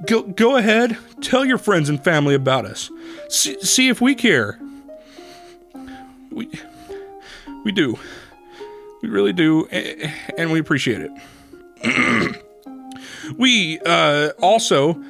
Go, 0.07 0.23
go 0.23 0.55
ahead, 0.55 0.97
tell 1.21 1.43
your 1.43 1.57
friends 1.57 1.89
and 1.89 2.01
family 2.01 2.33
about 2.33 2.65
us. 2.65 2.89
See, 3.27 3.61
see 3.61 3.89
if 3.89 3.99
we 3.99 4.15
care. 4.15 4.57
We, 6.31 6.49
we 7.65 7.73
do. 7.73 7.99
We 9.01 9.09
really 9.09 9.33
do, 9.33 9.65
and 9.67 10.51
we 10.51 10.59
appreciate 10.59 11.01
it. 11.01 11.11
we 13.37 13.79
uh, 13.85 14.29
also 14.41 15.01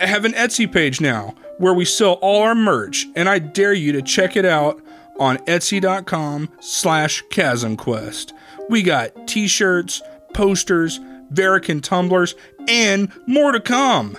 have 0.00 0.24
an 0.24 0.32
Etsy 0.32 0.70
page 0.70 1.00
now 1.00 1.34
where 1.58 1.74
we 1.74 1.84
sell 1.84 2.14
all 2.14 2.42
our 2.42 2.54
merch, 2.54 3.06
and 3.16 3.28
I 3.28 3.38
dare 3.38 3.72
you 3.72 3.92
to 3.92 4.02
check 4.02 4.36
it 4.36 4.44
out 4.44 4.80
on 5.18 5.38
etsy.com 5.38 6.48
slash 6.60 7.22
chasmquest. 7.30 8.32
We 8.68 8.82
got 8.82 9.26
t-shirts, 9.26 10.02
posters, 10.32 11.00
Verican 11.32 11.82
tumblers, 11.82 12.34
and 12.68 13.12
more 13.26 13.52
to 13.52 13.60
come. 13.60 14.16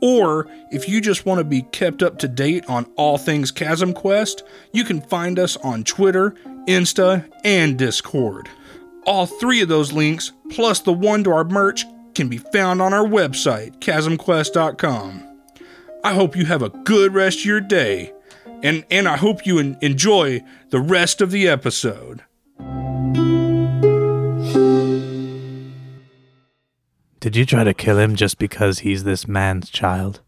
Or 0.00 0.46
if 0.70 0.88
you 0.88 1.00
just 1.00 1.26
want 1.26 1.38
to 1.38 1.44
be 1.44 1.62
kept 1.62 2.02
up 2.02 2.18
to 2.18 2.28
date 2.28 2.64
on 2.68 2.86
all 2.96 3.18
things 3.18 3.50
Chasm 3.50 3.92
Quest, 3.92 4.44
you 4.72 4.84
can 4.84 5.00
find 5.00 5.38
us 5.38 5.56
on 5.58 5.84
Twitter, 5.84 6.30
Insta, 6.66 7.28
and 7.44 7.76
Discord. 7.76 8.48
All 9.04 9.26
three 9.26 9.62
of 9.62 9.68
those 9.68 9.92
links, 9.92 10.32
plus 10.50 10.80
the 10.80 10.92
one 10.92 11.24
to 11.24 11.30
our 11.32 11.44
merch, 11.44 11.84
can 12.14 12.28
be 12.28 12.38
found 12.38 12.82
on 12.82 12.92
our 12.92 13.04
website, 13.06 13.78
chasmquest.com. 13.78 15.24
I 16.04 16.14
hope 16.14 16.36
you 16.36 16.44
have 16.46 16.62
a 16.62 16.70
good 16.70 17.14
rest 17.14 17.40
of 17.40 17.44
your 17.46 17.60
day, 17.60 18.12
and, 18.62 18.84
and 18.90 19.08
I 19.08 19.16
hope 19.16 19.46
you 19.46 19.58
en- 19.58 19.78
enjoy 19.80 20.42
the 20.70 20.80
rest 20.80 21.20
of 21.20 21.30
the 21.30 21.48
episode. 21.48 22.22
Did 27.20 27.34
you 27.34 27.44
try 27.44 27.64
to 27.64 27.74
kill 27.74 27.98
him 27.98 28.14
just 28.14 28.38
because 28.38 28.80
he's 28.80 29.04
this 29.04 29.26
man's 29.26 29.70
child? 29.70 30.20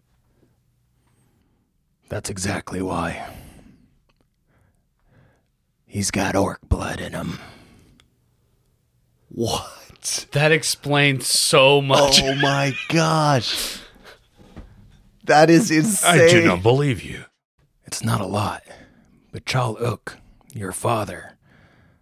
That's 2.08 2.28
exactly 2.28 2.82
why. 2.82 3.28
He's 5.86 6.10
got 6.10 6.34
orc 6.34 6.60
blood 6.68 7.00
in 7.00 7.12
him. 7.12 7.38
What? 9.30 10.26
That 10.32 10.50
explains 10.52 11.26
so 11.26 11.80
much. 11.80 12.20
Oh 12.22 12.34
my 12.34 12.74
gosh. 12.88 13.80
That 15.24 15.48
is 15.48 15.70
insane. 15.70 16.20
I 16.20 16.28
do 16.28 16.44
not 16.44 16.62
believe 16.62 17.02
you. 17.02 17.24
It's 17.84 18.02
not 18.02 18.20
a 18.20 18.26
lot, 18.26 18.62
but 19.30 19.46
Chal 19.46 19.76
Uk, 19.84 20.18
your 20.52 20.72
father, 20.72 21.36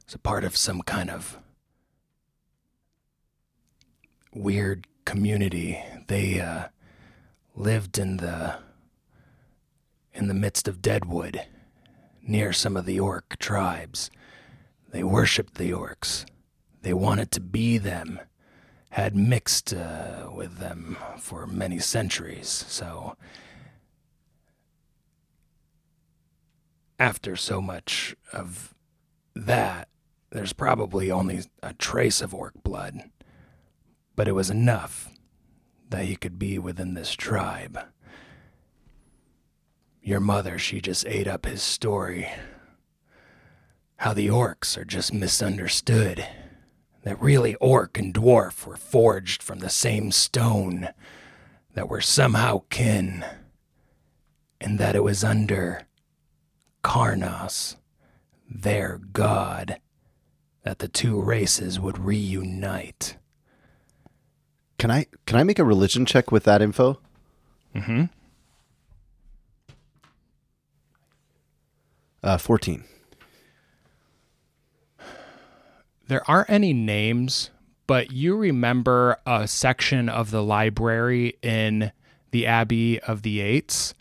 is 0.06 0.14
a 0.14 0.18
part 0.18 0.44
of 0.44 0.56
some 0.56 0.82
kind 0.82 1.10
of 1.10 1.38
weird 4.34 4.86
community. 5.04 5.82
They 6.06 6.40
uh, 6.40 6.68
lived 7.54 7.98
in 7.98 8.18
the 8.18 8.58
in 10.14 10.28
the 10.28 10.34
midst 10.34 10.66
of 10.66 10.82
Deadwood, 10.82 11.46
near 12.22 12.52
some 12.52 12.76
of 12.76 12.86
the 12.86 12.98
orc 12.98 13.38
tribes. 13.38 14.10
They 14.90 15.02
worshipped 15.02 15.54
the 15.54 15.70
orcs. 15.70 16.24
They 16.82 16.92
wanted 16.92 17.30
to 17.32 17.40
be 17.40 17.78
them, 17.78 18.20
had 18.90 19.16
mixed 19.16 19.72
uh, 19.74 20.30
with 20.32 20.58
them 20.58 20.96
for 21.18 21.46
many 21.46 21.78
centuries. 21.78 22.48
So, 22.48 23.16
after 26.98 27.36
so 27.36 27.60
much 27.60 28.16
of 28.32 28.74
that, 29.34 29.88
there's 30.30 30.52
probably 30.52 31.10
only 31.10 31.42
a 31.62 31.72
trace 31.74 32.20
of 32.20 32.34
orc 32.34 32.62
blood. 32.62 33.10
But 34.16 34.28
it 34.28 34.32
was 34.32 34.50
enough 34.50 35.08
that 35.90 36.04
he 36.04 36.16
could 36.16 36.38
be 36.38 36.58
within 36.58 36.94
this 36.94 37.14
tribe. 37.14 37.78
Your 40.02 40.20
mother, 40.20 40.58
she 40.58 40.80
just 40.80 41.06
ate 41.06 41.26
up 41.26 41.46
his 41.46 41.62
story. 41.62 42.28
How 43.96 44.12
the 44.12 44.28
orcs 44.28 44.76
are 44.76 44.84
just 44.84 45.12
misunderstood. 45.12 46.26
That 47.08 47.22
really 47.22 47.54
orc 47.54 47.96
and 47.96 48.12
dwarf 48.12 48.66
were 48.66 48.76
forged 48.76 49.42
from 49.42 49.60
the 49.60 49.70
same 49.70 50.12
stone. 50.12 50.90
That 51.72 51.88
we're 51.88 52.02
somehow 52.02 52.64
kin. 52.68 53.24
And 54.60 54.78
that 54.78 54.94
it 54.94 55.02
was 55.02 55.24
under 55.24 55.86
Karnos, 56.84 57.76
their 58.46 58.98
god, 58.98 59.80
that 60.64 60.80
the 60.80 60.88
two 60.88 61.18
races 61.18 61.80
would 61.80 61.98
reunite. 61.98 63.16
Can 64.76 64.90
I 64.90 65.06
can 65.24 65.38
I 65.38 65.44
make 65.44 65.58
a 65.58 65.64
religion 65.64 66.04
check 66.04 66.30
with 66.30 66.44
that 66.44 66.60
info? 66.60 67.00
Mm-hmm. 67.74 68.04
Uh, 72.22 72.36
fourteen. 72.36 72.84
There 76.08 76.28
aren't 76.28 76.48
any 76.48 76.72
names, 76.72 77.50
but 77.86 78.10
you 78.10 78.34
remember 78.34 79.18
a 79.26 79.46
section 79.46 80.08
of 80.08 80.30
the 80.30 80.42
library 80.42 81.36
in 81.42 81.92
the 82.30 82.46
Abbey 82.46 82.98
of 83.00 83.20
the 83.20 83.40
Eights. 83.40 83.92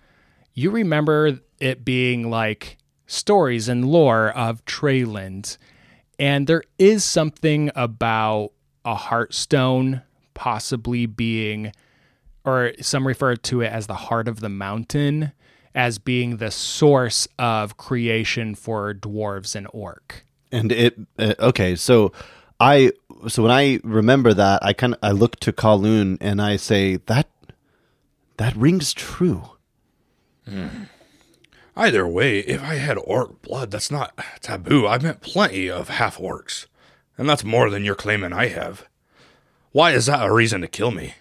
You 0.53 0.71
remember 0.71 1.39
it 1.59 1.83
being 1.83 2.29
like 2.29 2.77
stories 3.07 3.67
and 3.67 3.85
lore 3.85 4.29
of 4.29 4.63
Treyland. 4.63 5.57
And 6.17 6.47
there 6.47 6.63
is 6.79 7.03
something 7.03 7.71
about 7.75 8.51
a 8.85 8.95
heartstone 8.95 10.03
possibly 10.33 11.07
being, 11.07 11.73
or 12.45 12.71
some 12.79 13.05
refer 13.05 13.35
to 13.35 13.61
it 13.61 13.67
as 13.67 13.87
the 13.87 13.95
heart 13.95 14.29
of 14.29 14.39
the 14.39 14.49
mountain, 14.49 15.33
as 15.75 15.99
being 15.99 16.37
the 16.37 16.51
source 16.51 17.27
of 17.37 17.75
creation 17.75 18.55
for 18.55 18.93
dwarves 18.93 19.55
and 19.57 19.67
orc. 19.73 20.23
And 20.51 20.71
it 20.71 20.97
uh, 21.19 21.33
okay, 21.39 21.75
so 21.75 22.11
I 22.59 22.91
so 23.27 23.43
when 23.43 23.51
I 23.51 23.79
remember 23.83 24.33
that, 24.33 24.63
I 24.63 24.73
kind 24.73 24.93
of 24.93 24.99
I 25.03 25.11
look 25.11 25.39
to 25.41 25.51
Kowloon 25.51 26.17
and 26.21 26.41
I 26.41 26.55
say 26.55 26.97
that 27.07 27.27
that 28.37 28.55
rings 28.55 28.93
true. 28.93 29.43
Either 31.75 32.07
way, 32.07 32.39
if 32.39 32.63
I 32.63 32.75
had 32.75 32.97
orc 32.97 33.41
blood, 33.41 33.69
that's 33.71 33.91
not 33.91 34.17
taboo. 34.41 34.87
I've 34.87 35.03
met 35.03 35.21
plenty 35.21 35.69
of 35.69 35.89
half 35.89 36.17
orcs, 36.17 36.65
and 37.17 37.27
that's 37.29 37.43
more 37.43 37.69
than 37.69 37.83
you're 37.83 37.95
claiming 37.95 38.33
I 38.33 38.47
have. 38.47 38.87
Why 39.73 39.91
is 39.91 40.05
that 40.05 40.25
a 40.25 40.33
reason 40.33 40.61
to 40.61 40.67
kill 40.67 40.91
me? 40.91 41.15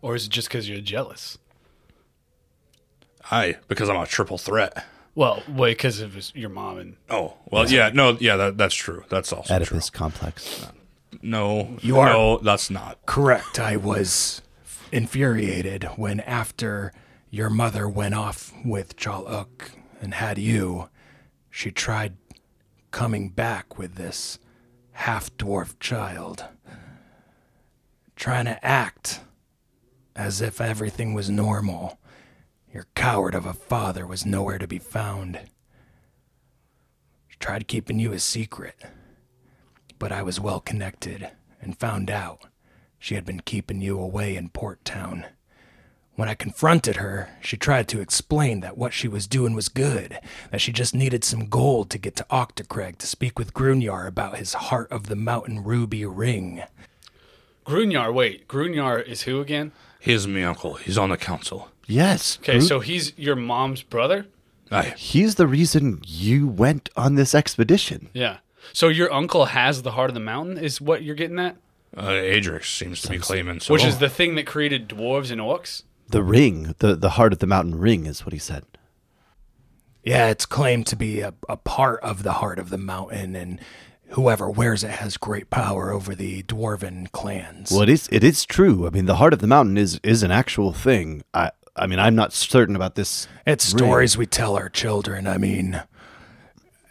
Or 0.00 0.14
is 0.14 0.26
it 0.26 0.30
just 0.30 0.48
because 0.48 0.68
you're 0.68 0.80
jealous? 0.80 1.36
Aye, 3.30 3.56
because 3.68 3.90
I'm 3.90 3.96
a 3.96 4.06
triple 4.06 4.38
threat. 4.38 4.86
Well, 5.20 5.42
wait, 5.50 5.76
because 5.76 6.00
it 6.00 6.14
was 6.14 6.32
your 6.34 6.48
mom 6.48 6.78
and 6.78 6.96
Oh, 7.10 7.34
well, 7.50 7.68
yeah, 7.70 7.90
no, 7.92 8.16
yeah, 8.20 8.36
that, 8.36 8.56
that's 8.56 8.74
true. 8.74 9.04
That's 9.10 9.34
also 9.34 9.52
Oedipus 9.54 9.90
complex. 9.90 10.66
No, 11.20 11.76
You 11.82 11.98
are- 11.98 12.08
no, 12.08 12.38
that's 12.38 12.70
not. 12.70 13.04
Correct. 13.04 13.58
I 13.60 13.76
was 13.76 14.40
infuriated 14.90 15.84
when, 15.96 16.20
after 16.20 16.94
your 17.28 17.50
mother 17.50 17.86
went 17.86 18.14
off 18.14 18.50
with 18.64 18.96
Chaluk 18.96 19.72
and 20.00 20.14
had 20.14 20.38
you, 20.38 20.88
she 21.50 21.70
tried 21.70 22.16
coming 22.90 23.28
back 23.28 23.76
with 23.76 23.96
this 23.96 24.38
half 24.92 25.36
dwarf 25.36 25.78
child, 25.80 26.46
trying 28.16 28.46
to 28.46 28.64
act 28.64 29.20
as 30.16 30.40
if 30.40 30.62
everything 30.62 31.12
was 31.12 31.28
normal. 31.28 31.99
Your 32.72 32.86
coward 32.94 33.34
of 33.34 33.46
a 33.46 33.52
father 33.52 34.06
was 34.06 34.24
nowhere 34.24 34.58
to 34.58 34.68
be 34.68 34.78
found. 34.78 35.40
She 37.28 37.36
tried 37.38 37.66
keeping 37.66 37.98
you 37.98 38.12
a 38.12 38.20
secret, 38.20 38.76
but 39.98 40.12
I 40.12 40.22
was 40.22 40.38
well 40.38 40.60
connected 40.60 41.30
and 41.60 41.76
found 41.76 42.10
out 42.10 42.46
she 42.98 43.16
had 43.16 43.24
been 43.24 43.40
keeping 43.40 43.80
you 43.80 43.98
away 43.98 44.36
in 44.36 44.50
Port 44.50 44.84
Town. 44.84 45.26
When 46.14 46.28
I 46.28 46.34
confronted 46.34 46.96
her, 46.96 47.30
she 47.40 47.56
tried 47.56 47.88
to 47.88 48.00
explain 48.00 48.60
that 48.60 48.78
what 48.78 48.92
she 48.92 49.08
was 49.08 49.26
doing 49.26 49.54
was 49.54 49.68
good, 49.68 50.20
that 50.50 50.60
she 50.60 50.70
just 50.70 50.94
needed 50.94 51.24
some 51.24 51.46
gold 51.46 51.90
to 51.90 51.98
get 51.98 52.14
to 52.16 52.26
Octocrag 52.30 52.98
to 52.98 53.06
speak 53.06 53.38
with 53.38 53.54
Grunyar 53.54 54.06
about 54.06 54.36
his 54.36 54.52
Heart 54.54 54.92
of 54.92 55.06
the 55.06 55.16
Mountain 55.16 55.64
Ruby 55.64 56.04
ring. 56.04 56.62
Grunyar. 57.64 58.12
Wait, 58.12 58.46
Grunyar 58.48 59.02
is 59.04 59.22
who 59.22 59.40
again? 59.40 59.72
He's 59.98 60.26
my 60.26 60.44
uncle. 60.44 60.74
He's 60.74 60.98
on 60.98 61.10
the 61.10 61.16
council. 61.16 61.70
Yes. 61.90 62.38
Okay, 62.40 62.58
Groot- 62.58 62.68
so 62.68 62.80
he's 62.80 63.12
your 63.18 63.36
mom's 63.36 63.82
brother. 63.82 64.26
Aye. 64.72 64.94
he's 64.96 65.34
the 65.34 65.48
reason 65.48 66.00
you 66.06 66.46
went 66.46 66.90
on 66.96 67.16
this 67.16 67.34
expedition. 67.34 68.08
Yeah. 68.14 68.36
So 68.72 68.86
your 68.88 69.12
uncle 69.12 69.46
has 69.46 69.82
the 69.82 69.90
heart 69.92 70.10
of 70.10 70.14
the 70.14 70.20
mountain, 70.20 70.56
is 70.58 70.80
what 70.80 71.02
you're 71.02 71.16
getting 71.16 71.40
at, 71.40 71.56
Uh, 71.96 72.10
Adrix 72.10 72.66
seems 72.76 73.02
to 73.02 73.10
be 73.10 73.18
claiming 73.18 73.58
so. 73.58 73.72
which 73.74 73.82
is 73.84 73.98
the 73.98 74.08
thing 74.08 74.36
that 74.36 74.46
created 74.46 74.88
dwarves 74.88 75.32
and 75.32 75.40
orcs. 75.40 75.82
The 76.08 76.22
ring, 76.22 76.74
the 76.78 76.94
the 76.94 77.10
heart 77.10 77.32
of 77.32 77.40
the 77.40 77.46
mountain 77.48 77.76
ring, 77.78 78.06
is 78.06 78.24
what 78.24 78.32
he 78.32 78.38
said. 78.38 78.62
Yeah, 80.04 80.28
it's 80.28 80.46
claimed 80.46 80.86
to 80.88 80.96
be 80.96 81.20
a, 81.20 81.34
a 81.48 81.56
part 81.56 82.00
of 82.02 82.22
the 82.22 82.32
Heart 82.34 82.58
of 82.58 82.70
the 82.70 82.78
Mountain, 82.78 83.36
and 83.36 83.60
whoever 84.10 84.48
wears 84.48 84.82
it 84.82 84.90
has 84.92 85.16
great 85.16 85.50
power 85.50 85.90
over 85.92 86.14
the 86.14 86.42
Dwarven 86.44 87.10
clans. 87.12 87.70
Well, 87.70 87.82
it 87.82 87.88
is 87.88 88.08
it 88.10 88.24
is 88.24 88.44
true. 88.46 88.86
I 88.86 88.90
mean, 88.90 89.06
the 89.06 89.16
heart 89.16 89.32
of 89.32 89.40
the 89.40 89.46
mountain 89.46 89.76
is 89.76 90.00
is 90.02 90.22
an 90.22 90.30
actual 90.30 90.72
thing. 90.72 91.22
I 91.34 91.50
I 91.76 91.86
mean, 91.86 91.98
I'm 91.98 92.14
not 92.14 92.32
certain 92.32 92.76
about 92.76 92.94
this. 92.94 93.28
It's 93.46 93.72
ring. 93.72 93.78
stories 93.78 94.16
we 94.16 94.26
tell 94.26 94.56
our 94.56 94.68
children. 94.68 95.26
I 95.26 95.38
mean, 95.38 95.82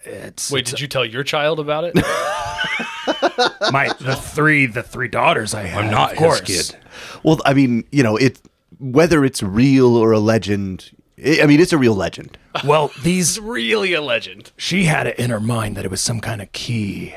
it's 0.03 0.51
Wait, 0.51 0.65
did 0.65 0.79
you 0.79 0.87
tell 0.87 1.05
your 1.05 1.23
child 1.23 1.59
about 1.59 1.83
it? 1.83 1.95
my 3.71 3.93
the 3.99 4.15
three 4.15 4.65
the 4.65 4.83
three 4.83 5.07
daughters 5.07 5.53
I 5.53 5.63
have. 5.63 5.85
I'm 5.85 5.91
not 5.91 6.13
of 6.13 6.17
course. 6.17 6.47
his 6.47 6.71
kid. 6.71 6.79
Well, 7.23 7.39
I 7.45 7.53
mean, 7.53 7.85
you 7.91 8.03
know, 8.03 8.17
it 8.17 8.41
whether 8.79 9.25
it's 9.25 9.43
real 9.43 9.95
or 9.95 10.11
a 10.11 10.19
legend. 10.19 10.91
I 11.23 11.41
I 11.43 11.45
mean, 11.45 11.59
it's 11.59 11.73
a 11.73 11.77
real 11.77 11.95
legend. 11.95 12.37
Well, 12.63 12.91
these 13.03 13.29
it's 13.37 13.45
really 13.45 13.93
a 13.93 14.01
legend. 14.01 14.51
she 14.57 14.85
had 14.85 15.07
it 15.07 15.19
in 15.19 15.29
her 15.29 15.39
mind 15.39 15.75
that 15.77 15.85
it 15.85 15.91
was 15.91 16.01
some 16.01 16.19
kind 16.19 16.41
of 16.41 16.51
key, 16.51 17.13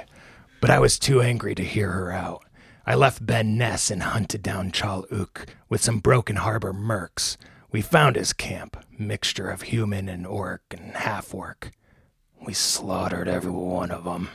but 0.61 0.71
I 0.71 0.79
was 0.79 0.99
too 0.99 1.21
angry 1.21 1.55
to 1.55 1.65
hear 1.65 1.93
her 1.93 2.13
out. 2.13 2.45
I 2.85 2.97
left 2.97 3.25
Ben 3.25 3.57
Ness 3.57 3.93
and 3.93 4.03
hunted 4.03 4.43
down 4.43 4.73
Chal 4.73 5.07
Uk 5.13 5.47
with 5.69 5.83
some 5.83 6.01
Broken 6.01 6.37
Harbor 6.37 6.73
mercs. 6.73 7.37
We 7.73 7.81
found 7.81 8.17
his 8.17 8.35
camp, 8.35 8.77
mixture 8.99 9.49
of 9.49 9.63
human 9.63 10.07
and 10.11 10.27
orc 10.27 10.63
and 10.71 10.95
half 10.95 11.33
orc. 11.33 11.71
We 12.47 12.53
slaughtered 12.53 13.29
every 13.29 13.51
one 13.51 13.91
of 13.91 14.05
them. 14.05 14.29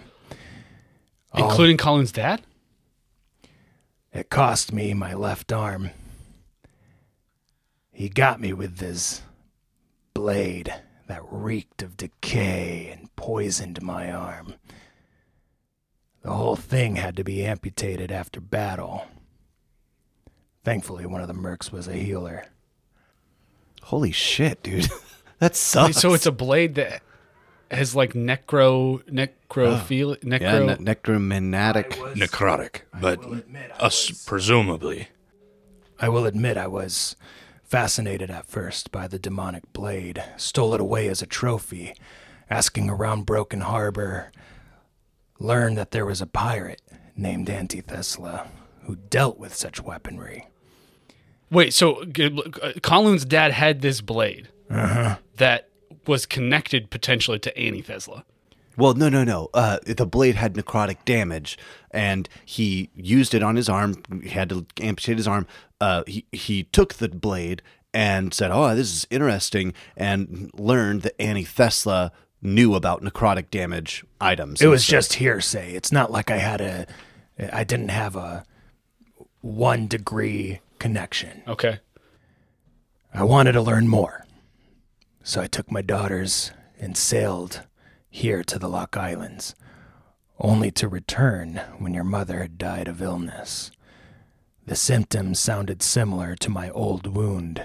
Oh. 1.34 1.48
Including 1.48 1.78
Colin's 1.78 2.12
dad? 2.12 2.42
It 4.12 4.32
cost 4.32 4.74
me 4.74 4.96
my 4.96 5.14
left 5.14 5.54
arm. 5.54 5.92
He 7.92 8.10
got 8.10 8.42
me 8.42 8.54
with 8.54 8.80
his 8.80 9.22
blade 10.16 10.74
that 11.08 11.22
reeked 11.30 11.84
of 11.84 11.96
decay 11.96 12.90
and 12.92 13.16
poisoned 13.16 13.84
my 13.84 14.12
arm. 14.12 14.56
The 16.24 16.34
whole 16.34 16.56
thing 16.56 16.96
had 16.96 17.16
to 17.18 17.24
be 17.24 17.46
amputated 17.46 18.12
after 18.12 18.42
battle. 18.42 19.06
Thankfully, 20.64 21.06
one 21.06 21.22
of 21.22 21.28
the 21.28 21.34
mercs 21.36 21.72
was 21.72 21.88
a 21.88 21.94
healer. 21.94 22.46
Holy 23.88 24.12
shit, 24.12 24.62
dude. 24.64 24.90
that 25.40 25.56
sucks. 25.56 25.96
Wait, 25.96 26.02
so 26.02 26.14
it's 26.14 26.26
a 26.26 26.32
blade 26.34 26.76
that 26.76 27.02
has 27.72 27.96
like 27.96 28.12
necro 28.12 29.02
necrophil 29.04 30.18
oh. 30.18 30.26
necro 30.26 30.42
yeah, 30.42 30.76
ne- 30.76 30.84
necromantic. 30.84 31.92
necrotic, 32.16 32.82
but 33.00 33.24
us 33.80 34.12
presumably. 34.26 35.08
I 36.02 36.10
will 36.10 36.26
admit 36.26 36.58
I 36.58 36.68
was 36.68 37.16
fascinated 37.64 38.30
at 38.30 38.46
first 38.46 38.92
by 38.92 39.08
the 39.08 39.18
demonic 39.18 39.72
blade, 39.72 40.22
stole 40.36 40.74
it 40.74 40.82
away 40.82 41.08
as 41.08 41.22
a 41.22 41.26
trophy, 41.26 41.94
asking 42.50 42.90
around 42.90 43.26
Broken 43.26 43.62
Harbor, 43.62 44.34
learned 45.40 45.78
that 45.78 45.92
there 45.92 46.06
was 46.06 46.22
a 46.22 46.28
pirate 46.28 46.82
named 47.16 47.48
Antithesla 47.48 48.50
who 48.84 48.98
dealt 48.98 49.40
with 49.40 49.56
such 49.56 49.82
weaponry. 49.82 50.50
Wait, 51.50 51.74
so 51.74 52.04
g- 52.06 52.42
uh, 52.62 52.74
Colin's 52.82 53.24
dad 53.26 53.52
had 53.54 53.82
this 53.82 54.02
blade 54.02 54.50
Uh-huh. 54.70 55.18
that 55.38 55.70
was 56.06 56.26
connected 56.26 56.90
potentially 56.90 57.40
to 57.40 57.54
Antithesla. 57.54 58.24
Well, 58.76 58.94
no, 58.94 59.10
no, 59.10 59.24
no. 59.24 59.50
Uh, 59.54 59.80
the 59.86 60.06
blade 60.06 60.36
had 60.36 60.54
necrotic 60.54 60.98
damage, 61.06 61.58
and 61.92 62.30
he 62.46 62.90
used 62.96 63.34
it 63.34 63.42
on 63.42 63.56
his 63.56 63.68
arm. 63.70 63.96
He 64.22 64.30
had 64.30 64.50
to 64.50 64.66
amputate 64.82 65.18
his 65.18 65.28
arm. 65.28 65.48
Uh, 65.82 66.04
he 66.06 66.26
he 66.32 66.64
took 66.66 66.96
the 66.96 67.10
blade 67.10 67.62
and 67.94 68.34
said, 68.34 68.52
"Oh, 68.52 68.76
this 68.76 68.94
is 68.94 69.08
interesting," 69.10 69.74
and 69.96 70.52
learned 70.54 71.02
that 71.04 71.18
Antithesla 71.18 72.12
knew 72.42 72.76
about 72.76 73.02
necrotic 73.02 73.50
damage 73.50 74.06
items. 74.22 74.62
It 74.62 74.68
was 74.68 74.82
And 74.82 74.86
so- 74.86 74.92
just 74.92 75.14
hearsay. 75.14 75.74
It's 75.74 75.92
not 75.92 76.12
like 76.12 76.30
I 76.30 76.38
had 76.38 76.62
a, 76.62 76.86
I 77.52 77.64
didn't 77.64 77.90
have 77.90 78.16
a 78.16 78.44
one 79.42 79.88
degree 79.88 80.60
connection. 80.80 81.44
Okay. 81.48 81.80
I 83.14 83.24
wanted 83.24 83.54
to 83.54 83.62
learn 83.62 83.88
more. 83.88 84.26
So 85.24 85.42
I 85.42 85.48
took 85.48 85.72
my 85.72 85.82
daughters 85.82 86.52
and 86.80 86.96
sailed 86.96 87.64
here 88.10 88.44
to 88.44 88.58
the 88.58 88.70
Lock 88.70 88.96
Islands, 88.96 89.56
only 90.40 90.72
to 90.72 90.88
return 90.88 91.62
when 91.80 91.94
your 91.94 92.04
mother 92.04 92.42
had 92.42 92.58
died 92.58 92.88
of 92.88 93.02
illness. 93.02 93.72
The 94.66 94.76
symptoms 94.76 95.40
sounded 95.40 95.82
similar 95.82 96.36
to 96.36 96.50
my 96.50 96.70
old 96.70 97.08
wound, 97.08 97.64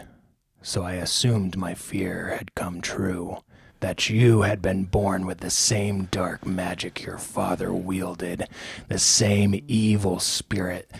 so 0.62 0.82
I 0.82 0.94
assumed 0.94 1.56
my 1.56 1.74
fear 1.74 2.36
had 2.38 2.54
come 2.54 2.80
true. 2.80 3.38
That 3.80 4.08
you 4.08 4.42
had 4.42 4.62
been 4.62 4.84
born 4.84 5.26
with 5.26 5.38
the 5.38 5.50
same 5.50 6.04
dark 6.04 6.46
magic 6.46 7.02
your 7.02 7.18
father 7.18 7.72
wielded, 7.72 8.48
the 8.88 8.98
same 9.00 9.60
evil 9.66 10.20
spirit 10.20 10.90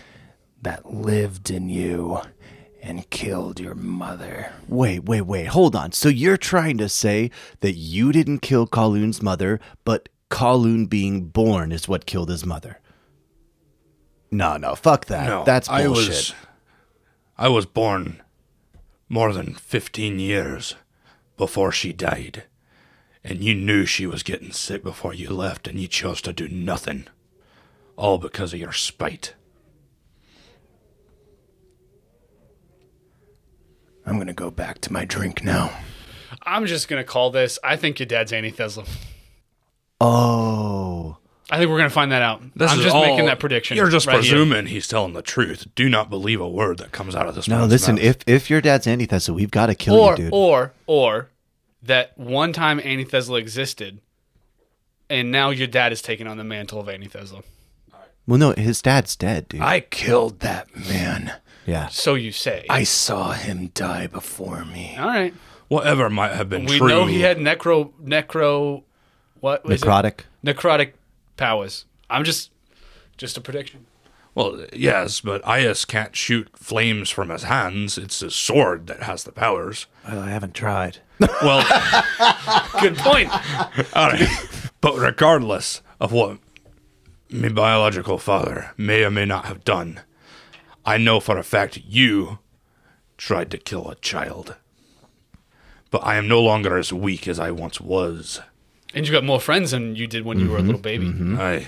that 0.63 0.93
lived 0.93 1.49
in 1.49 1.69
you 1.69 2.21
and 2.81 3.09
killed 3.09 3.59
your 3.59 3.75
mother. 3.75 4.51
Wait, 4.67 5.05
wait, 5.05 5.21
wait. 5.21 5.47
Hold 5.47 5.75
on. 5.75 5.91
So 5.93 6.09
you're 6.09 6.37
trying 6.37 6.77
to 6.79 6.89
say 6.89 7.31
that 7.61 7.73
you 7.73 8.11
didn't 8.11 8.39
kill 8.39 8.67
Kowloon's 8.67 9.21
mother, 9.21 9.59
but 9.85 10.09
Kowloon 10.29 10.89
being 10.89 11.25
born 11.27 11.71
is 11.71 11.87
what 11.87 12.05
killed 12.05 12.29
his 12.29 12.45
mother? 12.45 12.79
No, 14.31 14.57
no. 14.57 14.75
Fuck 14.75 15.05
that. 15.05 15.27
No, 15.27 15.43
That's 15.45 15.69
I 15.69 15.85
bullshit. 15.85 16.09
was, 16.09 16.33
I 17.37 17.47
was 17.49 17.65
born 17.65 18.21
more 19.07 19.31
than 19.31 19.53
15 19.53 20.19
years 20.19 20.75
before 21.37 21.71
she 21.71 21.93
died. 21.93 22.43
And 23.23 23.41
you 23.41 23.55
knew 23.55 23.85
she 23.85 24.05
was 24.05 24.23
getting 24.23 24.51
sick 24.51 24.83
before 24.83 25.13
you 25.13 25.29
left, 25.29 25.67
and 25.67 25.79
you 25.79 25.87
chose 25.87 26.21
to 26.23 26.33
do 26.33 26.49
nothing. 26.49 27.07
All 27.95 28.17
because 28.17 28.53
of 28.53 28.59
your 28.59 28.73
spite. 28.73 29.35
I'm 34.05 34.17
gonna 34.17 34.33
go 34.33 34.51
back 34.51 34.79
to 34.81 34.93
my 34.93 35.05
drink 35.05 35.43
now. 35.43 35.71
I'm 36.43 36.65
just 36.65 36.87
gonna 36.87 37.03
call 37.03 37.29
this. 37.31 37.57
I 37.63 37.75
think 37.77 37.99
your 37.99 38.05
dad's 38.05 38.31
Antithesla. 38.31 38.87
Oh. 40.01 41.17
I 41.49 41.57
think 41.57 41.69
we're 41.69 41.77
gonna 41.77 41.89
find 41.89 42.11
that 42.11 42.21
out. 42.21 42.41
This 42.55 42.71
I'm 42.71 42.79
just 42.79 42.95
all- 42.95 43.05
making 43.05 43.25
that 43.25 43.39
prediction. 43.39 43.77
You're 43.77 43.89
just 43.89 44.07
right 44.07 44.13
here. 44.13 44.21
presuming 44.21 44.65
he's 44.67 44.87
telling 44.87 45.13
the 45.13 45.21
truth. 45.21 45.67
Do 45.75 45.87
not 45.89 46.09
believe 46.09 46.41
a 46.41 46.47
word 46.49 46.77
that 46.79 46.91
comes 46.91 47.15
out 47.15 47.27
of 47.27 47.35
this 47.35 47.47
No, 47.47 47.59
man's 47.59 47.71
listen, 47.71 47.95
mouth. 47.95 48.03
if 48.03 48.17
if 48.27 48.49
your 48.49 48.61
dad's 48.61 48.87
Antithesla, 48.87 49.33
we've 49.35 49.51
got 49.51 49.67
to 49.67 49.75
kill 49.75 49.95
or 49.95 50.11
you, 50.11 50.17
dude. 50.17 50.29
or 50.33 50.73
or 50.87 51.29
that 51.81 52.17
one 52.17 52.53
time 52.53 52.79
Antithesla 52.79 53.39
existed, 53.39 53.99
and 55.09 55.31
now 55.31 55.49
your 55.51 55.67
dad 55.67 55.91
is 55.91 56.01
taking 56.01 56.27
on 56.27 56.37
the 56.37 56.43
mantle 56.43 56.79
of 56.79 56.87
Antithesla. 56.87 57.43
well, 58.25 58.39
no, 58.39 58.51
his 58.53 58.81
dad's 58.81 59.15
dead, 59.15 59.47
dude. 59.49 59.61
I 59.61 59.81
killed 59.81 60.39
that 60.39 60.75
man. 60.75 61.33
Yeah. 61.65 61.87
So 61.87 62.15
you 62.15 62.31
say. 62.31 62.65
I 62.69 62.83
saw 62.83 63.31
him 63.31 63.67
die 63.73 64.07
before 64.07 64.65
me. 64.65 64.95
All 64.97 65.07
right. 65.07 65.33
whatever 65.67 66.09
might 66.09 66.33
have 66.33 66.49
been 66.49 66.65
We 66.65 66.77
true. 66.77 66.87
know 66.87 67.05
he 67.05 67.21
had 67.21 67.37
necro 67.37 67.91
necro 68.03 68.83
what 69.39 69.65
was 69.65 69.81
Necrotic. 69.81 70.05
it? 70.05 70.25
necrotic 70.57 70.91
powers. 71.37 71.85
I'm 72.09 72.23
just 72.23 72.51
just 73.17 73.37
a 73.37 73.41
prediction. 73.41 73.85
Well, 74.35 74.65
yes, 74.73 75.21
but 75.21 75.43
Ias 75.43 75.85
can't 75.87 76.15
shoot 76.15 76.49
flames 76.55 77.11
from 77.11 77.29
his 77.29 77.43
hands. 77.43 77.99
It's 77.99 78.21
his 78.21 78.33
sword 78.33 78.87
that 78.87 79.03
has 79.03 79.23
the 79.25 79.31
powers. 79.31 79.85
Well, 80.07 80.19
I 80.21 80.29
haven't 80.29 80.53
tried. 80.55 80.97
Well, 81.41 81.63
Good 82.81 82.97
point. 82.97 83.29
all 83.95 84.09
right. 84.09 84.27
But 84.81 84.97
regardless 84.97 85.81
of 86.01 86.11
what 86.11 86.39
my 87.29 87.49
biological 87.49 88.17
father 88.17 88.71
may 88.77 89.03
or 89.03 89.11
may 89.11 89.25
not 89.25 89.45
have 89.45 89.63
done, 89.63 90.01
I 90.85 90.97
know 90.97 91.19
for 91.19 91.37
a 91.37 91.43
fact 91.43 91.81
you 91.85 92.39
tried 93.17 93.51
to 93.51 93.57
kill 93.57 93.89
a 93.89 93.95
child. 93.95 94.55
But 95.91 96.05
I 96.05 96.15
am 96.15 96.27
no 96.27 96.41
longer 96.41 96.77
as 96.77 96.91
weak 96.91 97.27
as 97.27 97.39
I 97.39 97.51
once 97.51 97.79
was. 97.79 98.41
and 98.93 99.05
you 99.05 99.11
got 99.11 99.23
more 99.23 99.39
friends 99.39 99.71
than 99.71 99.95
you 99.95 100.07
did 100.07 100.25
when 100.25 100.39
you 100.39 100.49
were 100.49 100.57
a 100.57 100.61
little 100.61 100.75
mm-hmm. 100.75 100.81
baby. 100.81 101.05
Mm-hmm. 101.05 101.39
I 101.39 101.67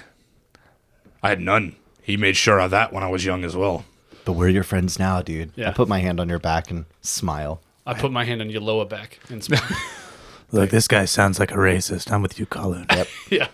I 1.21 1.29
had 1.29 1.39
none. 1.39 1.75
He 2.01 2.17
made 2.17 2.35
sure 2.35 2.59
of 2.59 2.71
that 2.71 2.93
when 2.93 3.03
I 3.03 3.09
was 3.09 3.25
young 3.25 3.43
as 3.43 3.55
well. 3.55 3.85
But 4.25 4.33
we're 4.33 4.49
your 4.49 4.63
friends 4.63 4.99
now, 4.99 5.21
dude. 5.21 5.51
Yeah. 5.55 5.69
I 5.69 5.73
put 5.73 5.87
my 5.87 5.99
hand 5.99 6.19
on 6.19 6.29
your 6.29 6.39
back 6.39 6.69
and 6.69 6.85
smile. 7.01 7.61
I 7.85 7.93
put 7.93 8.11
my 8.11 8.25
hand 8.25 8.41
on 8.41 8.49
your 8.49 8.61
lower 8.61 8.85
back 8.85 9.19
and 9.29 9.43
smile. 9.43 9.61
Look, 10.51 10.69
this 10.69 10.87
guy 10.87 11.05
sounds 11.05 11.39
like 11.39 11.51
a 11.51 11.55
racist. 11.55 12.11
I'm 12.11 12.21
with 12.21 12.39
you, 12.39 12.45
Colin. 12.45 12.85
Yep. 12.91 13.07
yeah. 13.29 13.47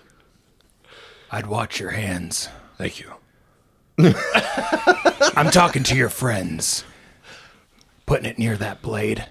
I'd 1.31 1.47
watch 1.47 1.79
your 1.79 1.91
hands. 1.91 2.49
Thank 2.77 2.99
you. 2.99 3.13
I'm 5.35 5.51
talking 5.51 5.83
to 5.83 5.95
your 5.95 6.09
friends. 6.09 6.83
Putting 8.05 8.25
it 8.25 8.39
near 8.39 8.57
that 8.57 8.81
blade 8.81 9.27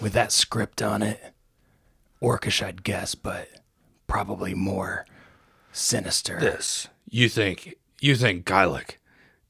with 0.00 0.12
that 0.14 0.32
script 0.32 0.82
on 0.82 1.02
it. 1.02 1.34
Orcish, 2.22 2.64
I'd 2.64 2.82
guess, 2.82 3.14
but 3.14 3.48
probably 4.06 4.54
more 4.54 5.06
sinister. 5.72 6.38
This. 6.40 6.88
You 7.08 7.28
think 7.28 7.76
you 8.00 8.16
think 8.16 8.44
Gaelic 8.44 9.00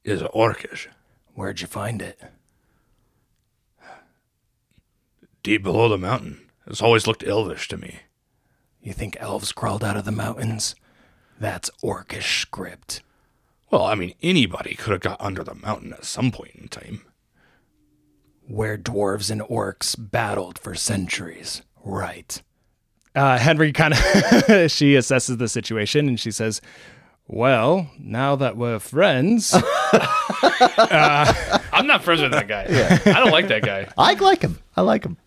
is 0.03 0.21
orcish. 0.21 0.87
Where'd 1.33 1.61
you 1.61 1.67
find 1.67 2.01
it? 2.01 2.19
Deep 5.43 5.63
below 5.63 5.89
the 5.89 5.97
mountain. 5.97 6.41
It's 6.67 6.81
always 6.81 7.07
looked 7.07 7.23
elvish 7.23 7.67
to 7.69 7.77
me. 7.77 8.01
You 8.81 8.93
think 8.93 9.17
elves 9.19 9.51
crawled 9.51 9.83
out 9.83 9.97
of 9.97 10.05
the 10.05 10.11
mountains? 10.11 10.75
That's 11.39 11.69
orcish 11.83 12.41
script. 12.41 13.01
Well, 13.71 13.83
I 13.85 13.95
mean, 13.95 14.13
anybody 14.21 14.75
could 14.75 14.91
have 14.91 15.01
got 15.01 15.19
under 15.21 15.43
the 15.43 15.55
mountain 15.55 15.93
at 15.93 16.03
some 16.05 16.31
point 16.31 16.51
in 16.55 16.67
time. 16.67 17.01
Where 18.47 18.77
dwarves 18.77 19.31
and 19.31 19.41
orcs 19.41 19.95
battled 19.97 20.59
for 20.59 20.75
centuries. 20.75 21.61
Right. 21.83 22.41
Uh, 23.15 23.37
Henry 23.37 23.71
kind 23.71 23.93
of 23.93 23.99
she 24.71 24.95
assesses 24.95 25.37
the 25.37 25.47
situation 25.47 26.07
and 26.07 26.19
she 26.19 26.31
says, 26.31 26.61
"Well, 27.27 27.89
now 27.99 28.35
that 28.37 28.55
we're 28.57 28.79
friends, 28.79 29.53
I'm 30.73 31.87
not 31.87 32.03
friends 32.03 32.21
with 32.21 32.31
that 32.31 32.47
guy. 32.47 32.65
I 33.05 33.19
don't 33.19 33.31
like 33.31 33.47
that 33.49 33.63
guy. 33.63 33.87
I 33.97 34.13
like 34.15 34.41
him. 34.41 34.59
I 34.75 34.81
like 34.81 35.03
him. 35.03 35.17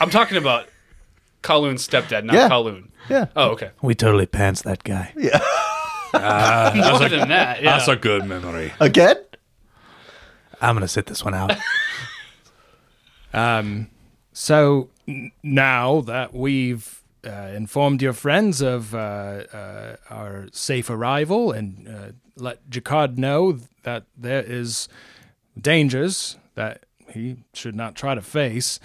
I'm 0.00 0.10
talking 0.10 0.36
about 0.38 0.68
Kowloon's 1.42 1.86
stepdad, 1.86 2.24
not 2.24 2.34
Yeah. 2.34 2.48
Kowloon. 2.48 2.88
Yeah. 3.08 3.26
Oh, 3.36 3.50
okay. 3.50 3.70
We 3.82 3.94
totally 3.94 4.26
pants 4.26 4.62
that 4.62 4.82
guy. 4.82 5.12
More 6.12 7.08
than 7.08 7.28
that. 7.28 7.62
Yeah. 7.62 7.76
That's 7.76 7.88
a 7.88 7.96
good 7.96 8.24
memory. 8.24 8.72
Again? 8.80 9.16
I'm 10.60 10.74
gonna 10.74 10.88
sit 10.88 11.06
this 11.06 11.24
one 11.24 11.34
out. 11.34 11.52
Um, 13.34 13.88
so 14.32 14.88
n- 15.06 15.30
now 15.42 16.00
that 16.02 16.32
we've 16.32 17.02
uh, 17.26 17.30
informed 17.54 18.00
your 18.00 18.14
friends 18.14 18.62
of 18.62 18.94
uh, 18.94 18.98
uh, 19.52 19.96
our 20.08 20.46
safe 20.52 20.88
arrival 20.88 21.52
and 21.52 21.86
uh, 21.86 22.12
let 22.36 22.70
Jacquard 22.70 23.18
know 23.18 23.58
that 23.82 24.04
there 24.16 24.42
is 24.42 24.88
dangers 25.60 26.38
that 26.54 26.84
he 27.12 27.36
should 27.52 27.74
not 27.74 27.94
try 27.94 28.14
to 28.14 28.22
face, 28.22 28.80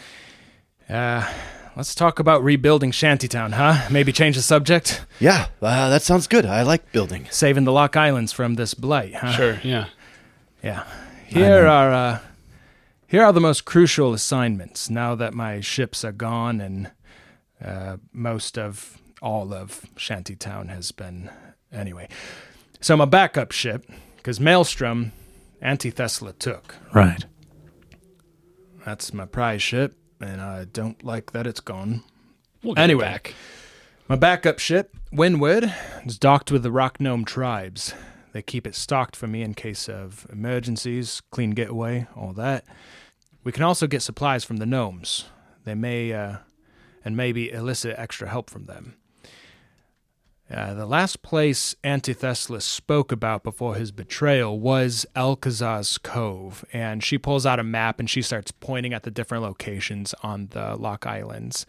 uh, 0.89 1.31
let's 1.75 1.95
talk 1.95 2.19
about 2.19 2.43
rebuilding 2.43 2.91
Shantytown, 2.91 3.53
huh? 3.53 3.87
Maybe 3.89 4.11
change 4.11 4.35
the 4.35 4.41
subject? 4.41 5.05
Yeah, 5.19 5.47
uh, 5.61 5.89
that 5.89 6.01
sounds 6.01 6.27
good. 6.27 6.45
I 6.45 6.63
like 6.63 6.91
building. 6.91 7.27
Saving 7.31 7.63
the 7.63 7.71
Lock 7.71 7.95
Islands 7.95 8.31
from 8.33 8.55
this 8.55 8.73
blight, 8.73 9.15
huh? 9.15 9.31
sure. 9.31 9.59
Yeah. 9.63 9.87
Yeah. 10.63 10.85
Here 11.27 11.65
are 11.65 11.91
uh, 11.93 12.19
here 13.07 13.23
are 13.23 13.33
the 13.33 13.39
most 13.41 13.65
crucial 13.65 14.13
assignments. 14.13 14.89
Now 14.89 15.15
that 15.15 15.33
my 15.33 15.61
ships 15.61 16.03
are 16.03 16.11
gone 16.11 16.59
and 16.61 16.91
uh, 17.63 17.97
most 18.11 18.57
of 18.57 18.97
all 19.21 19.53
of 19.53 19.85
Shantytown 19.95 20.69
has 20.69 20.91
been 20.91 21.29
anyway. 21.71 22.09
So 22.79 22.97
my 22.97 23.05
backup 23.05 23.51
ship, 23.51 23.85
because 24.17 24.39
Maelstrom, 24.39 25.11
Anti-Thesla 25.61 26.37
took. 26.39 26.75
right. 26.93 27.25
That's 28.83 29.13
my 29.13 29.25
prize 29.25 29.61
ship, 29.61 29.95
and 30.21 30.41
I 30.41 30.65
don't 30.65 31.03
like 31.03 31.31
that 31.31 31.47
it's 31.47 31.59
gone. 31.59 32.03
We'll 32.63 32.77
Anyway. 32.77 33.03
back. 33.05 33.33
My 34.07 34.15
backup 34.15 34.59
ship, 34.59 34.95
Windward, 35.11 35.73
is 36.05 36.17
docked 36.19 36.51
with 36.51 36.63
the 36.63 36.71
Rock 36.71 36.99
Gnome 36.99 37.25
tribes. 37.25 37.93
They 38.33 38.41
keep 38.41 38.65
it 38.67 38.75
stocked 38.75 39.15
for 39.15 39.27
me 39.27 39.41
in 39.41 39.53
case 39.53 39.89
of 39.89 40.25
emergencies, 40.31 41.21
clean 41.31 41.51
getaway, 41.51 42.07
all 42.15 42.33
that. 42.33 42.65
We 43.43 43.51
can 43.51 43.63
also 43.63 43.87
get 43.87 44.01
supplies 44.01 44.43
from 44.43 44.57
the 44.57 44.65
gnomes. 44.65 45.25
They 45.63 45.75
may, 45.75 46.13
uh, 46.13 46.37
and 47.03 47.17
maybe 47.17 47.51
elicit 47.51 47.95
extra 47.97 48.29
help 48.29 48.49
from 48.49 48.65
them. 48.65 48.95
Uh, 50.51 50.73
the 50.73 50.85
last 50.85 51.21
place 51.21 51.75
Antithesla 51.81 52.61
spoke 52.61 53.11
about 53.11 53.41
before 53.41 53.75
his 53.75 53.91
betrayal 53.91 54.59
was 54.59 55.05
Alcazar's 55.15 55.97
Cove, 55.97 56.65
and 56.73 57.01
she 57.01 57.17
pulls 57.17 57.45
out 57.45 57.59
a 57.59 57.63
map 57.63 58.01
and 58.01 58.09
she 58.09 58.21
starts 58.21 58.51
pointing 58.51 58.93
at 58.93 59.03
the 59.03 59.11
different 59.11 59.43
locations 59.43 60.13
on 60.23 60.47
the 60.47 60.75
Lock 60.75 61.05
Islands. 61.07 61.65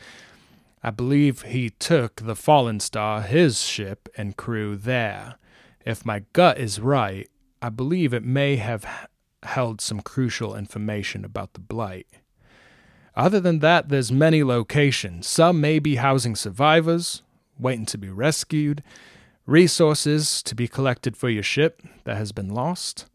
I 0.82 0.90
believe 0.90 1.42
he 1.42 1.70
took 1.70 2.16
the 2.16 2.34
Fallen 2.34 2.80
Star, 2.80 3.22
his 3.22 3.60
ship, 3.60 4.08
and 4.16 4.36
crew 4.36 4.74
there. 4.74 5.36
If 5.86 6.04
my 6.04 6.24
gut 6.32 6.58
is 6.58 6.80
right, 6.80 7.30
I 7.60 7.68
believe 7.68 8.12
it 8.12 8.24
may 8.24 8.56
have 8.56 9.08
held 9.44 9.80
some 9.80 10.00
crucial 10.00 10.56
information 10.56 11.24
about 11.24 11.52
the 11.52 11.60
Blight. 11.60 12.08
Other 13.14 13.38
than 13.38 13.60
that, 13.60 13.90
there's 13.90 14.10
many 14.10 14.42
locations. 14.42 15.28
Some 15.28 15.60
may 15.60 15.78
be 15.78 15.96
housing 15.96 16.34
survivors, 16.34 17.22
waiting 17.62 17.86
to 17.86 17.98
be 17.98 18.08
rescued, 18.08 18.82
resources 19.46 20.42
to 20.42 20.54
be 20.54 20.68
collected 20.68 21.16
for 21.16 21.28
your 21.28 21.42
ship 21.42 21.82
that 22.04 22.16
has 22.16 22.32
been 22.32 22.48
lost, 22.48 23.06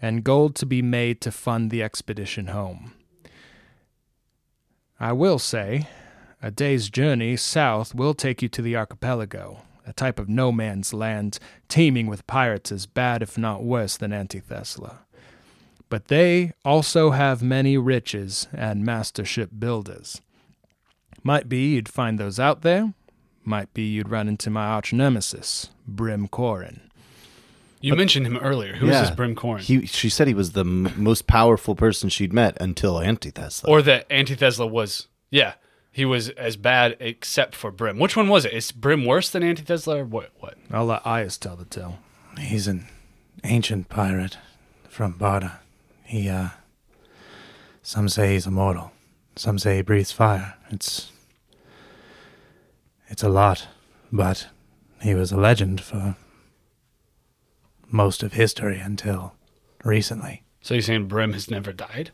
and 0.00 0.24
gold 0.24 0.54
to 0.56 0.66
be 0.66 0.82
made 0.82 1.20
to 1.20 1.30
fund 1.30 1.70
the 1.70 1.82
expedition 1.82 2.48
home. 2.48 2.92
I 4.98 5.12
will 5.12 5.38
say, 5.38 5.88
a 6.42 6.50
day's 6.50 6.90
journey 6.90 7.36
south 7.36 7.94
will 7.94 8.14
take 8.14 8.42
you 8.42 8.48
to 8.48 8.62
the 8.62 8.76
archipelago, 8.76 9.62
a 9.86 9.92
type 9.92 10.18
of 10.18 10.28
no 10.28 10.52
man's 10.52 10.92
land 10.92 11.38
teeming 11.68 12.06
with 12.06 12.26
pirates 12.26 12.72
as 12.72 12.86
bad, 12.86 13.22
if 13.22 13.38
not 13.38 13.62
worse, 13.62 13.96
than 13.96 14.10
Antithesla. 14.10 14.98
But 15.88 16.08
they 16.08 16.52
also 16.64 17.10
have 17.10 17.42
many 17.42 17.76
riches 17.76 18.48
and 18.52 18.84
master 18.84 19.24
ship 19.24 19.50
builders. 19.58 20.20
Might 21.22 21.48
be 21.48 21.74
you'd 21.74 21.88
find 21.88 22.18
those 22.18 22.40
out 22.40 22.62
there, 22.62 22.94
might 23.44 23.72
be 23.74 23.82
you'd 23.82 24.08
run 24.08 24.28
into 24.28 24.50
my 24.50 24.64
arch 24.66 24.92
nemesis, 24.92 25.68
Brim 25.86 26.28
Corin. 26.28 26.80
You 27.80 27.96
mentioned 27.96 28.26
him 28.26 28.36
earlier. 28.36 28.74
Who 28.76 28.86
is 28.86 28.92
Yeah. 28.92 29.00
this 29.02 29.10
Brim 29.10 29.34
Corin? 29.34 29.62
He, 29.62 29.86
she 29.86 30.08
said 30.08 30.28
he 30.28 30.34
was 30.34 30.52
the 30.52 30.60
m- 30.60 30.92
most 30.96 31.26
powerful 31.26 31.74
person 31.74 32.08
she'd 32.08 32.32
met 32.32 32.56
until 32.60 32.94
Antithesla. 32.94 33.68
or 33.68 33.82
that 33.82 34.08
Antithesla 34.08 34.70
was, 34.70 35.08
yeah, 35.30 35.54
he 35.90 36.04
was 36.04 36.28
as 36.30 36.56
bad 36.56 36.96
except 37.00 37.56
for 37.56 37.70
Brim. 37.72 37.98
Which 37.98 38.16
one 38.16 38.28
was 38.28 38.44
it? 38.44 38.52
Is 38.52 38.70
Brim 38.70 39.04
worse 39.04 39.28
than 39.30 39.42
Antithesla 39.42 39.98
or 39.98 40.04
what? 40.04 40.30
What? 40.38 40.56
I'll 40.70 40.86
let 40.86 41.02
Ias 41.02 41.38
tell 41.40 41.56
the 41.56 41.64
tale. 41.64 41.98
He's 42.38 42.68
an 42.68 42.86
ancient 43.44 43.88
pirate 43.88 44.38
from 44.88 45.14
Barda. 45.14 45.58
He, 46.04 46.28
uh, 46.28 46.50
some 47.82 48.08
say 48.08 48.34
he's 48.34 48.46
immortal. 48.46 48.92
Some 49.36 49.58
say 49.58 49.76
he 49.76 49.82
breathes 49.82 50.12
fire. 50.12 50.54
It's, 50.70 51.10
it's 53.12 53.22
a 53.22 53.28
lot, 53.28 53.68
but 54.10 54.48
he 55.02 55.14
was 55.14 55.30
a 55.30 55.36
legend 55.36 55.80
for 55.80 56.16
most 57.90 58.22
of 58.22 58.32
history 58.32 58.78
until 58.80 59.34
recently. 59.84 60.42
So 60.62 60.74
you're 60.74 60.82
saying 60.82 61.08
Brim 61.08 61.32
has 61.34 61.50
never 61.50 61.72
died? 61.72 62.10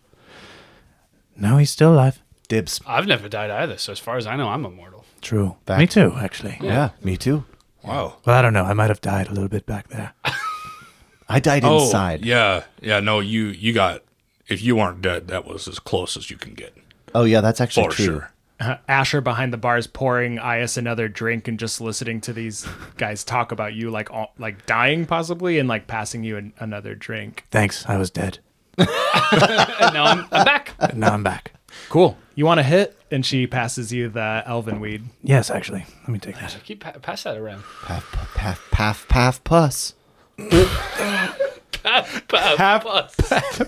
No, 1.36 1.56
he's 1.58 1.70
still 1.70 1.94
alive. 1.94 2.20
Dibs. 2.48 2.80
I've 2.86 3.06
never 3.06 3.28
died 3.28 3.50
either. 3.50 3.76
So 3.78 3.92
as 3.92 3.98
far 3.98 4.16
as 4.16 4.26
I 4.26 4.34
know, 4.36 4.48
I'm 4.48 4.64
immortal. 4.64 5.04
True. 5.20 5.56
Back- 5.66 5.78
Me 5.78 5.86
too, 5.86 6.14
actually. 6.18 6.58
Yeah, 6.62 6.90
me 7.02 7.16
too. 7.16 7.44
Wow. 7.84 8.16
Well, 8.24 8.36
I 8.36 8.42
don't 8.42 8.52
know. 8.54 8.64
I 8.64 8.72
might 8.72 8.88
have 8.90 9.00
died 9.00 9.28
a 9.28 9.32
little 9.32 9.48
bit 9.48 9.66
back 9.66 9.88
there. 9.88 10.14
I 11.28 11.40
died 11.40 11.62
Oh, 11.64 11.84
inside. 11.84 12.24
yeah, 12.24 12.64
yeah. 12.80 13.00
No, 13.00 13.20
you 13.20 13.46
you 13.46 13.72
got. 13.72 14.02
If 14.48 14.62
you 14.62 14.76
weren't 14.76 15.02
dead, 15.02 15.28
that 15.28 15.44
was 15.46 15.68
as 15.68 15.78
close 15.78 16.16
as 16.16 16.30
you 16.30 16.38
can 16.38 16.54
get 16.54 16.74
Oh, 17.14 17.24
yeah, 17.24 17.42
that's 17.42 17.60
actually 17.60 17.84
for 17.88 17.92
true. 17.92 18.04
sure. 18.06 18.32
Asher 18.88 19.20
behind 19.20 19.52
the 19.52 19.56
bars 19.56 19.86
pouring 19.86 20.36
Ias 20.38 20.76
another 20.76 21.08
drink 21.08 21.48
and 21.48 21.58
just 21.58 21.80
listening 21.80 22.20
to 22.22 22.32
these 22.32 22.66
guys 22.96 23.24
talk 23.24 23.52
about 23.52 23.74
you 23.74 23.90
like 23.90 24.10
all, 24.10 24.32
like 24.38 24.66
dying 24.66 25.06
possibly 25.06 25.58
and 25.58 25.68
like 25.68 25.86
passing 25.86 26.24
you 26.24 26.36
an, 26.36 26.52
another 26.58 26.94
drink. 26.94 27.44
Thanks. 27.50 27.86
I 27.88 27.96
was 27.96 28.10
dead. 28.10 28.38
And 28.76 29.94
now 29.94 30.04
I'm, 30.04 30.26
I'm 30.32 30.44
back. 30.44 30.74
And 30.78 30.98
now 30.98 31.12
I'm 31.12 31.22
back. 31.22 31.52
Cool. 31.88 32.16
You 32.34 32.46
want 32.46 32.58
to 32.58 32.62
hit? 32.62 32.96
And 33.10 33.24
she 33.26 33.46
passes 33.46 33.92
you 33.92 34.08
the 34.08 34.42
elven 34.46 34.80
weed. 34.80 35.04
Yes, 35.22 35.50
actually. 35.50 35.86
Let 36.02 36.08
me 36.08 36.18
take 36.18 36.36
that. 36.36 36.56
Keep 36.64 36.80
pa- 36.80 36.92
pass 36.92 37.24
that 37.24 37.36
around. 37.36 37.62
Path, 37.82 38.04
path, 38.34 38.60
path, 38.70 39.08
path, 39.08 39.44
puss. 39.44 39.94
Half 41.84 42.86
us. 42.86 43.14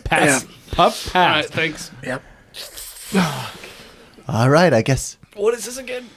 Pass. 0.04 0.44
Up. 0.44 0.50
Pass. 0.74 1.14
All 1.14 1.22
right, 1.22 1.46
thanks. 1.46 1.90
All 4.32 4.48
right, 4.48 4.72
I 4.72 4.82
guess. 4.82 5.16
What 5.34 5.54
is 5.54 5.64
this 5.64 5.76
again? 5.76 6.08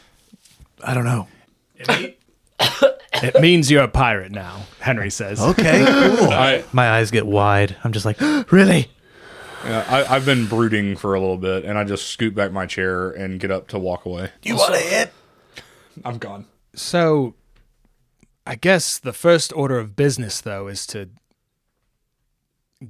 I 0.83 0.93
don't 0.93 1.03
know. 1.03 1.27
It 1.79 3.39
means 3.41 3.71
you're 3.71 3.81
a 3.83 3.87
pirate 3.87 4.31
now. 4.31 4.61
Henry 4.79 5.09
says. 5.09 5.41
Okay, 5.41 5.83
cool. 6.17 6.29
I, 6.29 6.63
My 6.73 6.91
eyes 6.91 7.09
get 7.09 7.25
wide. 7.25 7.75
I'm 7.83 7.91
just 7.91 8.05
like, 8.05 8.21
really? 8.51 8.91
yeah, 9.65 9.83
I 9.89 10.15
I've 10.15 10.27
been 10.27 10.45
brooding 10.45 10.95
for 10.95 11.15
a 11.15 11.19
little 11.19 11.37
bit, 11.37 11.65
and 11.65 11.75
I 11.75 11.85
just 11.85 12.05
scoot 12.05 12.35
back 12.35 12.51
my 12.51 12.67
chair 12.67 13.09
and 13.09 13.39
get 13.39 13.49
up 13.49 13.67
to 13.69 13.79
walk 13.79 14.05
away. 14.05 14.29
You 14.43 14.57
want 14.57 14.75
to 14.75 14.79
hit? 14.79 15.11
I'm 16.05 16.19
gone. 16.19 16.45
So, 16.75 17.33
I 18.45 18.53
guess 18.53 18.99
the 18.99 19.13
first 19.13 19.51
order 19.53 19.79
of 19.79 19.95
business, 19.95 20.39
though, 20.39 20.67
is 20.67 20.85
to 20.87 21.09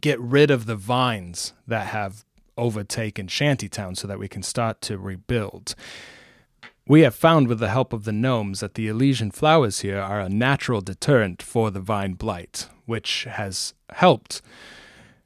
get 0.01 0.19
rid 0.19 0.51
of 0.51 0.65
the 0.65 0.75
vines 0.75 1.53
that 1.65 1.87
have 1.87 2.25
overtaken 2.57 3.27
Shantytown 3.27 3.95
so 3.95 4.07
that 4.07 4.19
we 4.19 4.27
can 4.27 4.43
start 4.43 4.81
to 4.81 4.97
rebuild. 4.97 5.75
We 6.87 7.01
have 7.01 7.15
found, 7.15 7.47
with 7.47 7.59
the 7.59 7.69
help 7.69 7.93
of 7.93 8.03
the 8.03 8.11
gnomes, 8.11 8.59
that 8.59 8.73
the 8.75 8.87
Elysian 8.89 9.31
flowers 9.31 9.79
here 9.79 9.99
are 9.99 10.19
a 10.19 10.27
natural 10.29 10.81
deterrent 10.81 11.41
for 11.41 11.71
the 11.71 11.79
vine 11.79 12.13
blight, 12.13 12.67
which 12.85 13.23
has 13.23 13.73
helped 13.93 14.41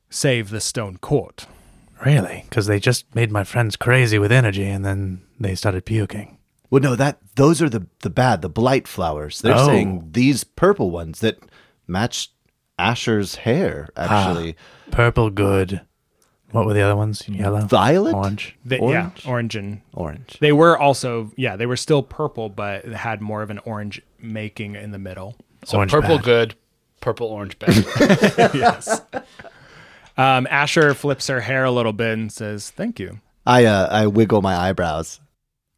save 0.09 0.49
the 0.51 0.61
stone 0.61 0.97
court. 0.97 1.47
Really? 2.05 2.45
Because 2.47 2.67
they 2.67 2.80
just 2.80 3.13
made 3.15 3.32
my 3.32 3.43
friends 3.43 3.75
crazy 3.75 4.19
with 4.19 4.32
energy 4.32 4.65
and 4.67 4.86
then 4.86 5.23
they 5.39 5.55
started 5.55 5.86
puking. 5.86 6.38
Well, 6.69 6.82
no, 6.82 6.95
that 6.95 7.17
those 7.36 7.61
are 7.61 7.69
the 7.69 7.88
the 8.01 8.09
bad, 8.11 8.41
the 8.41 8.49
blight 8.49 8.88
flowers. 8.88 9.41
They're 9.41 9.55
Oh. 9.55 9.65
saying 9.65 10.09
these 10.11 10.43
purple 10.43 10.91
ones 10.91 11.21
that 11.21 11.39
match 11.88 12.30
Asher's 12.78 13.36
hair. 13.36 13.88
Ah, 13.97 14.30
actually, 14.30 14.55
Purple, 14.91 15.32
good. 15.32 15.82
What 16.51 16.65
were 16.65 16.73
the 16.73 16.81
other 16.81 16.95
ones? 16.95 17.27
Yellow? 17.27 17.61
Violet? 17.61 18.13
Orange? 18.15 18.55
They, 18.63 18.79
Orange? 18.79 19.25
Yeah, 19.25 19.31
orange 19.31 19.55
and 19.55 19.81
orange. 19.93 20.37
They 20.39 20.53
were 20.53 20.77
also, 20.77 21.31
yeah, 21.35 21.57
they 21.57 21.65
were 21.65 21.75
still 21.75 22.01
purple, 22.01 22.47
but 22.47 22.85
it 22.85 22.93
had 22.93 23.21
more 23.21 23.41
of 23.41 23.49
an 23.49 23.59
orange 23.59 24.01
making 24.19 24.75
in 24.75 24.91
the 24.91 24.97
middle. 24.97 25.35
So 25.65 25.77
Orange 25.77 25.91
purple 25.91 26.17
bad. 26.17 26.25
good, 26.25 26.55
purple 27.01 27.27
orange 27.27 27.59
bad. 27.59 27.75
yes. 28.53 29.01
Um, 30.15 30.47
Asher 30.49 30.93
flips 30.93 31.27
her 31.27 31.41
hair 31.41 31.65
a 31.65 31.71
little 31.71 31.93
bit 31.93 32.13
and 32.13 32.31
says, 32.31 32.69
"Thank 32.71 32.99
you." 32.99 33.19
I 33.45 33.65
uh, 33.65 33.87
I 33.91 34.07
wiggle 34.07 34.41
my 34.41 34.55
eyebrows. 34.55 35.19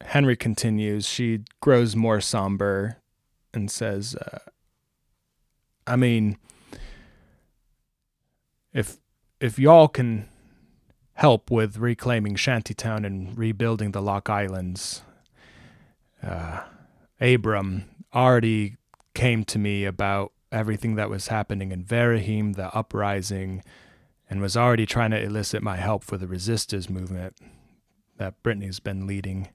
Henry 0.01 0.37
continues. 0.37 1.07
She 1.07 1.39
grows 1.61 1.95
more 1.95 2.21
somber 2.21 2.97
and 3.53 3.69
says, 3.71 4.15
uh, 4.15 4.39
"I 5.87 5.95
mean, 5.95 6.37
if 8.73 8.97
if 9.41 9.57
y'all 9.59 9.87
can 9.87 10.29
help 11.19 11.51
with 11.51 11.77
reclaiming 11.77 12.33
Shantytown 12.35 13.03
and 13.03 13.37
rebuilding 13.37 13.91
the 13.91 14.01
Lock 14.01 14.29
Islands, 14.29 15.01
uh, 16.23 16.61
Abram 17.19 17.89
already 18.15 18.77
came 19.13 19.43
to 19.43 19.59
me 19.59 19.83
about 19.83 20.31
everything 20.49 20.95
that 20.95 21.09
was 21.09 21.27
happening 21.27 21.73
in 21.73 21.83
Verahim, 21.83 22.55
the 22.55 22.73
uprising, 22.73 23.61
and 24.29 24.39
was 24.39 24.55
already 24.55 24.85
trying 24.85 25.11
to 25.11 25.21
elicit 25.21 25.61
my 25.61 25.75
help 25.75 26.05
for 26.05 26.17
the 26.17 26.25
resistors 26.25 26.89
movement 26.89 27.35
that 28.15 28.41
Brittany's 28.41 28.79
been 28.79 29.05
leading." 29.05 29.49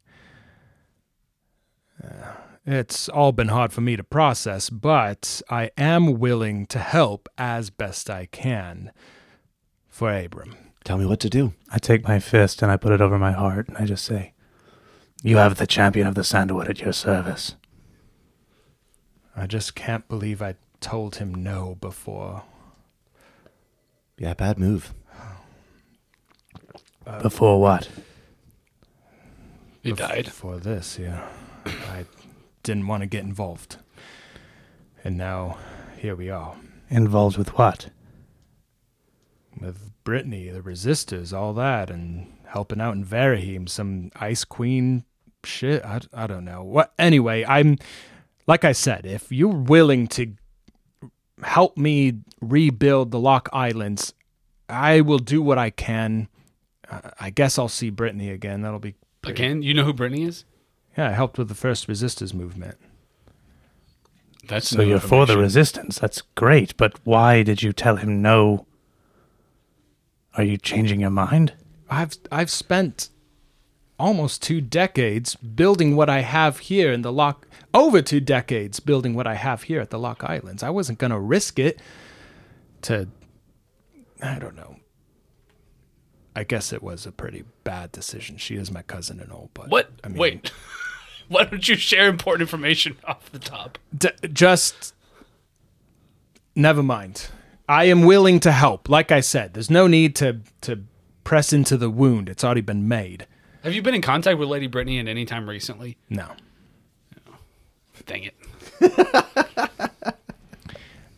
It's 2.66 3.08
all 3.08 3.32
been 3.32 3.48
hard 3.48 3.72
for 3.72 3.80
me 3.80 3.96
to 3.96 4.04
process, 4.04 4.68
but 4.68 5.40
I 5.48 5.70
am 5.78 6.18
willing 6.18 6.66
to 6.66 6.78
help 6.78 7.26
as 7.38 7.70
best 7.70 8.10
I 8.10 8.26
can 8.26 8.92
for 9.88 10.14
Abram. 10.14 10.73
Tell 10.84 10.98
me 10.98 11.06
what 11.06 11.20
to 11.20 11.30
do. 11.30 11.54
I 11.70 11.78
take 11.78 12.06
my 12.06 12.18
fist 12.18 12.60
and 12.60 12.70
I 12.70 12.76
put 12.76 12.92
it 12.92 13.00
over 13.00 13.18
my 13.18 13.32
heart 13.32 13.68
and 13.68 13.76
I 13.78 13.86
just 13.86 14.04
say, 14.04 14.34
You 15.22 15.38
have 15.38 15.56
the 15.56 15.66
champion 15.66 16.06
of 16.06 16.14
the 16.14 16.24
sandalwood 16.24 16.68
at 16.68 16.80
your 16.80 16.92
service. 16.92 17.56
I 19.34 19.46
just 19.46 19.74
can't 19.74 20.06
believe 20.08 20.42
I 20.42 20.56
told 20.80 21.16
him 21.16 21.34
no 21.34 21.76
before. 21.80 22.42
Yeah, 24.18 24.34
bad 24.34 24.58
move. 24.58 24.94
Uh, 27.06 27.20
before 27.20 27.60
what? 27.60 27.88
he 29.82 29.92
died. 29.92 30.26
Before 30.26 30.58
this, 30.58 30.98
yeah. 30.98 31.26
I 31.66 32.06
didn't 32.62 32.86
want 32.86 33.02
to 33.02 33.06
get 33.06 33.24
involved. 33.24 33.76
And 35.02 35.18
now 35.18 35.58
here 35.98 36.14
we 36.14 36.30
are. 36.30 36.56
Involved 36.88 37.36
with 37.36 37.58
what? 37.58 37.90
With 39.64 39.90
Brittany, 40.04 40.48
the 40.50 40.60
resistors, 40.60 41.32
all 41.32 41.54
that, 41.54 41.88
and 41.90 42.26
helping 42.46 42.80
out 42.80 42.94
in 42.94 43.04
Verahim, 43.04 43.68
some 43.68 44.10
Ice 44.16 44.44
Queen 44.44 45.04
shit. 45.44 45.82
I, 45.84 46.00
I 46.12 46.26
don't 46.26 46.44
know. 46.44 46.62
What 46.62 46.92
anyway, 46.98 47.44
I'm 47.46 47.78
like 48.46 48.64
I 48.64 48.72
said, 48.72 49.06
if 49.06 49.32
you're 49.32 49.48
willing 49.48 50.06
to 50.08 50.34
help 51.42 51.78
me 51.78 52.18
rebuild 52.42 53.10
the 53.10 53.18
Lock 53.18 53.48
Islands, 53.52 54.12
I 54.68 55.00
will 55.00 55.18
do 55.18 55.40
what 55.40 55.56
I 55.56 55.70
can. 55.70 56.28
Uh, 56.88 57.00
I 57.18 57.30
guess 57.30 57.58
I'll 57.58 57.68
see 57.68 57.88
Brittany 57.90 58.30
again. 58.30 58.60
That'll 58.60 58.78
be 58.78 58.94
pretty- 59.22 59.42
Again, 59.42 59.62
you 59.62 59.72
know 59.72 59.84
who 59.84 59.94
Brittany 59.94 60.24
is? 60.24 60.44
Yeah, 60.98 61.08
I 61.08 61.12
helped 61.12 61.38
with 61.38 61.48
the 61.48 61.54
first 61.54 61.88
resistors 61.88 62.34
movement. 62.34 62.76
That's 64.46 64.68
So 64.68 64.78
new 64.82 64.90
you're 64.90 65.00
for 65.00 65.24
the 65.24 65.38
resistance. 65.38 65.98
That's 65.98 66.20
great. 66.34 66.76
But 66.76 67.00
why 67.04 67.42
did 67.42 67.62
you 67.62 67.72
tell 67.72 67.96
him 67.96 68.20
no? 68.20 68.66
Are 70.36 70.42
you 70.44 70.56
changing 70.56 71.00
your 71.00 71.10
mind? 71.10 71.52
I've 71.88 72.16
I've 72.32 72.50
spent 72.50 73.10
almost 73.98 74.42
two 74.42 74.60
decades 74.60 75.36
building 75.36 75.94
what 75.94 76.10
I 76.10 76.20
have 76.20 76.58
here 76.58 76.92
in 76.92 77.02
the 77.02 77.12
Lock 77.12 77.46
over 77.72 78.02
two 78.02 78.20
decades 78.20 78.80
building 78.80 79.14
what 79.14 79.26
I 79.26 79.34
have 79.34 79.64
here 79.64 79.80
at 79.80 79.90
the 79.90 79.98
Lock 79.98 80.24
Islands. 80.24 80.62
I 80.62 80.70
wasn't 80.70 80.98
gonna 80.98 81.20
risk 81.20 81.58
it 81.58 81.80
to 82.82 83.08
I 84.22 84.38
don't 84.38 84.56
know. 84.56 84.76
I 86.36 86.42
guess 86.42 86.72
it 86.72 86.82
was 86.82 87.06
a 87.06 87.12
pretty 87.12 87.44
bad 87.62 87.92
decision. 87.92 88.38
She 88.38 88.56
is 88.56 88.70
my 88.72 88.82
cousin 88.82 89.20
and 89.20 89.30
all, 89.30 89.50
but 89.54 89.68
What? 89.70 89.90
I 90.02 90.08
mean, 90.08 90.18
Wait. 90.18 90.50
Why 91.28 91.44
don't 91.44 91.66
you 91.66 91.76
share 91.76 92.08
important 92.08 92.42
information 92.42 92.96
off 93.04 93.30
the 93.30 93.38
top? 93.38 93.78
D- 93.96 94.08
just 94.32 94.94
never 96.56 96.82
mind. 96.82 97.28
I 97.68 97.84
am 97.84 98.02
willing 98.02 98.40
to 98.40 98.52
help. 98.52 98.88
Like 98.88 99.10
I 99.10 99.20
said, 99.20 99.54
there's 99.54 99.70
no 99.70 99.86
need 99.86 100.14
to 100.16 100.40
to 100.62 100.84
press 101.24 101.52
into 101.52 101.76
the 101.76 101.90
wound. 101.90 102.28
It's 102.28 102.44
already 102.44 102.60
been 102.60 102.86
made. 102.86 103.26
Have 103.62 103.72
you 103.72 103.80
been 103.80 103.94
in 103.94 104.02
contact 104.02 104.38
with 104.38 104.48
Lady 104.48 104.66
Brittany 104.66 104.98
at 104.98 105.08
any 105.08 105.24
time 105.24 105.48
recently? 105.48 105.96
No. 106.10 106.32
Dang 108.04 108.24
it. 108.24 108.34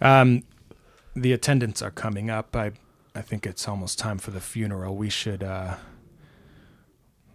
um, 0.01 0.45
the 1.17 1.33
attendants 1.33 1.83
are 1.83 1.91
coming 1.91 2.31
up. 2.31 2.55
I 2.55 2.73
I 3.15 3.23
think 3.23 3.47
it's 3.47 3.67
almost 3.67 3.99
time 3.99 4.19
for 4.19 4.31
the 4.31 4.41
funeral. 4.41 4.95
We 4.95 5.11
should 5.11 5.43
uh 5.43 5.77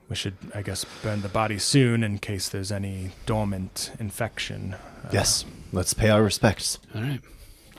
we 0.08 0.16
should 0.16 0.36
I 0.56 0.62
guess 0.62 0.86
burn 1.04 1.22
the 1.22 1.30
body 1.30 1.60
soon 1.60 2.04
in 2.04 2.20
case 2.20 2.48
there's 2.48 2.72
any 2.72 3.12
dormant 3.26 3.92
infection. 4.00 4.76
Yes, 5.12 5.44
let's 5.74 5.94
pay 5.94 6.10
our 6.10 6.24
respects. 6.24 6.80
All 6.96 7.02
right. 7.02 7.20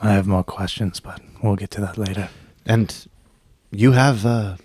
I 0.03 0.11
have 0.13 0.27
more 0.27 0.43
questions, 0.43 0.99
but 0.99 1.21
we'll 1.41 1.55
get 1.55 1.71
to 1.71 1.81
that 1.81 1.97
later. 1.97 2.29
And 2.65 3.07
you 3.71 3.93
have 3.93 4.25
uh 4.25 4.57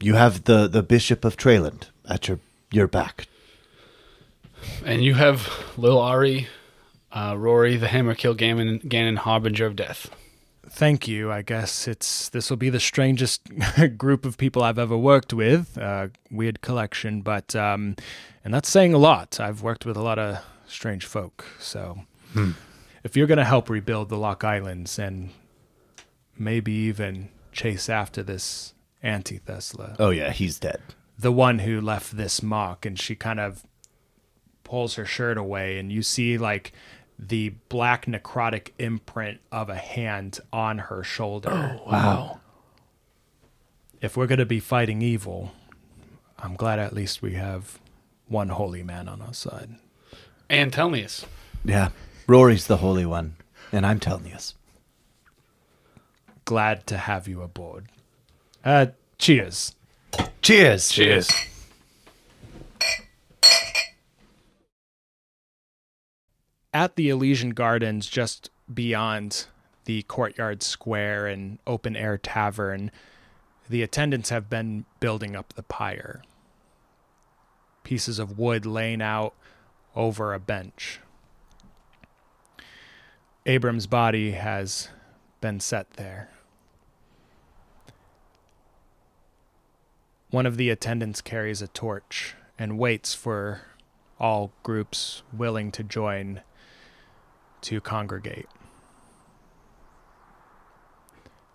you 0.00 0.14
have 0.14 0.44
the 0.44 0.68
the 0.68 0.82
Bishop 0.82 1.24
of 1.24 1.36
Trayland 1.36 1.88
at 2.08 2.28
your 2.28 2.38
your 2.70 2.86
back. 2.86 3.26
And 4.84 5.02
you 5.02 5.14
have 5.14 5.48
Lil 5.76 5.98
Ari, 5.98 6.46
uh, 7.10 7.34
Rory, 7.36 7.76
the 7.76 7.88
Hammer 7.88 8.14
Kill 8.14 8.34
Gammon, 8.34 8.78
Ganon, 8.80 9.16
Harbinger 9.18 9.66
of 9.66 9.74
Death. 9.76 10.10
Thank 10.68 11.08
you. 11.08 11.32
I 11.32 11.42
guess 11.42 11.88
it's 11.88 12.28
this 12.28 12.48
will 12.48 12.56
be 12.56 12.70
the 12.70 12.80
strangest 12.80 13.42
group 13.98 14.24
of 14.24 14.38
people 14.38 14.62
I've 14.62 14.78
ever 14.78 14.96
worked 14.96 15.32
with. 15.32 15.76
Uh, 15.76 16.08
weird 16.30 16.60
collection, 16.60 17.22
but 17.22 17.56
um, 17.56 17.96
and 18.44 18.52
that's 18.54 18.68
saying 18.68 18.94
a 18.94 18.98
lot. 18.98 19.40
I've 19.40 19.62
worked 19.62 19.84
with 19.84 19.96
a 19.96 20.02
lot 20.02 20.18
of 20.18 20.38
strange 20.66 21.04
folk. 21.06 21.44
So, 21.58 22.04
if 23.04 23.16
you're 23.16 23.26
gonna 23.26 23.44
help 23.44 23.68
rebuild 23.70 24.08
the 24.08 24.16
Lock 24.16 24.44
Islands 24.44 24.98
and 24.98 25.30
maybe 26.38 26.72
even 26.72 27.28
chase 27.52 27.88
after 27.88 28.22
this 28.22 28.74
anti-Thesla, 29.02 29.96
Oh 29.98 30.10
yeah, 30.10 30.30
he's 30.32 30.58
dead. 30.58 30.80
the 31.18 31.32
one 31.32 31.60
who 31.60 31.80
left 31.80 32.16
this 32.16 32.42
mark, 32.42 32.86
and 32.86 32.98
she 32.98 33.14
kind 33.14 33.38
of 33.40 33.64
pulls 34.64 34.94
her 34.94 35.04
shirt 35.04 35.36
away, 35.36 35.78
and 35.78 35.92
you 35.92 36.02
see 36.02 36.38
like 36.38 36.72
the 37.18 37.50
black 37.68 38.06
necrotic 38.06 38.70
imprint 38.78 39.38
of 39.52 39.68
a 39.68 39.76
hand 39.76 40.40
on 40.52 40.78
her 40.78 41.04
shoulder. 41.04 41.50
Oh, 41.52 41.90
wow. 41.90 42.40
If 44.00 44.16
we're 44.16 44.26
going 44.26 44.40
to 44.40 44.46
be 44.46 44.58
fighting 44.58 45.02
evil, 45.02 45.52
I'm 46.38 46.56
glad 46.56 46.80
at 46.80 46.92
least 46.92 47.22
we 47.22 47.34
have 47.34 47.78
one 48.26 48.48
holy 48.48 48.82
man 48.82 49.08
on 49.08 49.22
our 49.22 49.34
side. 49.34 49.76
And 50.50 50.72
Telnius. 50.72 51.24
Yeah. 51.64 51.90
Rory's 52.26 52.66
the 52.66 52.78
holy 52.78 53.06
one, 53.06 53.36
and 53.72 53.84
I'm 53.84 54.00
Telnius. 54.00 54.54
Glad 56.44 56.86
to 56.88 56.96
have 56.96 57.28
you 57.28 57.42
aboard. 57.42 57.86
Uh, 58.64 58.86
cheers. 59.18 59.74
Cheers. 60.40 60.88
Cheers. 60.88 61.30
at 66.72 66.96
the 66.96 67.10
Elysian 67.10 67.50
Gardens, 67.50 68.08
just 68.08 68.50
beyond 68.72 69.46
the 69.84 70.02
courtyard 70.04 70.62
square 70.62 71.26
and 71.26 71.58
open 71.66 71.96
air 71.96 72.16
tavern, 72.16 72.90
the 73.68 73.82
attendants 73.82 74.30
have 74.30 74.48
been 74.48 74.84
building 75.00 75.36
up 75.36 75.52
the 75.52 75.62
pyre. 75.62 76.22
Pieces 77.84 78.18
of 78.18 78.38
wood 78.38 78.64
laying 78.64 79.02
out 79.02 79.34
over 79.94 80.32
a 80.32 80.40
bench. 80.40 81.00
Abram's 83.44 83.88
body 83.88 84.32
has 84.32 84.88
been 85.40 85.58
set 85.58 85.94
there. 85.94 86.30
One 90.30 90.46
of 90.46 90.56
the 90.56 90.70
attendants 90.70 91.20
carries 91.20 91.60
a 91.60 91.66
torch 91.66 92.36
and 92.56 92.78
waits 92.78 93.14
for 93.14 93.62
all 94.20 94.52
groups 94.62 95.24
willing 95.32 95.72
to 95.72 95.82
join 95.82 96.42
to 97.62 97.80
congregate. 97.80 98.48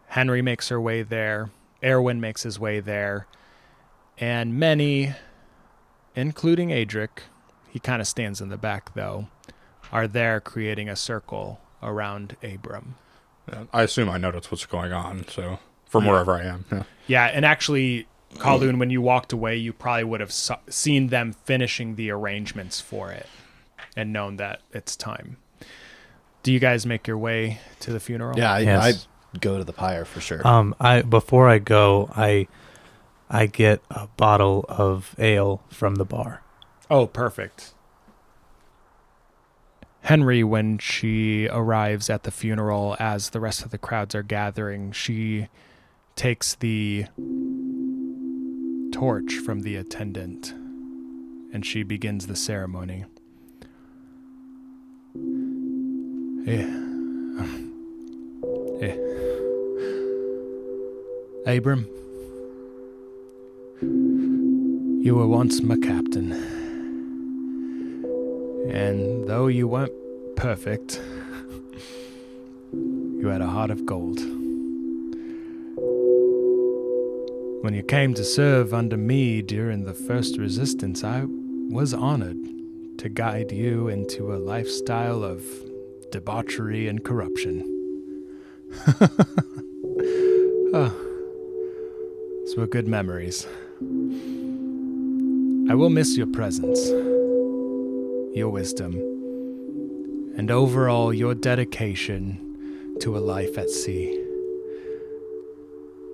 Henry 0.07 0.41
makes 0.41 0.67
her 0.67 0.81
way 0.81 1.03
there. 1.03 1.51
Erwin 1.81 2.19
makes 2.19 2.43
his 2.43 2.59
way 2.59 2.81
there. 2.81 3.27
And 4.17 4.59
many, 4.59 5.13
including 6.17 6.69
Adric, 6.69 7.21
he 7.69 7.79
kind 7.79 8.01
of 8.01 8.07
stands 8.07 8.41
in 8.41 8.49
the 8.49 8.57
back 8.57 8.93
though, 8.93 9.27
are 9.89 10.07
there 10.07 10.41
creating 10.41 10.89
a 10.89 10.95
circle 10.97 11.61
around 11.83 12.35
Abram. 12.43 12.95
I 13.73 13.83
assume 13.83 14.09
I 14.09 14.17
noticed 14.17 14.51
what's 14.51 14.65
going 14.65 14.91
on, 14.91 15.25
so 15.29 15.59
from 15.85 16.05
wherever 16.05 16.33
I 16.35 16.43
am. 16.43 16.65
Yeah. 16.71 16.83
Yeah, 17.07 17.25
and 17.25 17.45
actually, 17.45 18.07
Kowloon, 18.35 18.77
when 18.77 18.89
you 18.89 19.01
walked 19.01 19.31
away, 19.31 19.55
you 19.55 19.71
probably 19.71 20.03
would 20.03 20.19
have 20.19 20.33
so- 20.33 20.59
seen 20.69 21.07
them 21.07 21.31
finishing 21.31 21.95
the 21.95 22.11
arrangements 22.11 22.81
for 22.81 23.11
it 23.11 23.27
and 23.95 24.11
known 24.11 24.35
that 24.37 24.59
it's 24.73 24.95
time. 24.97 25.37
Do 26.43 26.51
you 26.51 26.59
guys 26.59 26.85
make 26.85 27.07
your 27.07 27.17
way 27.17 27.59
to 27.81 27.91
the 27.93 27.99
funeral? 28.01 28.37
Yeah, 28.37 28.51
I, 28.53 28.59
Yes. 28.59 29.07
I 29.33 29.37
go 29.39 29.57
to 29.57 29.63
the 29.63 29.73
pyre 29.73 30.03
for 30.05 30.19
sure. 30.21 30.45
Um, 30.45 30.75
I 30.79 31.01
before 31.01 31.47
I 31.49 31.59
go, 31.59 32.09
I 32.15 32.47
I 33.29 33.45
get 33.45 33.81
a 33.89 34.07
bottle 34.17 34.65
of 34.69 35.15
ale 35.17 35.61
from 35.69 35.95
the 35.95 36.05
bar. 36.05 36.41
Oh, 36.89 37.07
perfect. 37.07 37.73
Henry, 40.07 40.41
when 40.41 40.77
she 40.77 41.49
arrives 41.49 42.09
at 42.09 42.23
the 42.23 42.31
funeral, 42.31 42.95
as 42.97 43.31
the 43.31 43.41
rest 43.41 43.65
of 43.65 43.71
the 43.71 43.77
crowds 43.77 44.15
are 44.15 44.23
gathering, 44.23 44.93
she 44.93 45.49
takes 46.15 46.55
the 46.55 47.03
torch 48.93 49.33
from 49.33 49.63
the 49.63 49.75
attendant 49.75 50.53
and 51.51 51.65
she 51.65 51.83
begins 51.83 52.27
the 52.27 52.37
ceremony. 52.37 53.03
Yeah. 56.45 56.71
Yeah. 58.79 58.95
Abram, 61.57 61.83
you 65.03 65.15
were 65.17 65.27
once 65.27 65.61
my 65.61 65.75
captain. 65.75 66.56
And 68.69 69.27
though 69.27 69.47
you 69.47 69.67
weren't 69.67 69.93
perfect, 70.35 71.01
you 72.73 73.27
had 73.27 73.41
a 73.41 73.47
heart 73.47 73.71
of 73.71 73.85
gold. 73.85 74.19
When 77.63 77.73
you 77.73 77.83
came 77.83 78.13
to 78.13 78.23
serve 78.23 78.73
under 78.73 78.97
me 78.97 79.41
during 79.41 79.83
the 79.83 79.93
first 79.93 80.37
resistance, 80.37 81.03
I 81.03 81.25
was 81.69 81.93
honored 81.93 82.37
to 82.99 83.09
guide 83.09 83.51
you 83.51 83.87
into 83.87 84.33
a 84.33 84.37
lifestyle 84.37 85.23
of 85.23 85.43
debauchery 86.11 86.87
and 86.87 87.03
corruption. 87.03 87.63
oh, 90.73 90.93
these 92.45 92.55
were 92.55 92.67
good 92.67 92.87
memories. 92.87 93.47
I 95.69 95.75
will 95.75 95.89
miss 95.89 96.15
your 96.15 96.27
presence 96.27 96.89
your 98.37 98.49
wisdom, 98.49 98.93
and 100.37 100.51
overall 100.51 101.11
your 101.11 101.33
dedication 101.33 102.95
to 103.01 103.17
a 103.17 103.19
life 103.19 103.57
at 103.57 103.69
sea. 103.69 104.23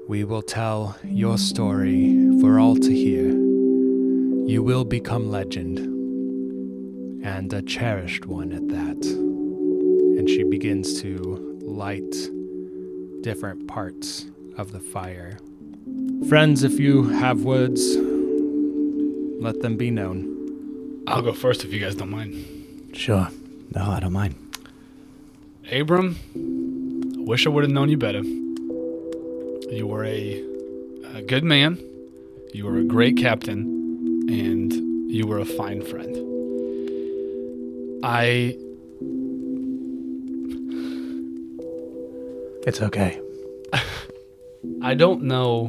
We 0.07 0.24
will 0.24 0.41
tell 0.41 0.97
your 1.03 1.38
story 1.38 2.39
for 2.39 2.59
all 2.59 2.78
to 2.78 2.93
hear. 2.93 3.30
You 4.47 4.63
will 4.63 4.86
become 4.86 5.30
legend, 5.30 5.80
and 7.26 7.51
a 7.53 7.61
cherished 7.61 8.26
one 8.26 8.51
at 8.53 8.67
that. 8.69 9.05
And 9.05 10.30
she 10.30 10.43
begins 10.43 11.01
to 11.01 11.59
light 11.61 12.15
different 13.21 13.67
parts 13.67 14.26
of 14.57 14.71
the 14.71 14.80
fire. 14.80 15.39
Friends, 16.30 16.63
if 16.63 16.80
you 16.80 17.03
have 17.09 17.43
words, 17.43 17.97
let 19.41 19.61
them 19.61 19.76
be 19.78 19.91
known. 19.91 20.43
I'll 21.14 21.22
go 21.22 21.32
first 21.32 21.64
if 21.64 21.72
you 21.72 21.80
guys 21.80 21.93
don't 21.93 22.09
mind. 22.09 22.89
Sure. 22.93 23.30
No, 23.76 23.91
I 23.91 23.99
don't 23.99 24.14
mind. 24.14 24.34
Abram, 25.72 26.18
I 27.20 27.22
wish 27.22 27.45
I 27.45 27.51
would 27.51 27.64
have 27.64 27.72
known 27.72 27.89
you 27.89 27.97
better. 27.97 28.24
You 28.24 29.86
were 29.86 30.03
a, 30.05 30.43
a 31.14 31.22
good 31.22 31.43
man, 31.43 31.78
you 32.51 32.66
were 32.66 32.78
a 32.78 32.84
great 32.84 33.16
captain, 33.16 33.59
and 34.28 34.74
you 35.11 35.28
were 35.28 35.38
a 35.38 35.45
fine 35.45 35.84
friend. 35.84 36.18
I 38.03 38.57
It's 42.66 42.82
okay. 42.82 43.22
I 44.82 44.95
don't 44.95 45.22
know 45.22 45.68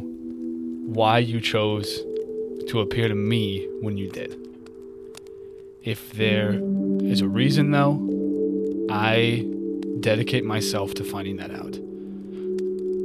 why 0.86 1.18
you 1.18 1.38
chose 1.38 2.00
to 2.68 2.80
appear 2.80 3.08
to 3.08 3.14
me 3.14 3.68
when 3.82 3.98
you 3.98 4.08
did. 4.08 4.43
If 5.84 6.12
there 6.14 6.58
is 7.02 7.20
a 7.20 7.28
reason, 7.28 7.70
though, 7.70 8.00
I 8.90 9.46
dedicate 10.00 10.42
myself 10.42 10.94
to 10.94 11.04
finding 11.04 11.36
that 11.36 11.50
out. 11.50 11.76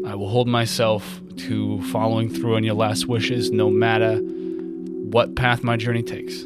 I 0.10 0.16
will 0.16 0.30
hold 0.30 0.48
myself 0.48 1.20
to 1.40 1.84
following 1.92 2.30
through 2.30 2.56
on 2.56 2.64
your 2.64 2.76
last 2.76 3.06
wishes 3.06 3.52
no 3.52 3.70
matter 3.70 4.16
what 4.16 5.36
path 5.36 5.62
my 5.62 5.76
journey 5.76 6.04
takes. 6.04 6.46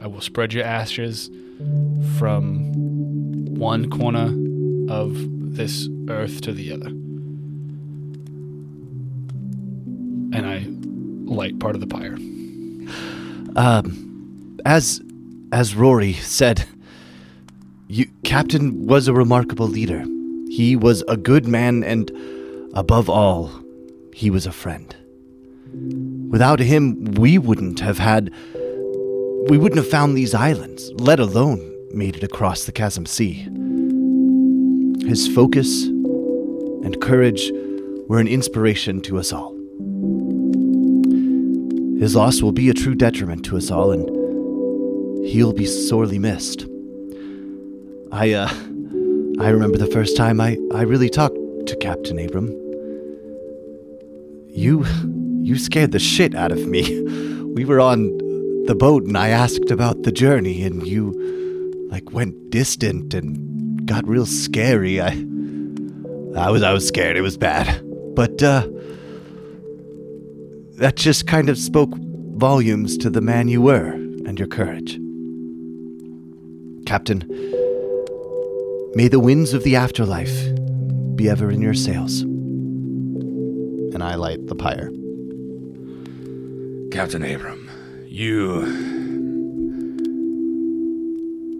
I 0.00 0.06
will 0.06 0.22
spread 0.22 0.54
your 0.54 0.64
ashes 0.64 1.28
from 2.18 2.72
one 3.54 3.90
corner 3.90 4.32
of 4.90 5.14
this 5.54 5.86
earth 6.08 6.40
to 6.40 6.54
the 6.54 6.72
other. 6.72 6.88
And 10.34 10.46
I 10.46 10.66
light 11.30 11.58
part 11.58 11.74
of 11.74 11.82
the 11.82 11.86
pyre. 11.86 12.16
Um, 13.54 14.56
as 14.64 15.02
as 15.52 15.74
Rory 15.74 16.14
said, 16.14 16.66
you 17.86 18.06
Captain 18.24 18.86
was 18.86 19.06
a 19.06 19.12
remarkable 19.12 19.68
leader. 19.68 20.04
He 20.48 20.74
was 20.74 21.04
a 21.06 21.16
good 21.16 21.46
man, 21.46 21.84
and 21.84 22.10
above 22.74 23.10
all, 23.10 23.52
he 24.14 24.30
was 24.30 24.46
a 24.46 24.52
friend. 24.52 24.96
Without 26.30 26.58
him, 26.58 27.04
we 27.04 27.38
wouldn't 27.38 27.80
have 27.80 27.98
had. 27.98 28.32
We 29.48 29.58
wouldn't 29.58 29.76
have 29.76 29.88
found 29.88 30.16
these 30.16 30.34
islands, 30.34 30.90
let 30.94 31.20
alone 31.20 31.60
made 31.92 32.16
it 32.16 32.22
across 32.22 32.64
the 32.64 32.72
Chasm 32.72 33.04
Sea. 33.04 33.46
His 35.06 35.28
focus 35.28 35.84
and 35.84 36.98
courage 37.00 37.50
were 38.08 38.20
an 38.20 38.28
inspiration 38.28 39.02
to 39.02 39.18
us 39.18 39.32
all. 39.32 39.52
His 41.98 42.16
loss 42.16 42.40
will 42.40 42.52
be 42.52 42.70
a 42.70 42.74
true 42.74 42.94
detriment 42.94 43.44
to 43.46 43.56
us 43.56 43.70
all, 43.70 43.92
and 43.92 44.21
he'll 45.24 45.52
be 45.52 45.66
sorely 45.66 46.18
missed. 46.18 46.66
I, 48.10 48.32
uh, 48.32 48.48
I 49.40 49.48
remember 49.48 49.78
the 49.78 49.90
first 49.92 50.16
time 50.16 50.40
I, 50.40 50.58
I 50.74 50.82
really 50.82 51.08
talked 51.08 51.36
to 51.66 51.76
Captain 51.76 52.18
Abram. 52.18 52.48
You, 54.48 54.84
you 55.42 55.56
scared 55.56 55.92
the 55.92 55.98
shit 55.98 56.34
out 56.34 56.52
of 56.52 56.66
me. 56.66 57.02
We 57.52 57.66
were 57.66 57.80
on 57.80 58.06
the 58.64 58.74
boat 58.74 59.04
and 59.04 59.18
I 59.18 59.28
asked 59.28 59.70
about 59.70 60.04
the 60.04 60.10
journey 60.10 60.62
and 60.62 60.86
you, 60.86 61.12
like, 61.90 62.10
went 62.10 62.48
distant 62.48 63.12
and 63.12 63.86
got 63.86 64.08
real 64.08 64.24
scary. 64.24 65.02
I, 65.02 65.08
I 66.34 66.50
was, 66.50 66.62
I 66.62 66.72
was 66.72 66.88
scared. 66.88 67.18
It 67.18 67.20
was 67.20 67.36
bad. 67.36 67.82
But, 68.14 68.42
uh, 68.42 68.66
that 70.78 70.96
just 70.96 71.26
kind 71.26 71.50
of 71.50 71.58
spoke 71.58 71.90
volumes 72.36 72.96
to 72.98 73.10
the 73.10 73.20
man 73.20 73.48
you 73.48 73.60
were 73.60 73.92
and 73.92 74.38
your 74.38 74.48
courage. 74.48 74.98
Captain, 76.86 77.20
may 78.94 79.08
the 79.08 79.20
winds 79.20 79.52
of 79.52 79.64
the 79.64 79.76
afterlife 79.76 80.54
be 81.16 81.28
ever 81.28 81.50
in 81.50 81.62
your 81.62 81.74
sails. 81.74 82.22
And 82.22 84.02
I 84.02 84.14
light 84.16 84.46
the 84.46 84.54
pyre. 84.54 84.90
Captain 86.90 87.22
Abram, 87.24 87.70
you. 88.06 88.62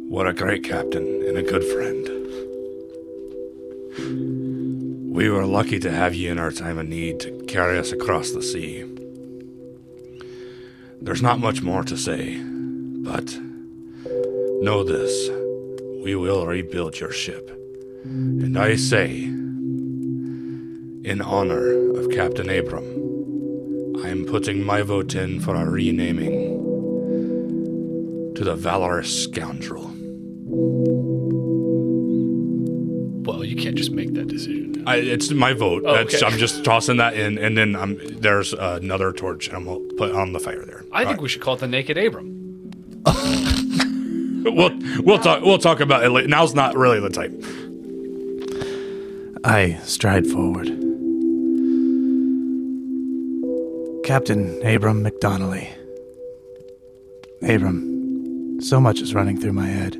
What 0.08 0.26
a 0.26 0.32
great 0.32 0.64
captain 0.64 1.22
and 1.26 1.38
a 1.38 1.42
good 1.42 1.64
friend. 1.64 2.08
We 5.14 5.28
were 5.30 5.46
lucky 5.46 5.78
to 5.80 5.90
have 5.90 6.14
you 6.14 6.30
in 6.30 6.38
our 6.38 6.50
time 6.50 6.78
of 6.78 6.88
need 6.88 7.20
to 7.20 7.44
carry 7.46 7.78
us 7.78 7.92
across 7.92 8.30
the 8.30 8.42
sea. 8.42 8.84
There's 11.00 11.22
not 11.22 11.38
much 11.38 11.62
more 11.62 11.82
to 11.84 11.96
say, 11.96 12.42
but 12.42 13.38
know 14.62 14.84
this 14.84 15.28
we 16.04 16.14
will 16.14 16.46
rebuild 16.46 16.98
your 17.00 17.10
ship. 17.10 17.50
And 18.04 18.56
I 18.58 18.76
say, 18.76 19.10
in 19.24 21.20
honor 21.20 21.90
of 21.98 22.10
Captain 22.10 22.48
Abram, 22.48 22.84
I 24.04 24.08
am 24.08 24.24
putting 24.24 24.64
my 24.64 24.82
vote 24.82 25.14
in 25.14 25.40
for 25.40 25.54
a 25.54 25.64
renaming 25.68 26.60
to 28.34 28.44
the 28.44 28.56
valorous 28.56 29.24
scoundrel. 29.24 29.90
Well, 33.24 33.44
you 33.44 33.54
can't 33.56 33.76
just 33.76 33.92
make 33.92 34.14
that 34.14 34.26
decision. 34.26 34.82
I, 34.86 34.96
it's 34.96 35.30
my 35.30 35.52
vote. 35.52 35.84
Oh, 35.86 35.94
That's, 35.94 36.14
Okay. 36.16 36.26
I'm 36.26 36.38
just 36.38 36.64
tossing 36.64 36.96
that 36.96 37.14
in, 37.14 37.38
and 37.38 37.56
then 37.56 37.76
I'm, 37.76 37.98
there's 38.20 38.52
another 38.52 39.12
torch, 39.12 39.46
and 39.46 39.56
I'm 39.56 39.64
gonna 39.64 39.78
put 39.96 40.12
on 40.12 40.32
the 40.32 40.40
fire 40.40 40.64
there. 40.64 40.84
I 40.92 41.04
think 41.04 41.20
we 41.20 41.28
should 41.28 41.42
call 41.42 41.54
it 41.54 41.60
the 41.60 41.68
Naked 41.68 41.96
Abram. 41.98 42.70
we'll 44.44 44.76
we'll 45.04 45.18
talk 45.18 45.42
we'll 45.42 45.58
talk 45.58 45.80
about 45.80 46.02
it 46.04 46.10
later. 46.10 46.26
Now's 46.26 46.54
not 46.54 46.76
really 46.76 46.98
the 46.98 47.10
time. 47.10 47.38
I 49.44 49.78
stride 49.84 50.26
forward. 50.26 50.66
Captain 54.04 54.60
Abram 54.66 55.04
McDonnelly. 55.04 55.68
Abram, 57.42 58.60
so 58.60 58.80
much 58.80 59.00
is 59.00 59.14
running 59.14 59.40
through 59.40 59.52
my 59.52 59.66
head. 59.66 59.94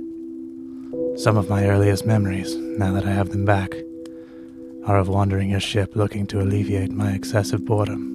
Some 1.17 1.37
of 1.37 1.49
my 1.49 1.69
earliest 1.69 2.05
memories, 2.05 2.57
now 2.57 2.93
that 2.93 3.05
I 3.05 3.13
have 3.13 3.31
them 3.31 3.45
back, 3.45 3.73
are 4.87 4.99
of 4.99 5.09
wandering 5.09 5.51
your 5.51 5.61
ship 5.61 5.95
looking 5.95 6.27
to 6.29 6.41
alleviate 6.41 6.91
my 6.91 7.13
excessive 7.13 7.65
boredom. 7.65 8.09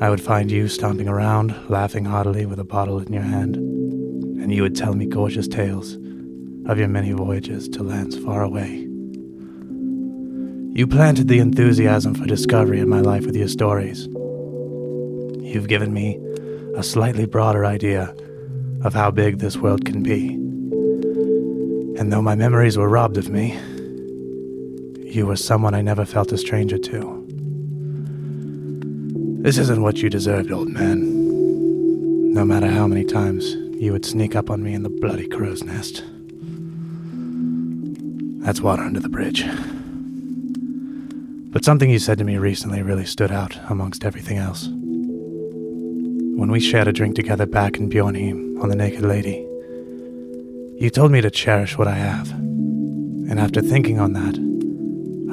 I 0.00 0.10
would 0.10 0.20
find 0.20 0.50
you 0.50 0.68
stomping 0.68 1.08
around, 1.08 1.54
laughing 1.70 2.04
heartily 2.04 2.44
with 2.44 2.58
a 2.58 2.64
bottle 2.64 2.98
in 2.98 3.12
your 3.12 3.22
hand, 3.22 3.56
and 4.44 4.52
you 4.52 4.60
would 4.60 4.76
tell 4.76 4.92
me 4.92 5.06
gorgeous 5.06 5.48
tales 5.48 5.94
of 6.66 6.78
your 6.78 6.86
many 6.86 7.12
voyages 7.12 7.66
to 7.66 7.82
lands 7.82 8.14
far 8.18 8.42
away. 8.42 8.80
You 10.78 10.86
planted 10.86 11.28
the 11.28 11.38
enthusiasm 11.38 12.14
for 12.14 12.26
discovery 12.26 12.78
in 12.78 12.90
my 12.90 13.00
life 13.00 13.24
with 13.24 13.34
your 13.34 13.48
stories. 13.48 14.06
You've 15.40 15.68
given 15.68 15.94
me 15.94 16.20
a 16.76 16.82
slightly 16.82 17.24
broader 17.24 17.64
idea 17.64 18.14
of 18.82 18.92
how 18.92 19.10
big 19.10 19.38
this 19.38 19.56
world 19.56 19.86
can 19.86 20.02
be. 20.02 20.34
And 21.98 22.12
though 22.12 22.20
my 22.20 22.34
memories 22.34 22.76
were 22.76 22.90
robbed 22.90 23.16
of 23.16 23.30
me, 23.30 23.58
you 25.10 25.24
were 25.26 25.36
someone 25.36 25.74
I 25.74 25.80
never 25.80 26.04
felt 26.04 26.32
a 26.32 26.36
stranger 26.36 26.76
to. 26.76 27.24
This 29.40 29.56
isn't 29.56 29.80
what 29.80 30.02
you 30.02 30.10
deserved, 30.10 30.52
old 30.52 30.68
man. 30.68 32.34
No 32.34 32.44
matter 32.44 32.68
how 32.68 32.86
many 32.86 33.06
times 33.06 33.63
you 33.76 33.92
would 33.92 34.04
sneak 34.04 34.36
up 34.36 34.50
on 34.50 34.62
me 34.62 34.74
in 34.74 34.82
the 34.82 34.88
bloody 34.88 35.26
crow's 35.26 35.62
nest. 35.62 36.02
That's 38.44 38.60
water 38.60 38.82
under 38.82 39.00
the 39.00 39.08
bridge. 39.08 39.44
But 41.52 41.64
something 41.64 41.88
you 41.88 41.98
said 41.98 42.18
to 42.18 42.24
me 42.24 42.36
recently 42.36 42.82
really 42.82 43.04
stood 43.04 43.32
out 43.32 43.58
amongst 43.68 44.04
everything 44.04 44.38
else. 44.38 44.68
When 44.68 46.50
we 46.50 46.60
shared 46.60 46.88
a 46.88 46.92
drink 46.92 47.16
together 47.16 47.46
back 47.46 47.76
in 47.76 47.88
Bjornheim 47.88 48.60
on 48.62 48.68
the 48.68 48.76
Naked 48.76 49.02
Lady, 49.02 49.46
you 50.78 50.90
told 50.90 51.12
me 51.12 51.20
to 51.20 51.30
cherish 51.30 51.78
what 51.78 51.88
I 51.88 51.94
have. 51.94 52.30
And 52.30 53.40
after 53.40 53.60
thinking 53.60 53.98
on 53.98 54.12
that, 54.12 54.36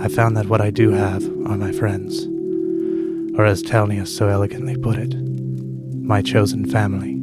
I 0.03 0.07
found 0.07 0.37
that 0.37 0.47
what 0.47 0.61
I 0.61 0.71
do 0.71 0.91
have 0.91 1.23
are 1.47 1.57
my 1.57 1.71
friends. 1.71 2.25
Or 3.37 3.45
as 3.45 3.61
Telnius 3.61 4.07
so 4.07 4.29
elegantly 4.29 4.77
put 4.77 4.97
it, 4.97 5.15
my 6.01 6.21
chosen 6.21 6.65
family. 6.65 7.20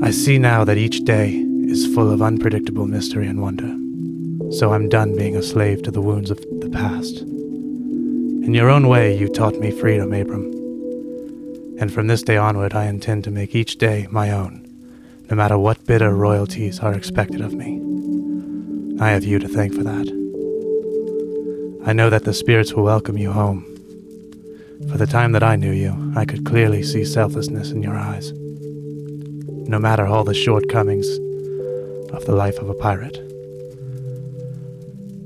I 0.00 0.12
see 0.12 0.38
now 0.38 0.62
that 0.62 0.78
each 0.78 1.04
day 1.04 1.30
is 1.64 1.92
full 1.92 2.10
of 2.10 2.22
unpredictable 2.22 2.86
mystery 2.86 3.26
and 3.26 3.42
wonder. 3.42 3.74
So 4.56 4.72
I'm 4.72 4.88
done 4.88 5.16
being 5.16 5.34
a 5.34 5.42
slave 5.42 5.82
to 5.82 5.90
the 5.90 6.00
wounds 6.00 6.30
of 6.30 6.38
the 6.60 6.70
past. 6.70 7.18
In 7.18 8.54
your 8.54 8.70
own 8.70 8.86
way, 8.88 9.16
you 9.18 9.28
taught 9.28 9.58
me 9.58 9.72
freedom, 9.72 10.12
Abram. 10.12 10.44
And 11.80 11.92
from 11.92 12.06
this 12.06 12.22
day 12.22 12.36
onward, 12.36 12.74
I 12.74 12.84
intend 12.84 13.24
to 13.24 13.32
make 13.32 13.56
each 13.56 13.76
day 13.76 14.06
my 14.08 14.30
own, 14.30 14.64
no 15.28 15.36
matter 15.36 15.58
what 15.58 15.84
bitter 15.84 16.14
royalties 16.14 16.78
are 16.78 16.94
expected 16.94 17.40
of 17.40 17.54
me. 17.54 17.82
I 19.00 19.10
have 19.10 19.24
you 19.24 19.40
to 19.40 19.48
thank 19.48 19.74
for 19.74 19.82
that. 19.82 20.06
I 21.86 21.92
know 21.92 22.08
that 22.08 22.24
the 22.24 22.34
spirits 22.34 22.72
will 22.72 22.84
welcome 22.84 23.18
you 23.18 23.32
home. 23.32 23.64
For 24.90 24.96
the 24.96 25.08
time 25.08 25.32
that 25.32 25.42
I 25.42 25.56
knew 25.56 25.72
you, 25.72 26.12
I 26.14 26.24
could 26.24 26.46
clearly 26.46 26.84
see 26.84 27.04
selflessness 27.04 27.72
in 27.72 27.82
your 27.82 27.96
eyes. 27.96 28.32
No 29.68 29.78
matter 29.78 30.06
all 30.06 30.24
the 30.24 30.34
shortcomings 30.34 31.06
of 32.12 32.24
the 32.24 32.34
life 32.34 32.58
of 32.58 32.70
a 32.70 32.74
pirate. 32.74 33.18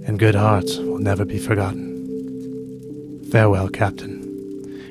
And 0.04 0.18
good 0.18 0.34
hearts 0.34 0.78
will 0.78 0.98
never 0.98 1.24
be 1.24 1.38
forgotten. 1.38 3.22
Farewell, 3.30 3.68
Captain. 3.68 4.20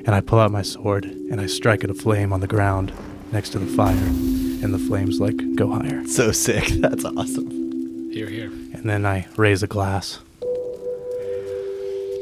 And 0.06 0.14
I 0.14 0.20
pull 0.22 0.40
out 0.40 0.50
my 0.50 0.62
sword 0.62 1.04
and 1.04 1.38
I 1.40 1.46
strike 1.46 1.84
at 1.84 1.90
a 1.90 1.94
flame 1.94 2.32
on 2.32 2.40
the 2.40 2.46
ground 2.46 2.92
next 3.30 3.50
to 3.50 3.58
the 3.58 3.66
fire, 3.66 3.92
and 3.94 4.72
the 4.74 4.78
flames 4.78 5.20
like 5.20 5.36
go 5.54 5.70
higher. 5.70 6.06
So 6.06 6.32
sick. 6.32 6.64
That's 6.80 7.04
awesome. 7.04 8.10
Here, 8.10 8.28
here. 8.28 8.46
And 8.72 8.84
then 8.88 9.04
I 9.06 9.26
raise 9.36 9.62
a 9.62 9.66
glass. 9.66 10.18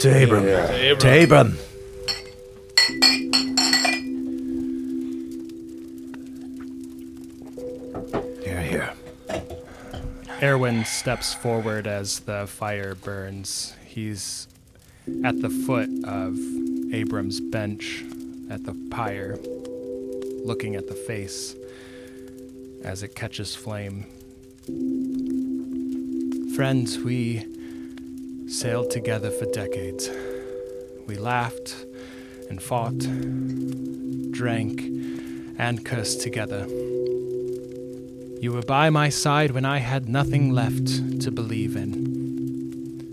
To 0.01 0.25
Abram. 0.25 0.45
Hey, 0.45 0.95
To 0.97 1.25
Abram. 1.25 1.59
Here, 2.89 3.50
Erwin 10.43 10.87
steps 10.87 11.35
forward 11.35 11.87
as 11.87 12.21
the 12.21 12.47
fire 12.47 12.95
burns. 12.95 13.75
He's 13.85 14.49
at 15.23 15.39
the 15.43 15.51
foot 15.51 15.91
of 16.05 16.39
Abram's 16.95 17.41
bench 17.41 18.03
at 18.49 18.65
the 18.65 18.75
pyre, 18.91 19.39
looking 20.43 20.77
at 20.77 20.89
the 20.89 20.95
face 20.95 21.55
as 22.83 23.03
it 23.03 23.15
catches 23.15 23.55
flame. 23.55 24.07
Friends, 26.55 26.99
we 26.99 27.47
sailed 28.49 28.91
together 28.91 29.31
for 29.31 29.45
decades. 29.45 30.09
We 31.07 31.17
laughed 31.17 31.85
and 32.49 32.63
fought, 32.63 32.99
drank, 34.31 34.81
and 35.59 35.85
cursed 35.85 36.23
together. 36.23 36.67
You 38.41 38.53
were 38.53 38.63
by 38.63 38.89
my 38.89 39.11
side 39.11 39.51
when 39.51 39.67
I 39.67 39.81
had 39.81 40.09
nothing 40.09 40.51
left 40.51 41.21
to 41.21 41.31
believe 41.31 41.77
in. 41.77 43.05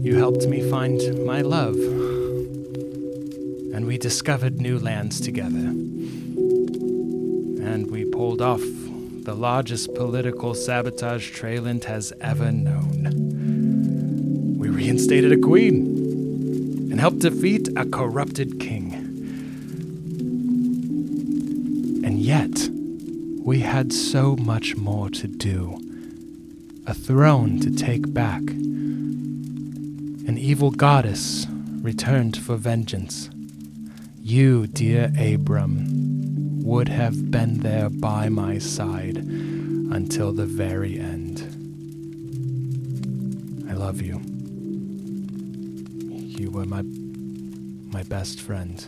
You 0.00 0.16
helped 0.16 0.46
me 0.46 0.70
find 0.70 1.26
my 1.26 1.40
love. 1.40 1.74
And 3.74 3.84
we 3.84 3.98
discovered 3.98 4.60
new 4.60 4.78
lands 4.78 5.20
together. 5.20 5.66
And 7.66 7.90
we 7.90 8.04
pulled 8.04 8.40
off 8.40 8.60
the 8.60 9.34
largest 9.34 9.92
political 9.96 10.54
sabotage 10.54 11.32
Trayland 11.32 11.82
has 11.86 12.12
ever 12.20 12.52
known. 12.52 14.54
We 14.56 14.68
reinstated 14.68 15.32
a 15.32 15.38
queen 15.38 16.92
and 16.92 17.00
helped 17.00 17.18
defeat 17.18 17.68
a 17.74 17.86
corrupted 17.86 18.60
king. 18.60 18.83
Had 23.74 23.92
so 23.92 24.36
much 24.36 24.76
more 24.76 25.10
to 25.10 25.26
do. 25.26 25.76
A 26.86 26.94
throne 26.94 27.58
to 27.58 27.74
take 27.74 28.14
back. 28.14 28.38
An 30.28 30.36
evil 30.38 30.70
goddess 30.70 31.48
returned 31.82 32.36
for 32.36 32.54
vengeance. 32.54 33.30
You, 34.22 34.68
dear 34.68 35.12
Abram, 35.18 36.62
would 36.62 36.88
have 36.88 37.32
been 37.32 37.62
there 37.62 37.90
by 37.90 38.28
my 38.28 38.58
side 38.58 39.16
until 39.16 40.32
the 40.32 40.46
very 40.46 41.00
end. 41.00 41.40
I 43.68 43.72
love 43.72 44.00
you. 44.00 44.20
You 46.38 46.52
were 46.52 46.64
my 46.64 46.82
my 47.92 48.04
best 48.04 48.40
friend. 48.40 48.86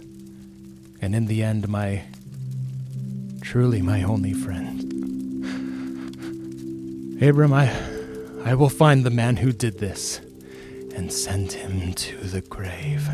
And 1.03 1.17
in 1.17 1.27
the 1.27 1.43
end 1.43 1.69
my 1.69 2.05
truly 3.57 3.81
my 3.81 4.03
only 4.03 4.35
friend. 4.35 4.83
Abram, 7.23 7.55
I 7.55 7.75
I 8.45 8.53
will 8.53 8.69
find 8.69 9.03
the 9.03 9.09
man 9.09 9.37
who 9.37 9.51
did 9.51 9.79
this 9.79 10.21
and 10.95 11.11
send 11.11 11.53
him 11.53 11.95
to 11.95 12.17
the 12.19 12.43
grave. 12.43 13.09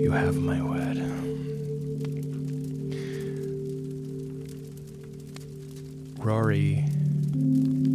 You 0.00 0.12
have 0.12 0.36
my 0.36 0.62
word. 0.62 0.96
Rory, 6.18 6.82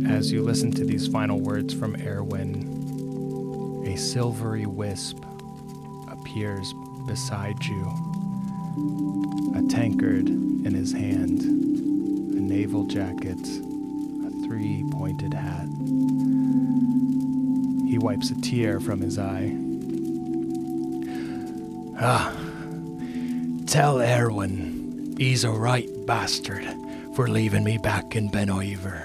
as 0.08 0.32
you 0.32 0.44
listen 0.44 0.72
to 0.74 0.86
these 0.86 1.08
final 1.08 1.40
words 1.40 1.74
from 1.74 1.96
Erwin, 1.96 2.62
a 3.88 3.98
silvery 3.98 4.68
wisp 4.68 5.18
appears 6.12 6.76
beside 7.08 7.66
you. 7.66 7.92
A 9.56 9.64
tankard 9.68 10.51
in 10.66 10.74
his 10.74 10.92
hand, 10.92 11.42
a 11.42 12.40
naval 12.40 12.86
jacket, 12.86 13.40
a 13.40 14.46
three 14.46 14.84
pointed 14.92 15.34
hat. 15.34 15.68
He 17.88 17.98
wipes 17.98 18.30
a 18.30 18.40
tear 18.42 18.80
from 18.80 19.02
his 19.02 19.18
eye. 19.18 19.56
Ah, 22.00 22.34
tell 23.68 24.00
Erwin 24.02 25.16
he's 25.18 25.44
a 25.44 25.52
right 25.52 25.90
bastard 26.06 26.66
for 27.16 27.28
leaving 27.28 27.64
me 27.64 27.78
back 27.78 28.16
in 28.16 28.30
Ben 28.30 28.50
Iver. 28.50 29.04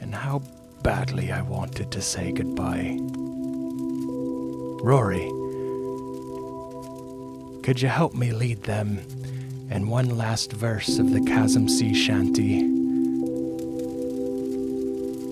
And 0.00 0.14
how 0.14 0.42
badly 0.82 1.30
I 1.30 1.42
wanted 1.42 1.90
to 1.92 2.00
say 2.00 2.32
goodbye. 2.32 2.96
Rory, 4.82 5.28
could 7.62 7.82
you 7.82 7.88
help 7.88 8.14
me 8.14 8.32
lead 8.32 8.62
them 8.62 9.00
in 9.70 9.88
one 9.88 10.16
last 10.16 10.52
verse 10.52 10.98
of 10.98 11.12
the 11.12 11.20
Chasm 11.20 11.68
Sea 11.68 11.94
shanty? 11.94 12.60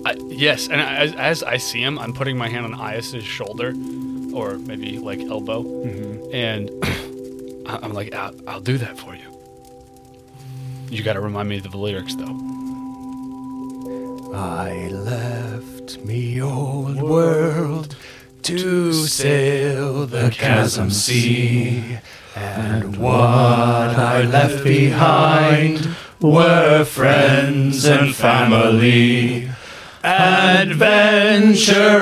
I, 0.05 0.15
yes, 0.29 0.67
and 0.69 0.79
as, 0.79 1.13
as 1.15 1.43
I 1.43 1.57
see 1.57 1.81
him, 1.81 1.99
I'm 1.99 2.13
putting 2.13 2.37
my 2.37 2.47
hand 2.47 2.65
on 2.65 2.73
Ias's 2.73 3.23
shoulder, 3.23 3.73
or 4.33 4.57
maybe 4.59 4.99
like 4.99 5.19
elbow, 5.19 5.63
mm-hmm. 5.63 6.33
and 6.33 6.69
I- 7.67 7.79
I'm 7.81 7.93
like, 7.93 8.13
I'll, 8.13 8.33
I'll 8.47 8.61
do 8.61 8.77
that 8.77 8.97
for 8.97 9.15
you. 9.15 9.23
You 10.89 11.03
got 11.03 11.13
to 11.13 11.21
remind 11.21 11.49
me 11.49 11.57
of 11.57 11.69
the 11.69 11.77
lyrics, 11.77 12.15
though. 12.15 12.37
I 14.33 14.87
left 14.89 15.99
me 16.05 16.41
old 16.41 17.01
world 17.01 17.95
to 18.47 18.93
sail 18.93 20.05
the 20.05 20.29
chasm 20.29 20.89
sea, 20.89 21.97
and 22.33 22.95
what 22.95 23.11
I 23.13 24.21
left 24.21 24.63
behind 24.63 25.89
were 26.21 26.85
friends 26.85 27.83
and 27.83 28.15
family. 28.15 29.49
Adventure 30.01 30.95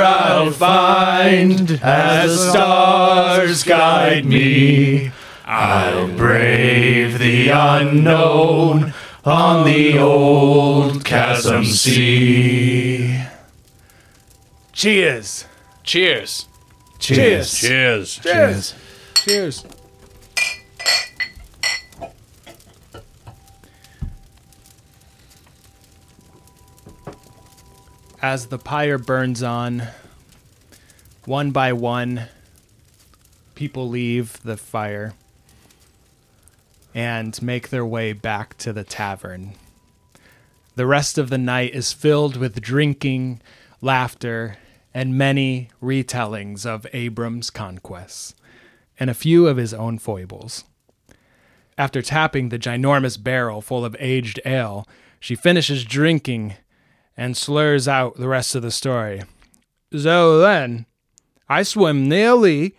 I'll 0.03 0.51
find 0.51 1.79
as 1.81 2.37
the 2.37 2.51
stars 2.51 3.63
guide 3.63 4.25
me. 4.25 5.11
I'll 5.47 6.07
brave 6.09 7.17
the 7.17 7.49
unknown 7.49 8.93
on 9.23 9.65
the 9.65 9.97
old 9.97 11.03
chasm 11.03 11.65
sea. 11.65 13.23
Cheers! 14.73 15.45
Cheers. 15.85 16.47
Cheers! 16.97 17.59
Cheers. 17.59 18.19
Cheers! 18.19 18.73
Cheers. 19.13 19.65
As 28.19 28.47
the 28.47 28.57
pyre 28.57 28.97
burns 28.97 29.43
on, 29.43 29.83
one 31.25 31.51
by 31.51 31.71
one, 31.71 32.29
people 33.53 33.87
leave 33.87 34.41
the 34.41 34.57
fire 34.57 35.13
and 36.95 37.39
make 37.43 37.69
their 37.69 37.85
way 37.85 38.11
back 38.11 38.57
to 38.57 38.73
the 38.73 38.83
tavern. 38.83 39.53
The 40.75 40.87
rest 40.87 41.19
of 41.19 41.29
the 41.29 41.37
night 41.37 41.75
is 41.75 41.93
filled 41.93 42.37
with 42.37 42.59
drinking, 42.59 43.39
laughter, 43.81 44.57
and 44.95 45.17
many 45.17 45.67
retellings 45.83 46.65
of 46.65 46.87
Abram's 46.93 47.49
conquests 47.49 48.33
and 48.97 49.09
a 49.09 49.13
few 49.13 49.45
of 49.45 49.57
his 49.57 49.73
own 49.73 49.99
foibles. 49.99 50.63
After 51.77 52.01
tapping 52.01 52.47
the 52.47 52.57
ginormous 52.57 53.21
barrel 53.21 53.61
full 53.61 53.83
of 53.83 53.97
aged 53.99 54.39
ale, 54.45 54.87
she 55.19 55.35
finishes 55.35 55.83
drinking 55.83 56.53
and 57.17 57.35
slurs 57.35 57.89
out 57.89 58.15
the 58.15 58.29
rest 58.29 58.55
of 58.55 58.61
the 58.61 58.71
story. 58.71 59.23
So 59.91 60.39
then, 60.39 60.85
I 61.49 61.63
swim 61.63 62.07
nearly 62.07 62.77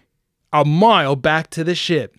a 0.55 0.64
mile 0.64 1.16
back 1.16 1.51
to 1.51 1.64
the 1.64 1.74
ship, 1.74 2.16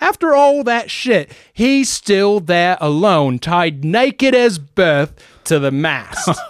After 0.00 0.34
all 0.34 0.64
that 0.64 0.90
shit, 0.90 1.30
he's 1.52 1.90
still 1.90 2.40
there 2.40 2.78
alone, 2.80 3.38
tied 3.38 3.84
naked 3.84 4.34
as 4.34 4.58
birth 4.58 5.12
to 5.44 5.58
the 5.58 5.70
mast. 5.70 6.40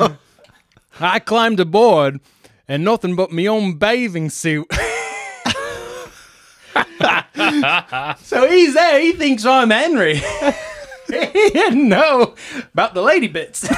I 1.00 1.18
climbed 1.20 1.60
aboard, 1.60 2.20
and 2.66 2.84
nothing 2.84 3.14
but 3.16 3.30
my 3.30 3.46
own 3.46 3.74
bathing 3.74 4.30
suit. 4.30 4.66
so 8.20 8.48
he's 8.48 8.74
there. 8.74 9.00
He 9.00 9.12
thinks 9.12 9.44
I'm 9.44 9.70
Henry. 9.70 10.20
he 11.06 11.50
didn't 11.50 11.88
know 11.88 12.34
about 12.72 12.94
the 12.94 13.02
lady 13.02 13.28
bits. 13.28 13.60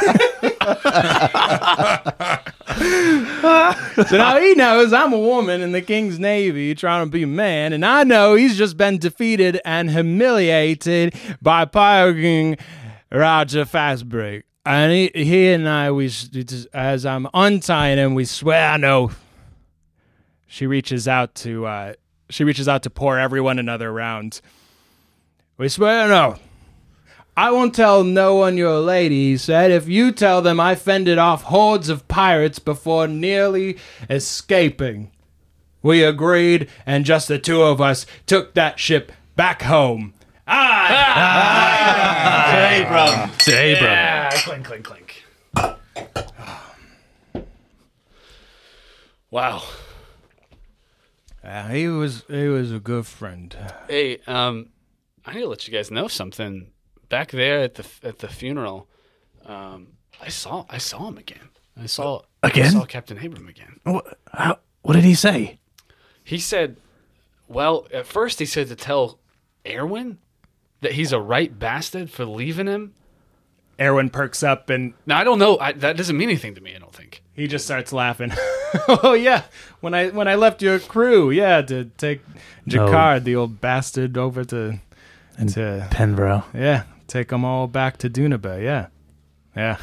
so 4.08 4.16
now 4.16 4.38
he 4.38 4.54
knows 4.54 4.92
I'm 4.92 5.12
a 5.12 5.18
woman 5.18 5.60
in 5.60 5.72
the 5.72 5.82
King's 5.82 6.18
Navy 6.18 6.74
trying 6.74 7.06
to 7.06 7.10
be 7.10 7.22
a 7.24 7.26
man, 7.26 7.72
and 7.72 7.84
I 7.84 8.04
know 8.04 8.34
he's 8.34 8.56
just 8.56 8.76
been 8.76 8.98
defeated 8.98 9.60
and 9.64 9.90
humiliated 9.90 11.14
by 11.40 11.64
Pirate 11.66 12.14
King 12.14 12.56
Roger 13.12 13.64
Fastbreak. 13.64 14.42
And 14.64 14.92
he, 14.92 15.10
he 15.14 15.48
and 15.48 15.68
I, 15.68 15.90
we 15.90 16.10
as 16.74 17.06
I'm 17.06 17.26
untying 17.32 17.98
him, 17.98 18.14
we 18.14 18.24
swear 18.24 18.74
an 18.74 18.84
oath. 18.84 19.22
She 20.46 20.66
reaches 20.66 21.08
out 21.08 21.34
to 21.36 21.66
uh, 21.66 21.94
she 22.28 22.44
reaches 22.44 22.68
out 22.68 22.82
to 22.82 22.90
pour 22.90 23.18
everyone 23.18 23.58
another 23.58 23.92
round. 23.92 24.40
We 25.56 25.68
swear 25.68 26.06
an 26.06 26.12
oath. 26.12 26.40
I 27.36 27.50
won't 27.52 27.74
tell 27.74 28.04
no 28.04 28.34
one 28.34 28.56
you're 28.56 28.68
a 28.68 28.80
lady, 28.80 29.30
he 29.30 29.36
said. 29.38 29.70
If 29.70 29.88
you 29.88 30.12
tell 30.12 30.42
them 30.42 30.60
I 30.60 30.74
fended 30.74 31.16
off 31.16 31.44
hordes 31.44 31.88
of 31.88 32.06
pirates 32.08 32.58
before 32.58 33.06
nearly 33.06 33.78
escaping. 34.10 35.10
We 35.82 36.02
agreed, 36.02 36.68
and 36.84 37.06
just 37.06 37.28
the 37.28 37.38
two 37.38 37.62
of 37.62 37.80
us 37.80 38.04
took 38.26 38.52
that 38.54 38.78
ship 38.78 39.12
back 39.36 39.62
home. 39.62 40.12
Hey, 42.50 42.84
bro. 42.88 43.26
Say, 43.38 43.78
bro. 43.78 43.88
Yeah, 43.88 44.30
clink, 44.30 44.64
clink, 44.66 44.84
clink. 44.84 45.24
Wow. 49.30 49.62
Uh, 51.44 51.68
he 51.68 51.88
was 51.88 52.24
he 52.28 52.48
was 52.48 52.72
a 52.72 52.80
good 52.80 53.06
friend. 53.06 53.56
Hey, 53.88 54.18
um, 54.26 54.70
I 55.24 55.34
need 55.34 55.40
to 55.40 55.48
let 55.48 55.66
you 55.68 55.72
guys 55.72 55.90
know 55.90 56.08
something. 56.08 56.72
Back 57.08 57.30
there 57.30 57.60
at 57.60 57.76
the 57.76 57.86
at 58.02 58.18
the 58.18 58.28
funeral, 58.28 58.88
um, 59.46 59.94
I 60.20 60.28
saw 60.28 60.66
I 60.68 60.78
saw 60.78 61.08
him 61.08 61.16
again. 61.18 61.48
I 61.76 61.86
saw 61.86 62.22
Again? 62.42 62.66
I 62.66 62.70
saw 62.70 62.84
Captain 62.86 63.18
Abram 63.18 63.48
again. 63.48 63.80
What, 63.84 64.18
how, 64.32 64.58
what 64.82 64.94
did 64.94 65.04
he 65.04 65.14
say? 65.14 65.58
He 66.24 66.38
said, 66.38 66.76
well, 67.48 67.86
at 67.92 68.06
first 68.06 68.38
he 68.38 68.46
said 68.46 68.68
to 68.68 68.76
tell 68.76 69.18
Erwin 69.66 70.18
that 70.80 70.92
he's 70.92 71.12
a 71.12 71.20
right 71.20 71.56
bastard 71.58 72.10
for 72.10 72.24
leaving 72.24 72.66
him. 72.66 72.94
Erwin 73.80 74.10
perks 74.10 74.42
up 74.42 74.68
and 74.68 74.92
Now 75.06 75.18
I 75.18 75.24
don't 75.24 75.38
know. 75.38 75.58
I, 75.58 75.72
that 75.72 75.96
doesn't 75.96 76.16
mean 76.16 76.28
anything 76.28 76.54
to 76.54 76.60
me. 76.60 76.74
I 76.74 76.78
don't 76.78 76.94
think. 76.94 77.22
he 77.32 77.46
just 77.46 77.64
starts 77.64 77.92
laughing. 77.92 78.32
oh 78.88 79.14
yeah, 79.14 79.44
when 79.80 79.94
I 79.94 80.08
when 80.08 80.28
I 80.28 80.34
left 80.34 80.60
your 80.60 80.78
crew, 80.78 81.30
yeah, 81.30 81.62
to 81.62 81.86
take 81.96 82.20
oh. 82.28 82.40
Jacquard, 82.68 83.24
the 83.24 83.36
old 83.36 83.60
bastard, 83.60 84.18
over 84.18 84.44
to 84.44 84.78
to 85.38 85.88
Penbro. 85.90 86.44
yeah, 86.52 86.82
take 87.06 87.28
them 87.28 87.44
all 87.44 87.66
back 87.66 87.96
to 87.98 88.10
Dunaba. 88.10 88.62
Yeah, 88.62 88.88
yeah. 89.56 89.78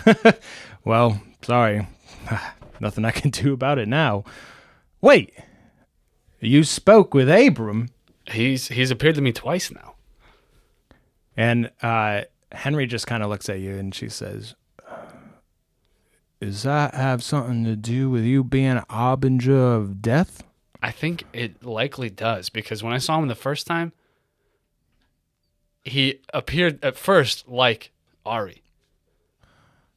well, 0.85 1.19
sorry, 1.41 1.87
nothing 2.79 3.03
I 3.03 3.11
can 3.11 3.29
do 3.31 3.53
about 3.53 3.79
it 3.79 3.87
now. 3.87 4.23
Wait, 5.01 5.33
you 6.39 6.63
spoke 6.63 7.15
with 7.15 7.29
Abram, 7.29 7.89
He's 8.31 8.67
he's 8.67 8.91
appeared 8.91 9.15
to 9.15 9.21
me 9.21 9.31
twice 9.31 9.71
now. 9.71 9.95
And 11.37 11.71
uh, 11.81 12.23
Henry 12.51 12.87
just 12.87 13.07
kind 13.07 13.23
of 13.23 13.29
looks 13.29 13.47
at 13.47 13.59
you, 13.59 13.77
and 13.77 13.95
she 13.95 14.09
says. 14.09 14.55
Does 16.41 16.63
that 16.63 16.93
have 16.93 17.23
something 17.23 17.63
to 17.63 17.75
do 17.75 18.09
with 18.11 18.23
you 18.23 18.43
being 18.43 18.65
an 18.67 18.83
harbinger 18.89 19.73
of 19.73 20.01
death? 20.01 20.43
I 20.83 20.91
think 20.91 21.23
it 21.33 21.63
likely 21.63 22.09
does 22.11 22.49
because 22.49 22.83
when 22.83 22.93
I 22.93 22.99
saw 22.99 23.19
him 23.19 23.27
the 23.27 23.33
first 23.33 23.65
time, 23.65 23.91
he 25.83 26.19
appeared 26.33 26.83
at 26.83 26.95
first 26.95 27.47
like 27.47 27.91
Ari. 28.25 28.61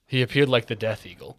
He 0.07 0.23
appeared 0.23 0.49
like 0.49 0.67
the 0.67 0.75
Death 0.75 1.05
Eagle. 1.05 1.37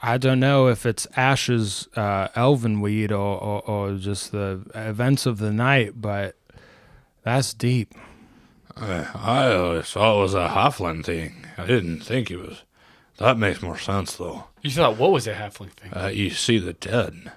I 0.00 0.18
don't 0.18 0.38
know 0.38 0.68
if 0.68 0.86
it's 0.86 1.06
Ash's 1.16 1.88
uh, 1.96 2.28
elven 2.36 2.80
weed 2.80 3.10
or, 3.10 3.38
or, 3.42 3.62
or 3.62 3.94
just 3.94 4.30
the 4.30 4.62
events 4.74 5.26
of 5.26 5.38
the 5.38 5.52
night, 5.52 6.00
but 6.00 6.36
that's 7.24 7.52
deep. 7.52 7.94
Uh, 8.80 9.04
I 9.14 9.52
always 9.54 9.86
thought 9.90 10.18
it 10.18 10.22
was 10.22 10.34
a 10.34 10.48
halfling 10.48 11.04
thing. 11.04 11.46
I 11.56 11.66
didn't 11.66 12.00
think 12.00 12.30
it 12.30 12.36
was. 12.38 12.62
That 13.18 13.36
makes 13.36 13.60
more 13.62 13.78
sense, 13.78 14.16
though. 14.16 14.44
You 14.62 14.70
thought, 14.70 14.96
what 14.96 15.10
was 15.12 15.26
a 15.26 15.34
halfling 15.34 15.70
thing? 15.72 15.92
Uh, 15.92 16.06
you 16.08 16.30
see 16.30 16.58
the 16.58 16.72
dead 16.72 17.32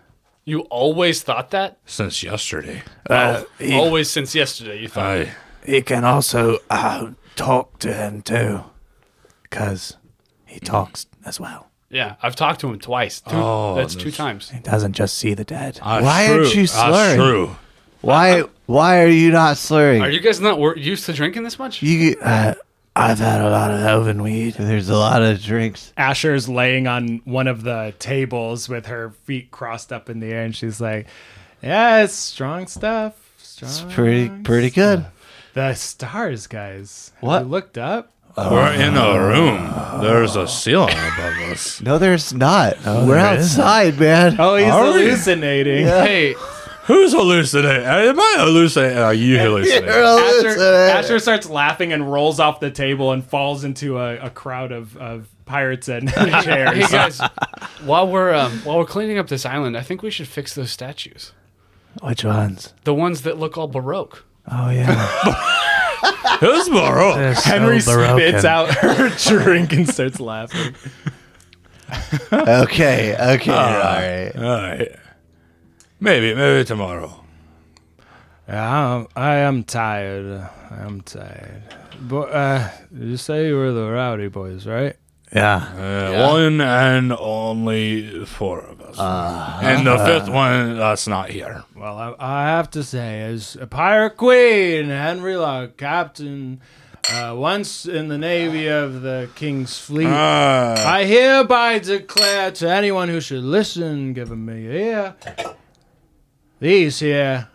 You 0.46 0.62
always 0.70 1.24
thought 1.24 1.50
that? 1.52 1.80
since 1.86 2.22
yesterday. 2.24 2.84
Uh, 3.10 3.44
he, 3.58 3.74
Always 3.76 4.10
since 4.10 4.36
yesterday, 4.36 4.82
you 4.82 4.88
thought. 4.88 5.06
I 5.06 5.32
he 5.66 5.82
can 5.82 6.04
also 6.04 6.58
uh, 6.70 7.12
talk 7.36 7.80
to 7.80 7.94
him 7.94 8.22
too, 8.22 8.64
because 9.44 9.98
he 10.46 10.60
talks 10.60 11.06
as 11.26 11.40
well. 11.40 11.70
yeah, 11.90 12.16
I've 12.22 12.36
talked 12.36 12.62
to 12.62 12.68
him 12.70 12.80
twice. 12.80 13.22
Two, 13.22 13.36
Oh, 13.36 13.76
that's 13.76 13.94
two 13.96 14.06
that's- 14.12 14.18
times. 14.18 14.50
He 14.50 14.60
doesn't 14.60 14.94
just 14.94 15.18
see 15.18 15.34
the 15.34 15.44
dead. 15.44 15.76
That's 15.84 16.04
Why 16.04 16.28
true. 16.28 16.36
aren't 16.44 16.56
you 16.56 16.68
That's 16.68 16.74
slurring? 16.74 17.18
true. 17.18 17.56
Why? 18.02 18.44
Why 18.66 19.02
are 19.04 19.08
you 19.08 19.32
not 19.32 19.58
slurring? 19.58 20.02
Are 20.02 20.10
you 20.10 20.20
guys 20.20 20.40
not 20.40 20.58
wor- 20.60 20.78
used 20.78 21.06
to 21.06 21.14
drinking 21.14 21.44
this 21.44 21.60
much? 21.60 21.82
You, 21.84 22.16
Uh, 22.22 22.54
I've 22.96 23.20
had 23.20 23.42
a 23.42 23.50
lot 23.50 23.72
of 23.72 23.80
elven 23.82 24.22
weed. 24.24 24.56
there's 24.58 24.90
a 24.90 24.98
lot 24.98 25.22
of 25.22 25.42
drinks. 25.42 25.94
Asher's 25.98 26.50
laying 26.50 26.88
on 26.88 27.22
one 27.26 27.48
of 27.48 27.64
the 27.64 27.94
tables 28.00 28.68
with 28.68 28.88
her 28.88 29.12
feet 29.26 29.52
crossed 29.52 29.94
up 29.94 30.10
in 30.10 30.20
the 30.20 30.28
air, 30.28 30.44
and 30.44 30.56
she's 30.56 30.82
like, 30.82 31.08
"Yeah, 31.62 32.04
it's 32.04 32.14
strong 32.14 32.68
stuff. 32.68 33.14
Strong 33.38 33.70
It's 33.72 33.94
pretty, 33.94 34.30
pretty 34.44 34.70
good. 34.72 35.06
The 35.54 35.74
stars, 35.76 36.48
guys. 36.48 37.12
Have 37.16 37.24
What? 37.28 37.42
you 37.44 37.48
looked 37.50 37.78
up? 37.78 38.12
We're 38.38 38.72
in 38.74 38.96
a 38.96 39.20
room. 39.20 39.74
There's 40.02 40.38
a 40.38 40.48
ceiling 40.48 40.96
above 40.98 41.38
us. 41.52 41.82
No, 41.82 41.98
there's 41.98 42.34
not. 42.34 42.78
We're 42.86 43.16
there 43.16 43.36
isn't. 43.38 43.60
outside, 43.62 44.00
man. 44.00 44.38
Oh, 44.40 44.56
he's 44.56 44.70
Are 44.70 44.86
we? 44.86 45.04
hallucinating. 45.04 45.86
Hey, 45.86 46.36
Who's 46.92 47.14
hallucinating? 47.14 47.86
Am 47.86 48.20
I 48.20 48.36
hallucinating? 48.40 48.98
Are 48.98 49.14
you 49.14 49.40
hallucinating? 49.40 49.88
You're 49.88 50.04
Asher. 50.04 50.60
Asher 50.62 51.20
starts 51.20 51.50
laughing 51.50 51.94
and 51.94 52.12
rolls 52.12 52.40
off 52.42 52.60
the 52.60 52.70
table 52.70 53.14
and 53.14 53.24
falls 53.24 53.64
into 53.64 53.98
a, 53.98 54.18
a 54.18 54.30
crowd 54.30 54.74
of, 54.74 54.98
of 54.98 55.30
pirates 55.46 55.88
and 55.88 56.10
chairs. 56.44 56.74
hey 56.76 56.82
guys, 56.92 57.22
while 57.86 58.08
we're 58.10 58.34
um, 58.34 58.52
while 58.66 58.78
we're 58.78 58.86
cleaning 58.86 59.18
up 59.18 59.28
this 59.30 59.46
island, 59.46 59.78
I 59.78 59.82
think 59.84 60.04
we 60.04 60.12
should 60.12 60.28
fix 60.28 60.54
those 60.54 60.70
statues. 60.72 61.32
Which 62.04 62.26
ones? 62.26 62.74
The 62.84 62.94
ones 62.94 63.22
that 63.22 63.38
look 63.40 63.58
all 63.58 63.68
baroque. 63.70 64.26
Oh 64.52 64.70
yeah. 64.70 64.96
Who's 66.42 66.68
Baroque? 66.68 67.16
They're 67.16 67.36
so 67.36 67.50
Henry 67.52 67.80
Baroque 67.86 68.20
spits 68.20 68.38
and- 68.44 68.46
out 68.46 68.70
her 68.76 69.10
drink 69.44 69.72
and 69.72 69.88
starts 69.88 70.20
laughing. 70.20 70.76
Okay, 72.34 73.16
okay, 73.36 73.52
all 73.52 73.80
right. 73.80 74.32
All 74.36 74.42
right. 74.44 74.96
Maybe, 76.04 76.34
maybe 76.34 76.66
tomorrow. 76.66 77.24
Yeah, 78.48 78.96
I'm, 78.96 79.08
I 79.16 79.36
am 79.36 79.64
tired. 79.64 80.50
I 80.72 80.82
am 80.82 81.02
tired. 81.02 81.62
But 82.02 82.32
uh, 82.34 82.70
you 82.92 83.18
say 83.18 83.48
you 83.48 83.56
were 83.56 83.72
the 83.72 83.88
rowdy 83.90 84.28
boys, 84.28 84.66
right? 84.66 84.96
Yeah. 85.34 85.58
Uh, 85.58 86.28
One 86.34 86.60
and 86.60 87.14
only 87.14 88.26
four 88.26 88.62
of 88.62 88.82
us. 88.82 88.98
and 89.64 89.86
the 89.86 89.98
fifth 90.00 90.28
one 90.28 90.76
that's 90.78 91.08
not 91.08 91.30
here. 91.30 91.64
Well, 91.76 91.96
I, 91.98 92.16
I 92.20 92.44
have 92.48 92.72
to 92.72 92.84
say, 92.84 93.22
as 93.22 93.56
a 93.62 93.68
pirate 93.68 94.18
queen, 94.18 94.90
Henry 94.90 95.38
Locke, 95.38 95.78
captain, 95.78 96.60
uh, 97.14 97.34
once 97.38 97.86
in 97.86 98.08
the 98.10 98.18
navy 98.18 98.68
of 98.68 99.04
the 99.04 99.30
king's 99.36 99.78
fleet, 99.78 100.08
Uh, 100.08 100.76
I 100.86 101.06
hereby 101.06 101.78
declare 101.80 102.52
to 102.54 102.68
anyone 102.70 103.08
who 103.08 103.22
should 103.22 103.44
listen, 103.44 104.14
giving 104.14 104.44
me 104.46 104.66
ear, 104.66 105.16
these 106.62 107.00
here 107.00 107.50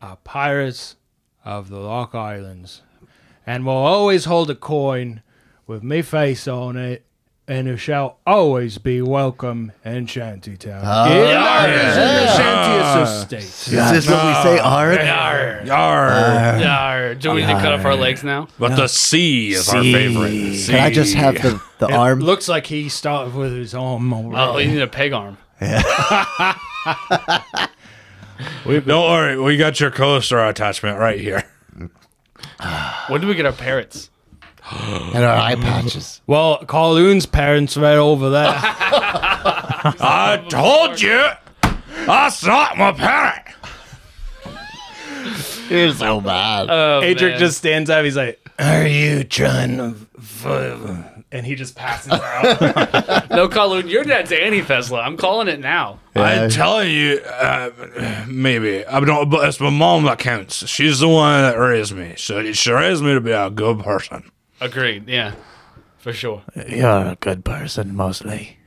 are 0.00 0.16
pirates 0.16 0.96
of 1.44 1.68
the 1.68 1.78
Lock 1.78 2.14
Islands, 2.14 2.82
and 3.46 3.64
will 3.66 3.72
always 3.72 4.24
hold 4.26 4.50
a 4.50 4.54
coin 4.54 5.22
with 5.66 5.82
me 5.82 6.02
face 6.02 6.46
on 6.46 6.76
it, 6.76 7.04
and 7.48 7.66
who 7.66 7.76
shall 7.76 8.18
always 8.26 8.78
be 8.78 9.00
welcome 9.02 9.72
in 9.84 10.06
Shantytown. 10.06 10.82
Ah. 10.84 11.08
in 11.10 11.36
our 11.36 11.66
shantiest 12.36 13.22
estate. 13.22 13.42
Is 13.42 13.90
this 13.90 14.08
what 14.08 14.24
we 14.26 14.42
say? 14.42 14.58
Arg? 14.60 14.96
Yar, 14.98 15.62
yar. 15.64 16.58
yar. 16.60 17.14
Do 17.16 17.30
we 17.32 17.40
need 17.40 17.46
to 17.52 17.60
cut 17.60 17.72
off 17.72 17.84
our 17.84 17.96
legs 17.96 18.22
now? 18.22 18.46
But 18.58 18.76
the 18.76 18.86
sea 18.86 19.52
is 19.52 19.68
our 19.70 19.82
Sea. 19.82 19.92
favorite. 19.92 20.66
Can 20.66 20.80
I 20.84 20.90
just 20.90 21.14
have 21.14 21.34
the, 21.36 21.60
the 21.78 21.86
It 21.88 21.92
arm? 21.94 22.20
looks 22.20 22.48
like 22.48 22.66
he 22.66 22.88
started 22.88 23.34
with 23.34 23.52
his 23.56 23.74
arm 23.74 24.12
Oh, 24.12 24.34
already. 24.34 24.68
you 24.68 24.74
need 24.76 24.82
a 24.82 24.86
peg 24.88 25.12
arm. 25.12 25.38
Don't 28.64 28.86
worry, 28.88 29.38
we 29.38 29.56
got 29.56 29.78
your 29.80 29.90
coaster 29.90 30.38
attachment 30.44 30.98
right 30.98 31.20
here. 31.20 31.44
When 33.08 33.20
do 33.20 33.26
we 33.26 33.34
get 33.34 33.46
our 33.46 33.52
parrots? 33.52 34.10
And 34.72 35.24
our 35.24 35.36
eye 35.36 35.56
patches. 35.56 36.20
Well, 36.26 36.60
Kowloon's 36.64 37.26
parents 37.26 37.76
right 37.76 37.96
over 37.96 38.30
there. 38.30 38.46
I 38.56 40.44
told 40.48 41.00
you. 41.00 41.24
That's 42.06 42.44
not 42.44 42.78
my 42.78 42.92
parrot. 42.92 43.42
You're 45.68 45.92
so 45.92 46.20
bad. 46.20 46.70
Oh, 46.70 47.00
Adric 47.02 47.30
man. 47.32 47.38
just 47.38 47.58
stands 47.58 47.90
up. 47.90 48.04
He's 48.04 48.16
like, 48.16 48.38
Are 48.58 48.86
you 48.86 49.24
trying 49.24 49.76
to. 49.78 49.94
F- 50.18 51.11
and 51.32 51.46
he 51.46 51.54
just 51.54 51.74
passes 51.74 52.12
out. 52.12 53.28
no, 53.30 53.48
Colin, 53.48 53.88
your 53.88 54.04
dad's 54.04 54.30
Antithesla. 54.30 55.04
I'm 55.04 55.16
calling 55.16 55.48
it 55.48 55.58
now. 55.58 55.98
I'm 56.14 56.50
telling 56.50 56.90
you, 56.92 57.20
uh, 57.20 57.70
maybe 58.28 58.84
I 58.86 59.00
don't. 59.00 59.30
But 59.30 59.48
it's 59.48 59.58
my 59.58 59.70
mom 59.70 60.04
that 60.04 60.18
counts. 60.18 60.68
She's 60.68 61.00
the 61.00 61.08
one 61.08 61.42
that 61.42 61.58
raised 61.58 61.94
me, 61.94 62.14
so 62.16 62.52
she 62.52 62.70
raised 62.70 63.02
me 63.02 63.14
to 63.14 63.20
be 63.20 63.32
a 63.32 63.50
good 63.50 63.80
person. 63.80 64.30
Agreed. 64.60 65.08
Yeah, 65.08 65.34
for 65.98 66.12
sure. 66.12 66.42
You're 66.68 66.88
a 66.88 67.16
good 67.18 67.44
person, 67.44 67.96
mostly. 67.96 68.58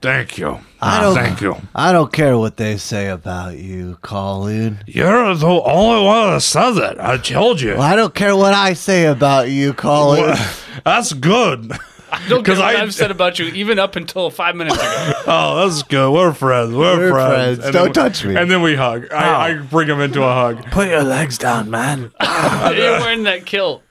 Thank 0.00 0.38
you. 0.38 0.60
I 0.80 1.00
don't- 1.00 1.14
Thank 1.16 1.40
you. 1.40 1.56
I 1.74 1.90
don't 1.92 2.12
care 2.12 2.38
what 2.38 2.56
they 2.56 2.76
say 2.76 3.08
about 3.08 3.58
you, 3.58 3.98
Colin. 4.00 4.78
You're 4.86 5.34
the 5.34 5.46
only 5.46 6.04
one 6.06 6.34
that 6.34 6.40
says 6.42 6.76
it. 6.76 6.98
I 7.00 7.16
told 7.18 7.60
you. 7.60 7.70
Well, 7.72 7.82
I 7.82 7.96
don't 7.96 8.14
care 8.14 8.36
what 8.36 8.54
I 8.54 8.74
say 8.74 9.06
about 9.06 9.50
you, 9.50 9.72
Colin. 9.72 10.36
That's 10.84 11.12
good. 11.12 11.72
I 12.10 12.26
don't 12.28 12.42
get 12.46 12.56
what 12.56 12.64
I- 12.76 12.80
I've 12.80 12.94
said 12.94 13.10
about 13.10 13.38
you, 13.38 13.46
even 13.46 13.78
up 13.78 13.96
until 13.96 14.30
five 14.30 14.54
minutes 14.56 14.76
ago. 14.76 15.12
Oh, 15.26 15.66
that's 15.68 15.82
good. 15.82 16.10
We're 16.10 16.32
friends. 16.32 16.72
We're, 16.72 16.96
We're 16.96 17.10
friends. 17.10 17.58
friends. 17.58 17.64
And 17.64 17.72
Don't 17.74 17.92
then 17.94 18.04
we- 18.04 18.08
touch 18.10 18.24
me. 18.24 18.36
And 18.36 18.50
then 18.50 18.62
we 18.62 18.76
hug. 18.76 19.12
I, 19.12 19.48
I 19.50 19.54
bring 19.58 19.88
him 19.88 20.00
into 20.00 20.22
a 20.22 20.32
hug. 20.32 20.64
Put 20.70 20.88
your 20.88 21.02
legs 21.02 21.36
down, 21.38 21.68
man. 21.70 22.12
You're 22.22 23.00
wearing 23.00 23.24
that 23.24 23.44
kilt. 23.44 23.82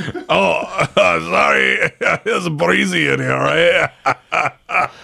Oh, 0.28 0.86
sorry. 0.94 1.92
It's 2.24 2.48
breezy 2.48 3.08
in 3.08 3.20
here, 3.20 3.36
right? 3.36 3.90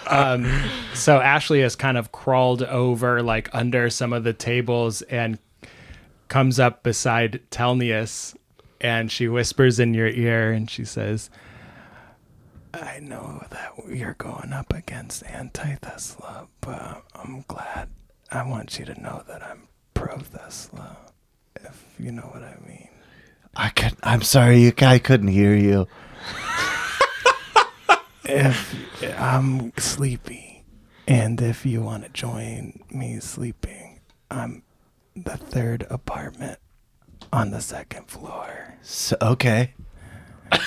Um, 0.07 0.49
so 0.93 1.19
Ashley 1.19 1.61
has 1.61 1.75
kind 1.75 1.97
of 1.97 2.11
crawled 2.11 2.63
over, 2.63 3.21
like 3.21 3.49
under 3.53 3.89
some 3.89 4.13
of 4.13 4.23
the 4.23 4.33
tables, 4.33 5.01
and 5.03 5.37
comes 6.27 6.59
up 6.59 6.83
beside 6.83 7.41
Telnius, 7.51 8.35
and 8.81 9.11
she 9.11 9.27
whispers 9.27 9.79
in 9.79 9.93
your 9.93 10.07
ear, 10.07 10.51
and 10.51 10.69
she 10.69 10.85
says, 10.85 11.29
"I 12.73 12.99
know 12.99 13.43
that 13.49 13.73
you're 13.89 14.15
going 14.15 14.53
up 14.53 14.73
against 14.73 15.25
anti-Thesla, 15.25 16.47
but 16.61 17.03
I'm 17.15 17.43
glad. 17.47 17.89
I 18.31 18.47
want 18.47 18.77
you 18.79 18.85
to 18.85 19.01
know 19.01 19.23
that 19.27 19.43
I'm 19.43 19.67
pro-Thesla, 19.93 20.95
if 21.55 21.85
you 21.99 22.11
know 22.11 22.29
what 22.33 22.43
I 22.43 22.55
mean." 22.67 22.86
I 23.57 23.69
could. 23.69 23.95
I'm 24.03 24.21
sorry, 24.21 24.61
you. 24.61 24.73
I 24.81 24.99
couldn't 24.99 25.29
hear 25.29 25.55
you. 25.55 25.87
if 28.23 28.75
I'm 29.17 29.73
sleepy 29.77 30.63
and 31.07 31.41
if 31.41 31.65
you 31.65 31.81
want 31.81 32.03
to 32.03 32.09
join 32.09 32.83
me 32.91 33.19
sleeping, 33.19 33.99
I'm 34.29 34.63
the 35.15 35.37
third 35.37 35.87
apartment 35.89 36.59
on 37.33 37.49
the 37.49 37.61
second 37.61 38.07
floor. 38.07 38.75
So, 38.83 39.17
okay. 39.21 39.73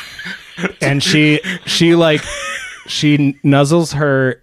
And 0.82 1.02
she 1.02 1.40
she 1.64 1.94
like 1.94 2.20
she 2.86 3.34
nuzzles 3.42 3.94
her 3.94 4.42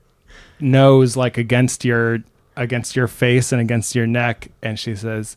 nose 0.59 1.15
like 1.15 1.37
against 1.37 1.85
your 1.85 2.23
against 2.55 2.95
your 2.95 3.07
face 3.07 3.51
and 3.51 3.61
against 3.61 3.93
your 3.93 4.07
neck 4.07 4.47
and 4.63 4.79
she 4.79 4.95
says 4.95 5.35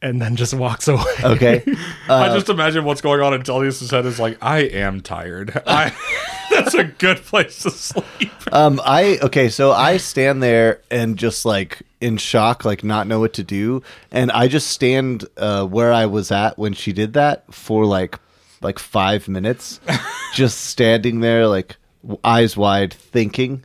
and 0.00 0.20
then 0.22 0.36
just 0.36 0.54
walks 0.54 0.88
away. 0.88 1.04
Okay. 1.22 1.62
I 2.08 2.28
just 2.34 2.48
imagine 2.48 2.84
what's 2.84 3.00
going 3.00 3.20
on 3.20 3.34
in 3.34 3.42
Telnius' 3.42 3.90
head 3.90 4.06
is 4.06 4.20
like, 4.20 4.38
I 4.40 4.60
am 4.60 5.00
tired. 5.00 5.60
I, 5.66 5.92
that's 6.50 6.74
a 6.74 6.84
good 6.84 7.18
place 7.18 7.62
to 7.62 7.70
sleep. 7.70 8.32
Um, 8.52 8.80
I 8.84 9.18
okay, 9.22 9.48
so 9.48 9.72
I 9.72 9.96
stand 9.96 10.42
there 10.42 10.80
and 10.90 11.16
just 11.16 11.44
like 11.44 11.82
in 12.00 12.16
shock, 12.16 12.64
like 12.64 12.84
not 12.84 13.06
know 13.06 13.20
what 13.20 13.34
to 13.34 13.42
do, 13.42 13.82
and 14.10 14.30
I 14.32 14.48
just 14.48 14.68
stand 14.68 15.24
uh, 15.36 15.66
where 15.66 15.92
I 15.92 16.06
was 16.06 16.30
at 16.30 16.58
when 16.58 16.72
she 16.72 16.92
did 16.92 17.14
that 17.14 17.52
for 17.52 17.84
like 17.84 18.18
like 18.62 18.78
five 18.78 19.28
minutes, 19.28 19.80
just 20.34 20.62
standing 20.66 21.20
there, 21.20 21.46
like 21.46 21.76
eyes 22.24 22.56
wide, 22.56 22.92
thinking. 22.92 23.64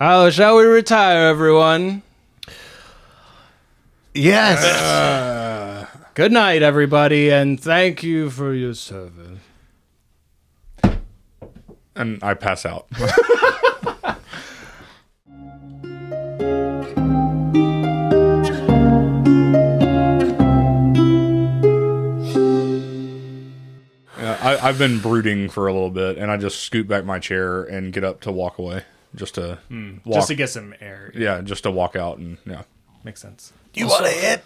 Oh, 0.00 0.30
shall 0.30 0.56
we 0.56 0.64
retire 0.64 1.28
everyone? 1.28 2.02
Yes. 4.18 5.86
Good 6.14 6.32
night 6.32 6.62
everybody 6.62 7.30
and 7.30 7.60
thank 7.60 8.02
you 8.02 8.30
for 8.30 8.52
your 8.52 8.74
service. 8.74 9.38
And 11.94 12.22
I 12.22 12.34
pass 12.34 12.66
out. 12.66 12.88
I, 24.40 24.58
I've 24.62 24.78
been 24.78 24.98
brooding 24.98 25.48
for 25.48 25.68
a 25.68 25.72
little 25.72 25.90
bit, 25.90 26.18
and 26.18 26.30
I 26.30 26.36
just 26.36 26.60
scoot 26.60 26.88
back 26.88 27.04
my 27.04 27.18
chair 27.18 27.62
and 27.62 27.92
get 27.92 28.02
up 28.02 28.20
to 28.22 28.32
walk 28.32 28.58
away, 28.58 28.82
just 29.14 29.34
to 29.34 29.58
hmm. 29.68 29.98
walk. 30.04 30.14
Just 30.14 30.28
to 30.28 30.34
get 30.34 30.48
some 30.48 30.74
air. 30.80 31.12
yeah, 31.14 31.40
just 31.40 31.64
to 31.64 31.70
walk 31.70 31.96
out, 31.96 32.18
and 32.18 32.38
yeah, 32.46 32.62
Makes 33.04 33.20
sense. 33.20 33.52
You 33.78 33.86
want 33.86 34.06
to 34.06 34.12
hit? 34.12 34.44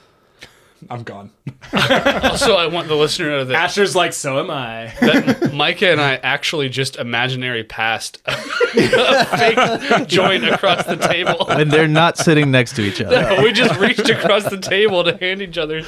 I'm 0.90 1.02
gone. 1.02 1.30
Also, 1.74 2.54
I 2.54 2.66
want 2.66 2.88
the 2.88 2.96
listener 2.96 3.26
to 3.26 3.30
know 3.30 3.44
that, 3.46 3.54
Asher's 3.54 3.94
like, 3.94 4.12
so 4.12 4.38
am 4.38 4.50
I. 4.50 4.92
that 5.00 5.52
Micah 5.54 5.90
and 5.90 6.00
I 6.00 6.16
actually 6.16 6.68
just 6.68 6.96
imaginary 6.96 7.64
passed 7.64 8.20
a 8.26 8.32
fake 9.36 10.08
joint 10.08 10.44
across 10.44 10.84
the 10.86 10.96
table. 10.96 11.48
And 11.48 11.70
they're 11.70 11.88
not 11.88 12.18
sitting 12.18 12.50
next 12.50 12.76
to 12.76 12.82
each 12.82 13.00
other. 13.00 13.42
we 13.42 13.52
just 13.52 13.78
reached 13.78 14.08
across 14.08 14.48
the 14.48 14.58
table 14.58 15.04
to 15.04 15.16
hand 15.16 15.42
each 15.42 15.58
other 15.58 15.82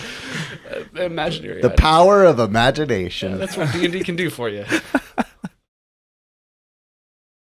uh, 0.71 1.01
imaginary. 1.01 1.61
The 1.61 1.69
items. 1.69 1.81
power 1.81 2.25
of 2.25 2.39
imagination. 2.39 3.39
That's 3.39 3.57
what 3.57 3.73
D 3.73 3.85
and 3.85 3.93
D 3.93 4.03
can 4.03 4.17
do 4.17 4.31
for 4.31 4.49
you. 4.49 4.65